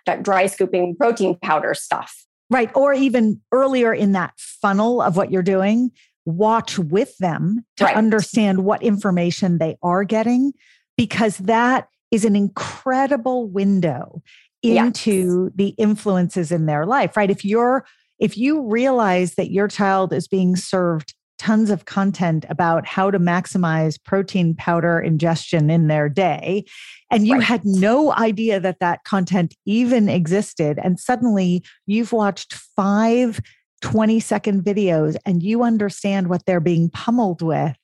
that 0.06 0.22
dry 0.22 0.46
scooping 0.46 0.96
protein 0.96 1.36
powder 1.42 1.74
stuff. 1.74 2.24
Right. 2.50 2.70
Or 2.74 2.94
even 2.94 3.40
earlier 3.52 3.92
in 3.92 4.12
that 4.12 4.32
funnel 4.38 5.02
of 5.02 5.16
what 5.16 5.30
you're 5.30 5.42
doing, 5.42 5.90
watch 6.24 6.78
with 6.78 7.16
them 7.18 7.64
to 7.76 7.84
Right. 7.84 7.96
understand 7.96 8.64
what 8.64 8.82
information 8.82 9.58
they 9.58 9.76
are 9.82 10.04
getting, 10.04 10.52
because 10.96 11.38
that 11.38 11.88
is 12.10 12.24
an 12.24 12.34
incredible 12.34 13.48
window 13.48 14.22
Yes. 14.62 14.86
into 14.86 15.50
the 15.54 15.68
influences 15.78 16.50
in 16.50 16.66
their 16.66 16.84
life, 16.84 17.16
right? 17.16 17.30
If 17.30 17.44
you're, 17.44 17.84
if 18.18 18.36
you 18.36 18.66
realize 18.66 19.36
that 19.36 19.52
your 19.52 19.68
child 19.68 20.12
is 20.12 20.26
being 20.26 20.56
served 20.56 21.14
tons 21.38 21.70
of 21.70 21.84
content 21.84 22.44
about 22.48 22.86
how 22.86 23.10
to 23.10 23.18
maximize 23.18 24.02
protein 24.02 24.54
powder 24.54 25.00
ingestion 25.00 25.70
in 25.70 25.86
their 25.86 26.08
day, 26.08 26.64
and 27.10 27.26
you 27.26 27.34
Right. 27.34 27.44
had 27.44 27.64
no 27.64 28.12
idea 28.12 28.60
that 28.60 28.80
that 28.80 29.04
content 29.04 29.54
even 29.64 30.08
existed, 30.08 30.78
and 30.82 30.98
suddenly 30.98 31.64
you've 31.86 32.12
watched 32.12 32.54
five 32.54 33.40
20 33.80 34.18
second 34.20 34.64
videos 34.64 35.16
and 35.24 35.42
you 35.42 35.62
understand 35.62 36.28
what 36.28 36.44
they're 36.46 36.60
being 36.60 36.90
pummeled 36.90 37.42
with, 37.42 37.76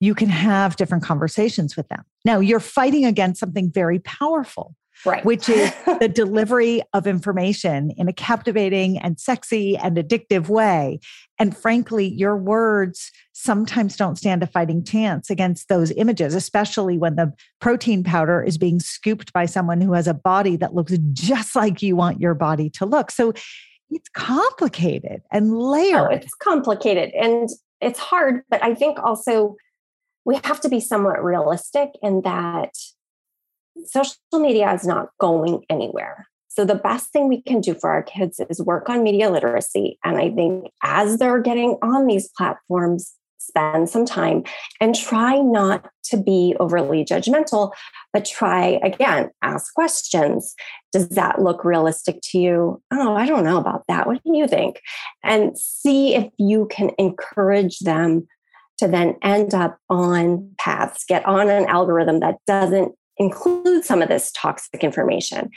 you 0.00 0.14
can 0.14 0.28
have 0.28 0.76
different 0.76 1.04
conversations 1.04 1.76
with 1.76 1.88
them. 1.88 2.02
Now, 2.24 2.40
you're 2.40 2.60
fighting 2.60 3.04
against 3.04 3.40
something 3.40 3.70
very 3.70 3.98
powerful, 3.98 4.74
Right. 5.06 5.24
which 5.24 5.48
is 5.48 5.72
the 6.00 6.08
delivery 6.08 6.80
of 6.92 7.06
information 7.06 7.90
in 7.96 8.08
a 8.08 8.12
captivating 8.12 8.98
and 8.98 9.18
sexy 9.20 9.76
and 9.76 9.96
addictive 9.96 10.48
way. 10.48 10.98
And 11.38 11.56
frankly, 11.56 12.06
your 12.08 12.36
words 12.36 13.10
sometimes 13.32 13.96
don't 13.96 14.16
stand 14.16 14.42
a 14.42 14.46
fighting 14.46 14.82
chance 14.84 15.28
against 15.30 15.68
those 15.68 15.90
images, 15.92 16.34
especially 16.34 16.96
when 16.96 17.16
the 17.16 17.32
protein 17.60 18.02
powder 18.04 18.42
is 18.42 18.56
being 18.56 18.80
scooped 18.80 19.32
by 19.32 19.44
someone 19.46 19.80
who 19.80 19.92
has 19.92 20.06
a 20.06 20.14
body 20.14 20.56
that 20.56 20.74
looks 20.74 20.96
just 21.12 21.54
like 21.56 21.82
you 21.82 21.96
want 21.96 22.20
your 22.20 22.34
body 22.34 22.70
to 22.70 22.86
look. 22.86 23.10
So 23.10 23.32
it's 23.90 24.08
complicated 24.10 25.22
and 25.30 25.52
Oh, 25.52 25.70
layered. 25.70 26.12
it's 26.12 26.34
complicated 26.34 27.10
and 27.14 27.48
it's 27.80 27.98
hard, 27.98 28.42
but 28.48 28.62
I 28.64 28.74
think 28.74 28.98
also 28.98 29.56
we 30.24 30.40
have 30.44 30.60
to 30.62 30.68
be 30.68 30.80
somewhat 30.80 31.22
realistic 31.22 31.90
in 32.02 32.22
that 32.22 32.70
social 33.84 34.16
media 34.34 34.72
is 34.72 34.86
not 34.86 35.08
going 35.20 35.64
anywhere. 35.68 36.26
So 36.48 36.64
the 36.64 36.76
best 36.76 37.10
thing 37.10 37.28
we 37.28 37.42
can 37.42 37.60
do 37.60 37.74
for 37.74 37.90
our 37.90 38.02
kids 38.02 38.40
is 38.48 38.62
work 38.62 38.88
on 38.88 39.02
media 39.02 39.28
literacy. 39.28 39.98
And 40.04 40.16
I 40.16 40.30
think 40.30 40.70
as 40.82 41.18
they're 41.18 41.40
getting 41.40 41.76
on 41.82 42.06
these 42.06 42.30
platforms, 42.36 43.12
spend 43.38 43.90
some 43.90 44.06
time 44.06 44.42
and 44.80 44.94
try 44.94 45.38
not 45.38 45.88
to 46.04 46.16
be 46.16 46.56
overly 46.60 47.04
judgmental, 47.04 47.72
but 48.12 48.24
try 48.24 48.80
again, 48.82 49.30
ask 49.42 49.74
questions. 49.74 50.54
Does 50.92 51.08
that 51.10 51.42
look 51.42 51.64
realistic 51.64 52.20
to 52.30 52.38
you? 52.38 52.82
Oh, 52.92 53.14
I 53.14 53.26
don't 53.26 53.44
know 53.44 53.58
about 53.58 53.82
that. 53.88 54.06
What 54.06 54.22
do 54.24 54.36
you 54.36 54.46
think? 54.46 54.80
And 55.22 55.58
see 55.58 56.14
if 56.14 56.30
you 56.38 56.68
can 56.70 56.90
encourage 56.98 57.80
them 57.80 58.26
to 58.78 58.88
then 58.88 59.16
end 59.22 59.54
up 59.54 59.78
on 59.88 60.52
paths, 60.58 61.04
get 61.06 61.24
on 61.26 61.48
an 61.50 61.66
algorithm 61.66 62.20
that 62.20 62.36
doesn't 62.46 62.94
include 63.18 63.84
some 63.84 64.02
of 64.02 64.08
this 64.08 64.32
toxic 64.32 64.82
information. 64.82 65.50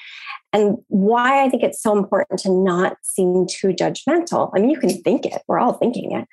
And 0.53 0.78
why 0.88 1.43
I 1.43 1.49
think 1.49 1.64
it's 1.64 1.82
so 1.82 1.97
important 1.97 2.39
to 2.41 2.51
not 2.51 2.97
seem 3.01 3.45
too 3.49 3.70
judgmental. 3.70 4.51
I 4.55 4.60
mean, 4.60 4.70
you 4.70 4.80
can 4.80 5.01
think 5.01 5.26
it, 5.26 5.41
we're 5.47 5.60
all 5.60 5.74
thinking 5.74 6.12
it, 6.12 6.28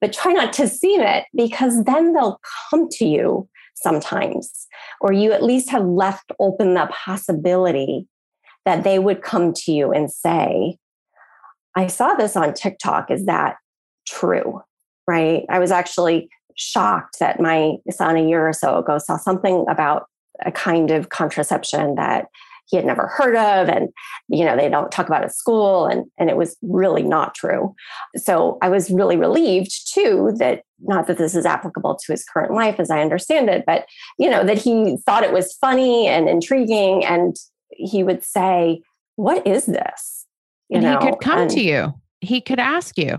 but 0.00 0.12
try 0.12 0.32
not 0.32 0.52
to 0.54 0.68
seem 0.68 1.00
it 1.00 1.24
because 1.34 1.84
then 1.84 2.12
they'll 2.12 2.40
come 2.70 2.88
to 2.92 3.06
you 3.06 3.48
sometimes, 3.74 4.66
or 5.00 5.12
you 5.12 5.32
at 5.32 5.42
least 5.42 5.70
have 5.70 5.84
left 5.84 6.32
open 6.38 6.74
the 6.74 6.88
possibility 6.90 8.06
that 8.64 8.84
they 8.84 8.98
would 8.98 9.22
come 9.22 9.52
to 9.52 9.72
you 9.72 9.92
and 9.92 10.10
say, 10.10 10.78
I 11.76 11.86
saw 11.88 12.14
this 12.14 12.36
on 12.36 12.54
TikTok. 12.54 13.10
Is 13.10 13.26
that 13.26 13.56
true? 14.06 14.60
Right. 15.06 15.44
I 15.48 15.58
was 15.58 15.70
actually 15.70 16.28
shocked 16.56 17.18
that 17.20 17.38
my 17.38 17.74
son 17.90 18.16
a 18.16 18.26
year 18.26 18.48
or 18.48 18.52
so 18.52 18.78
ago 18.78 18.98
saw 18.98 19.16
something 19.16 19.64
about 19.68 20.06
a 20.44 20.52
kind 20.52 20.90
of 20.90 21.08
contraception 21.08 21.94
that 21.96 22.26
he 22.66 22.76
had 22.76 22.84
never 22.84 23.06
heard 23.06 23.36
of 23.36 23.68
and 23.68 23.88
you 24.28 24.44
know 24.44 24.56
they 24.56 24.68
don't 24.68 24.90
talk 24.90 25.06
about 25.06 25.24
at 25.24 25.34
school 25.34 25.86
and 25.86 26.04
and 26.18 26.28
it 26.28 26.36
was 26.36 26.56
really 26.62 27.02
not 27.02 27.34
true 27.34 27.74
so 28.16 28.58
i 28.60 28.68
was 28.68 28.90
really 28.90 29.16
relieved 29.16 29.92
too 29.92 30.34
that 30.38 30.62
not 30.80 31.06
that 31.06 31.18
this 31.18 31.34
is 31.34 31.46
applicable 31.46 31.96
to 31.96 32.12
his 32.12 32.24
current 32.24 32.52
life 32.52 32.78
as 32.78 32.90
i 32.90 33.00
understand 33.00 33.48
it 33.48 33.64
but 33.66 33.86
you 34.18 34.28
know 34.28 34.44
that 34.44 34.58
he 34.58 34.96
thought 35.06 35.24
it 35.24 35.32
was 35.32 35.54
funny 35.54 36.06
and 36.06 36.28
intriguing 36.28 37.04
and 37.04 37.36
he 37.70 38.02
would 38.02 38.24
say 38.24 38.80
what 39.16 39.46
is 39.46 39.66
this 39.66 40.26
you 40.68 40.76
and 40.76 40.84
know? 40.84 40.98
he 40.98 41.06
could 41.06 41.20
come 41.20 41.40
and, 41.40 41.50
to 41.50 41.60
you 41.60 41.94
he 42.20 42.40
could 42.40 42.58
ask 42.58 42.98
you 42.98 43.18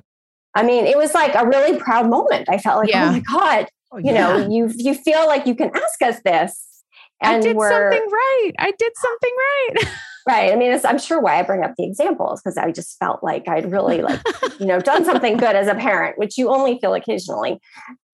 i 0.55 0.63
mean 0.63 0.85
it 0.85 0.97
was 0.97 1.13
like 1.13 1.33
a 1.35 1.47
really 1.47 1.77
proud 1.79 2.09
moment 2.09 2.47
i 2.49 2.57
felt 2.57 2.79
like 2.79 2.89
oh 2.93 2.97
yeah. 2.97 3.09
oh 3.09 3.11
my 3.11 3.19
god 3.19 3.69
oh, 3.93 3.97
you 3.97 4.11
yeah. 4.11 4.13
know 4.13 4.49
you 4.49 4.71
you 4.75 4.93
feel 4.93 5.25
like 5.25 5.47
you 5.47 5.55
can 5.55 5.71
ask 5.73 6.01
us 6.01 6.21
this 6.23 6.76
and 7.21 7.37
I 7.37 7.39
did 7.41 7.59
something 7.59 8.07
right. 8.11 8.51
I 8.59 8.71
did 8.77 8.91
something 8.95 9.35
right. 9.37 9.75
right. 10.27 10.51
I 10.51 10.55
mean, 10.55 10.79
I'm 10.85 10.99
sure 10.99 11.21
why 11.21 11.39
I 11.39 11.43
bring 11.43 11.63
up 11.63 11.73
the 11.77 11.85
examples 11.85 12.41
because 12.41 12.57
I 12.57 12.71
just 12.71 12.97
felt 12.99 13.23
like 13.23 13.47
I'd 13.47 13.71
really 13.71 14.01
like, 14.01 14.21
you 14.59 14.65
know, 14.65 14.79
done 14.79 15.05
something 15.05 15.37
good 15.37 15.55
as 15.55 15.67
a 15.67 15.75
parent, 15.75 16.17
which 16.17 16.37
you 16.37 16.49
only 16.49 16.79
feel 16.79 16.93
occasionally. 16.93 17.59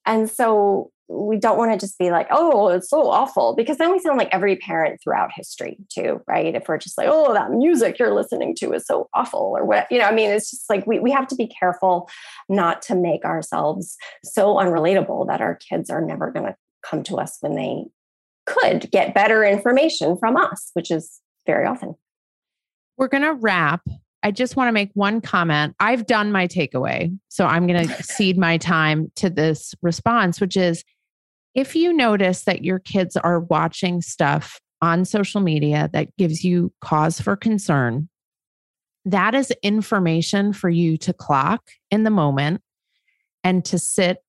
And 0.06 0.30
so 0.30 0.92
we 1.10 1.38
don't 1.38 1.58
want 1.58 1.72
to 1.72 1.78
just 1.78 1.98
be 1.98 2.12
like, 2.12 2.28
oh, 2.32 2.70
it's 2.70 2.90
so 2.90 3.10
awful, 3.10 3.56
because 3.56 3.78
then 3.78 3.92
we 3.92 4.00
sound 4.00 4.18
like 4.18 4.30
every 4.32 4.56
parent 4.56 5.00
throughout 5.02 5.32
history, 5.36 5.78
too, 5.90 6.22
right? 6.28 6.56
If 6.56 6.68
we're 6.68 6.78
just 6.78 6.98
like, 6.98 7.08
oh, 7.10 7.34
that 7.34 7.52
music 7.52 8.00
you're 8.00 8.14
listening 8.14 8.56
to 8.60 8.74
is 8.74 8.86
so 8.86 9.10
awful, 9.14 9.54
or 9.58 9.66
what, 9.66 9.92
you 9.92 10.00
know, 10.00 10.06
I 10.06 10.14
mean, 10.14 10.30
it's 10.30 10.50
just 10.50 10.70
like 10.70 10.88
we, 10.88 11.00
we 11.00 11.12
have 11.12 11.28
to 11.28 11.36
be 11.36 11.48
careful 11.48 12.10
not 12.50 12.82
to 12.84 12.96
make 12.96 13.26
ourselves 13.26 13.96
so 14.24 14.56
unrelatable 14.56 15.28
that 15.28 15.42
our 15.42 15.56
kids 15.56 15.90
are 15.90 16.02
never 16.02 16.32
going 16.32 16.46
to 16.46 16.56
come 16.84 17.04
to 17.04 17.18
us 17.18 17.38
when 17.42 17.56
they 17.56 17.86
could 18.46 18.90
get 18.92 19.14
better 19.14 19.44
information 19.44 20.18
from 20.18 20.36
us, 20.36 20.72
which 20.74 20.92
is 20.92 21.22
very 21.46 21.66
often. 21.66 21.96
We're 22.98 23.08
going 23.08 23.24
to 23.24 23.34
wrap. 23.34 23.82
I 24.22 24.32
just 24.32 24.56
want 24.56 24.70
to 24.70 24.72
make 24.72 24.92
one 24.94 25.22
comment. 25.22 25.76
I've 25.80 26.06
done 26.06 26.32
my 26.32 26.48
takeaway. 26.48 27.18
So 27.30 27.46
I'm 27.46 27.68
going 27.68 27.88
to 27.88 28.04
cede 28.04 28.38
my 28.38 28.58
time 28.58 29.12
to 29.18 29.30
this 29.30 29.74
response, 29.82 30.40
which 30.40 30.58
is 30.58 30.84
if 31.56 31.76
you 31.76 31.94
notice 31.94 32.44
that 32.44 32.64
your 32.64 32.80
kids 32.80 33.16
are 33.18 33.42
watching 33.42 34.02
stuff 34.02 34.60
on 34.82 35.06
social 35.06 35.42
media 35.42 35.90
that 35.94 36.16
gives 36.18 36.44
you 36.44 36.74
cause 36.82 37.22
for 37.22 37.36
concern, 37.36 38.10
that 39.06 39.36
is 39.36 39.52
information 39.62 40.54
for 40.54 40.70
you 40.70 40.98
to 40.98 41.14
clock 41.14 41.62
in 41.92 42.04
the 42.04 42.10
moment 42.10 42.62
and 43.44 43.64
to 43.66 43.78
sit 43.78 44.24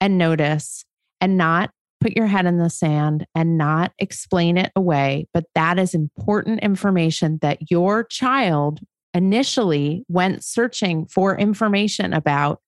and 0.00 0.18
notice 0.18 0.84
and 1.20 1.36
not 1.36 1.70
put 2.00 2.16
your 2.16 2.26
head 2.26 2.46
in 2.46 2.58
the 2.58 2.70
sand 2.70 3.26
and 3.34 3.58
not 3.58 3.92
explain 3.98 4.56
it 4.56 4.72
away. 4.74 5.26
But 5.34 5.44
that 5.54 5.78
is 5.78 5.94
important 5.94 6.60
information 6.60 7.38
that 7.42 7.70
your 7.70 8.04
child 8.04 8.80
initially 9.12 10.04
went 10.08 10.44
searching 10.44 11.06
for 11.06 11.36
information 11.36 12.12
about 12.12 12.60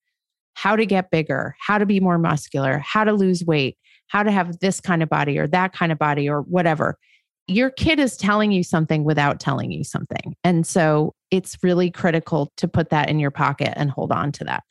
how 0.55 0.77
to 0.77 0.85
get 0.85 1.11
bigger, 1.11 1.55
how 1.61 1.79
to 1.79 1.87
be 1.87 2.01
more 2.01 2.19
muscular, 2.19 2.79
how 2.79 3.05
to 3.05 3.13
lose 3.13 3.45
weight, 3.45 3.77
how 4.09 4.23
to 4.23 4.31
have 4.31 4.59
this 4.59 4.81
kind 4.81 5.03
of 5.03 5.09
body 5.09 5.39
or 5.39 5.47
that 5.49 5.73
kind 5.73 5.93
of 5.93 5.99
body 5.99 6.29
or 6.29 6.43
whatever. 6.43 6.99
Your 7.47 7.71
kid 7.71 7.99
is 7.99 8.17
telling 8.17 8.53
you 8.53 8.63
something 8.63 9.05
without 9.05 9.41
telling 9.41 9.73
you 9.73 9.83
something. 9.83 10.37
And 10.45 10.67
so 10.67 11.15
it's 11.31 11.57
really 11.63 11.91
critical 11.91 12.53
to 12.59 12.69
put 12.69 12.91
that 12.91 13.09
in 13.09 13.19
your 13.19 13.31
pocket 13.31 13.73
and 13.77 13.91
hold 13.91 14.13
on 14.13 14.33
to 14.33 14.45
that. 14.45 14.63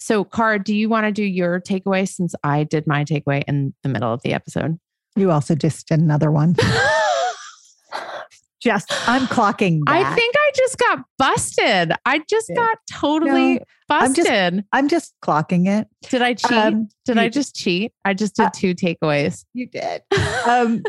So, 0.00 0.24
Cara, 0.24 0.58
do 0.58 0.74
you 0.74 0.88
want 0.88 1.04
to 1.04 1.12
do 1.12 1.22
your 1.22 1.60
takeaway 1.60 2.08
since 2.08 2.34
I 2.42 2.64
did 2.64 2.86
my 2.86 3.04
takeaway 3.04 3.44
in 3.46 3.74
the 3.82 3.90
middle 3.90 4.12
of 4.12 4.22
the 4.22 4.32
episode? 4.32 4.78
You 5.14 5.30
also 5.30 5.54
just 5.54 5.88
did 5.88 6.00
another 6.00 6.30
one. 6.30 6.56
just, 8.60 8.90
I'm 9.06 9.26
clocking. 9.26 9.80
That. 9.84 9.94
I 9.94 10.14
think 10.14 10.34
I 10.38 10.50
just 10.54 10.78
got 10.78 11.00
busted. 11.18 11.92
I 12.06 12.22
just 12.28 12.50
got 12.54 12.78
totally 12.90 13.56
no, 13.56 13.64
busted. 13.88 14.26
I'm 14.26 14.54
just, 14.54 14.66
I'm 14.72 14.88
just, 14.88 15.14
clocking 15.22 15.68
it. 15.68 15.86
Did 16.08 16.22
I 16.22 16.32
cheat? 16.32 16.52
Um, 16.52 16.88
did 17.04 17.18
I 17.18 17.28
just 17.28 17.54
cheat? 17.54 17.92
I 18.06 18.14
just 18.14 18.36
did 18.36 18.46
uh, 18.46 18.50
two 18.54 18.74
takeaways. 18.74 19.44
You 19.52 19.66
did. 19.66 20.00
um, 20.46 20.82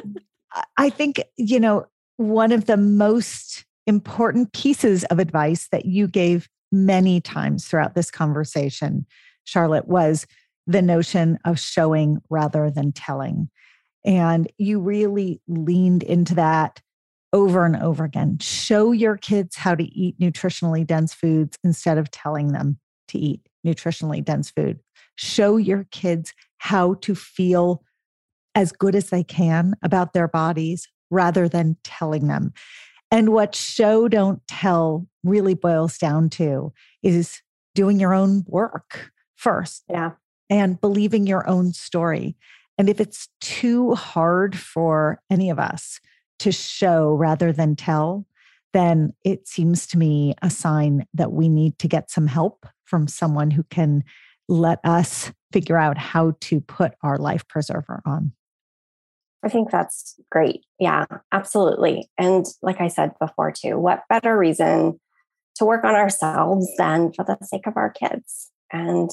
I 0.77 0.89
think, 0.89 1.21
you 1.35 1.59
know, 1.59 1.85
one 2.15 2.53
of 2.53 2.65
the 2.65 2.77
most 2.77 3.65
important 3.87 4.53
pieces 4.53 5.03
of 5.05 5.19
advice 5.19 5.67
that 5.73 5.85
you 5.85 6.07
gave 6.07 6.47
many 6.71 7.21
times 7.21 7.67
throughout 7.67 7.95
this 7.95 8.11
conversation, 8.11 9.05
Charlotte, 9.43 9.87
was 9.87 10.25
the 10.67 10.81
notion 10.81 11.37
of 11.45 11.59
showing 11.59 12.19
rather 12.29 12.69
than 12.69 12.91
telling. 12.91 13.49
And 14.05 14.51
you 14.57 14.79
really 14.79 15.41
leaned 15.47 16.03
into 16.03 16.35
that 16.35 16.81
over 17.33 17.65
and 17.65 17.75
over 17.77 18.03
again. 18.03 18.37
Show 18.39 18.91
your 18.91 19.17
kids 19.17 19.55
how 19.55 19.75
to 19.75 19.83
eat 19.83 20.19
nutritionally 20.19 20.85
dense 20.85 21.13
foods 21.13 21.57
instead 21.63 21.97
of 21.97 22.11
telling 22.11 22.49
them 22.49 22.79
to 23.09 23.19
eat 23.19 23.41
nutritionally 23.65 24.23
dense 24.23 24.49
food. 24.49 24.79
Show 25.15 25.57
your 25.57 25.85
kids 25.91 26.33
how 26.57 26.95
to 26.95 27.15
feel 27.15 27.83
as 28.55 28.71
good 28.71 28.95
as 28.95 29.09
they 29.09 29.23
can 29.23 29.75
about 29.81 30.13
their 30.13 30.27
bodies 30.27 30.87
rather 31.09 31.47
than 31.47 31.77
telling 31.83 32.27
them. 32.27 32.53
And 33.11 33.29
what 33.29 33.53
show 33.53 34.07
don't 34.07 34.41
tell 34.47 35.05
really 35.23 35.53
boils 35.53 35.97
down 35.97 36.29
to 36.31 36.71
is 37.03 37.41
doing 37.75 37.99
your 37.99 38.13
own 38.13 38.43
work 38.47 39.11
first. 39.35 39.83
Yeah. 39.89 40.11
And 40.49 40.79
believing 40.79 41.27
your 41.27 41.47
own 41.47 41.73
story. 41.73 42.35
And 42.77 42.89
if 42.89 42.99
it's 42.99 43.29
too 43.41 43.93
hard 43.95 44.57
for 44.57 45.21
any 45.29 45.49
of 45.49 45.59
us 45.59 45.99
to 46.39 46.51
show 46.51 47.13
rather 47.13 47.51
than 47.51 47.75
tell, 47.75 48.25
then 48.73 49.13
it 49.23 49.47
seems 49.47 49.85
to 49.87 49.97
me 49.97 50.33
a 50.41 50.49
sign 50.49 51.05
that 51.13 51.31
we 51.31 51.49
need 51.49 51.77
to 51.79 51.87
get 51.87 52.09
some 52.09 52.27
help 52.27 52.65
from 52.85 53.07
someone 53.07 53.51
who 53.51 53.63
can 53.63 54.03
let 54.47 54.79
us 54.83 55.31
figure 55.51 55.77
out 55.77 55.97
how 55.97 56.33
to 56.41 56.61
put 56.61 56.93
our 57.03 57.17
life 57.17 57.47
preserver 57.47 58.01
on. 58.05 58.33
I 59.43 59.49
think 59.49 59.71
that's 59.71 60.19
great. 60.29 60.63
Yeah, 60.79 61.05
absolutely. 61.31 62.09
And 62.17 62.45
like 62.61 62.79
I 62.79 62.87
said 62.87 63.11
before, 63.19 63.51
too, 63.51 63.79
what 63.79 64.03
better 64.07 64.37
reason 64.37 64.99
to 65.55 65.65
work 65.65 65.83
on 65.83 65.95
ourselves 65.95 66.67
than 66.77 67.11
for 67.13 67.25
the 67.25 67.37
sake 67.43 67.65
of 67.65 67.75
our 67.75 67.89
kids? 67.89 68.51
And 68.71 69.09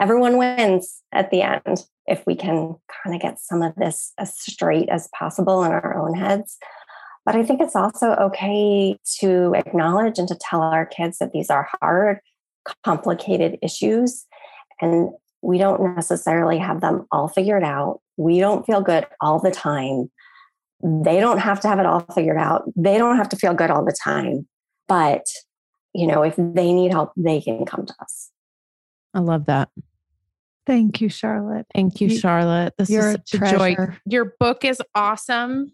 everyone 0.00 0.38
wins 0.38 1.02
at 1.12 1.30
the 1.30 1.42
end 1.42 1.84
if 2.06 2.24
we 2.26 2.34
can 2.34 2.76
kind 3.04 3.14
of 3.14 3.20
get 3.20 3.38
some 3.38 3.62
of 3.62 3.74
this 3.74 4.12
as 4.18 4.38
straight 4.38 4.88
as 4.88 5.08
possible 5.14 5.62
in 5.62 5.72
our 5.72 5.96
own 5.98 6.14
heads. 6.14 6.56
But 7.26 7.36
I 7.36 7.42
think 7.42 7.60
it's 7.60 7.76
also 7.76 8.12
okay 8.12 8.96
to 9.20 9.54
acknowledge 9.54 10.18
and 10.18 10.26
to 10.28 10.34
tell 10.40 10.62
our 10.62 10.86
kids 10.86 11.18
that 11.18 11.32
these 11.32 11.50
are 11.50 11.68
hard, 11.82 12.20
complicated 12.84 13.58
issues. 13.62 14.24
And 14.80 15.10
we 15.42 15.58
don't 15.58 15.94
necessarily 15.94 16.56
have 16.56 16.80
them 16.80 17.06
all 17.12 17.28
figured 17.28 17.64
out. 17.64 18.00
We 18.18 18.40
don't 18.40 18.66
feel 18.66 18.82
good 18.82 19.06
all 19.20 19.38
the 19.38 19.50
time. 19.50 20.10
They 20.82 21.20
don't 21.20 21.38
have 21.38 21.60
to 21.60 21.68
have 21.68 21.78
it 21.78 21.86
all 21.86 22.00
figured 22.14 22.36
out. 22.36 22.64
They 22.76 22.98
don't 22.98 23.16
have 23.16 23.28
to 23.30 23.36
feel 23.36 23.54
good 23.54 23.70
all 23.70 23.84
the 23.84 23.96
time. 24.04 24.46
But, 24.86 25.24
you 25.94 26.06
know, 26.06 26.22
if 26.22 26.34
they 26.36 26.72
need 26.72 26.92
help, 26.92 27.12
they 27.16 27.40
can 27.40 27.64
come 27.64 27.86
to 27.86 27.94
us. 28.00 28.30
I 29.14 29.20
love 29.20 29.46
that. 29.46 29.70
Thank 30.66 31.00
you, 31.00 31.08
Charlotte. 31.08 31.66
Thank 31.74 32.00
you, 32.00 32.10
Charlotte. 32.10 32.74
This 32.76 32.90
is 32.90 33.12
such 33.12 33.34
a, 33.34 33.44
a 33.44 33.50
joy. 33.50 33.76
Your 34.04 34.34
book 34.38 34.64
is 34.64 34.82
awesome 34.94 35.72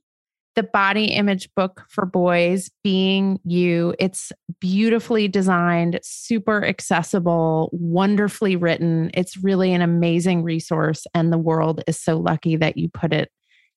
the 0.54 0.62
body 0.62 1.06
image 1.06 1.48
book 1.54 1.84
for 1.88 2.06
boys, 2.06 2.70
Being 2.82 3.40
You. 3.44 3.94
It's 3.98 4.32
beautifully 4.60 5.28
designed, 5.28 5.98
super 6.02 6.64
accessible, 6.64 7.70
wonderfully 7.72 8.56
written. 8.56 9.10
It's 9.14 9.36
really 9.36 9.72
an 9.72 9.82
amazing 9.82 10.42
resource. 10.42 11.06
And 11.14 11.32
the 11.32 11.38
world 11.38 11.82
is 11.86 12.00
so 12.00 12.18
lucky 12.18 12.56
that 12.56 12.76
you 12.76 12.88
put 12.88 13.12
it 13.12 13.30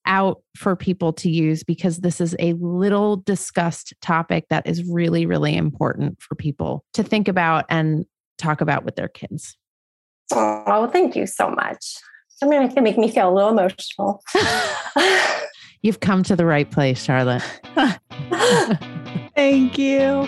out 0.06 0.42
for 0.56 0.76
people 0.76 1.12
to 1.12 1.30
use 1.30 1.64
because 1.64 1.98
this 1.98 2.22
is 2.22 2.36
a 2.40 2.54
little 2.54 3.18
discussed 3.18 3.94
topic 4.02 4.46
that 4.50 4.66
is 4.66 4.84
really, 4.86 5.26
really 5.26 5.56
important 5.56 6.22
for 6.22 6.36
people 6.36 6.86
to 6.94 7.04
think 7.04 7.28
about 7.28 7.66
and 7.70 8.06
talk 8.38 8.62
about 8.62 8.86
with 8.86 8.96
their 8.96 9.10
kids. 9.10 9.58
Oh, 10.32 10.90
thank 10.92 11.16
you 11.16 11.26
so 11.26 11.50
much. 11.50 11.98
I 12.42 12.46
mean, 12.46 12.62
it 12.62 12.74
can 12.74 12.84
make 12.84 12.98
me 12.98 13.12
feel 13.12 13.30
a 13.30 13.34
little 13.34 13.50
emotional. 13.50 14.22
You've 15.82 16.00
come 16.00 16.24
to 16.24 16.36
the 16.36 16.46
right 16.46 16.70
place, 16.70 17.04
Charlotte. 17.04 17.44
Thank 19.36 19.78
you. 19.78 20.28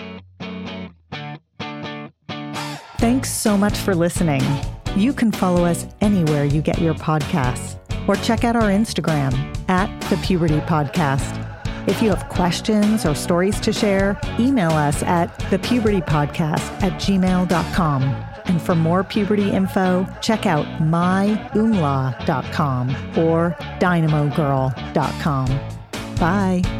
Thanks 2.98 3.30
so 3.32 3.56
much 3.56 3.76
for 3.78 3.94
listening. 3.94 4.42
You 4.96 5.12
can 5.12 5.32
follow 5.32 5.64
us 5.64 5.86
anywhere 6.00 6.44
you 6.44 6.62
get 6.62 6.80
your 6.80 6.94
podcasts 6.94 7.78
or 8.08 8.16
check 8.16 8.44
out 8.44 8.56
our 8.56 8.70
Instagram 8.70 9.32
at 9.68 9.88
the 10.10 10.16
Puberty 10.18 10.58
Podcast. 10.60 11.36
If 11.88 12.02
you 12.02 12.10
have 12.10 12.28
questions 12.28 13.06
or 13.06 13.14
stories 13.14 13.58
to 13.60 13.72
share, 13.72 14.20
email 14.38 14.70
us 14.70 15.02
at 15.02 15.36
thepubertypodcast 15.50 16.82
at 16.82 16.92
gmail.com. 17.00 18.29
And 18.50 18.60
for 18.60 18.74
more 18.74 19.04
puberty 19.04 19.52
info, 19.52 20.04
check 20.20 20.44
out 20.44 20.66
myoomla.com 20.80 22.88
or 23.16 23.56
dynamogirl.com. 23.78 25.46
Bye. 26.16 26.79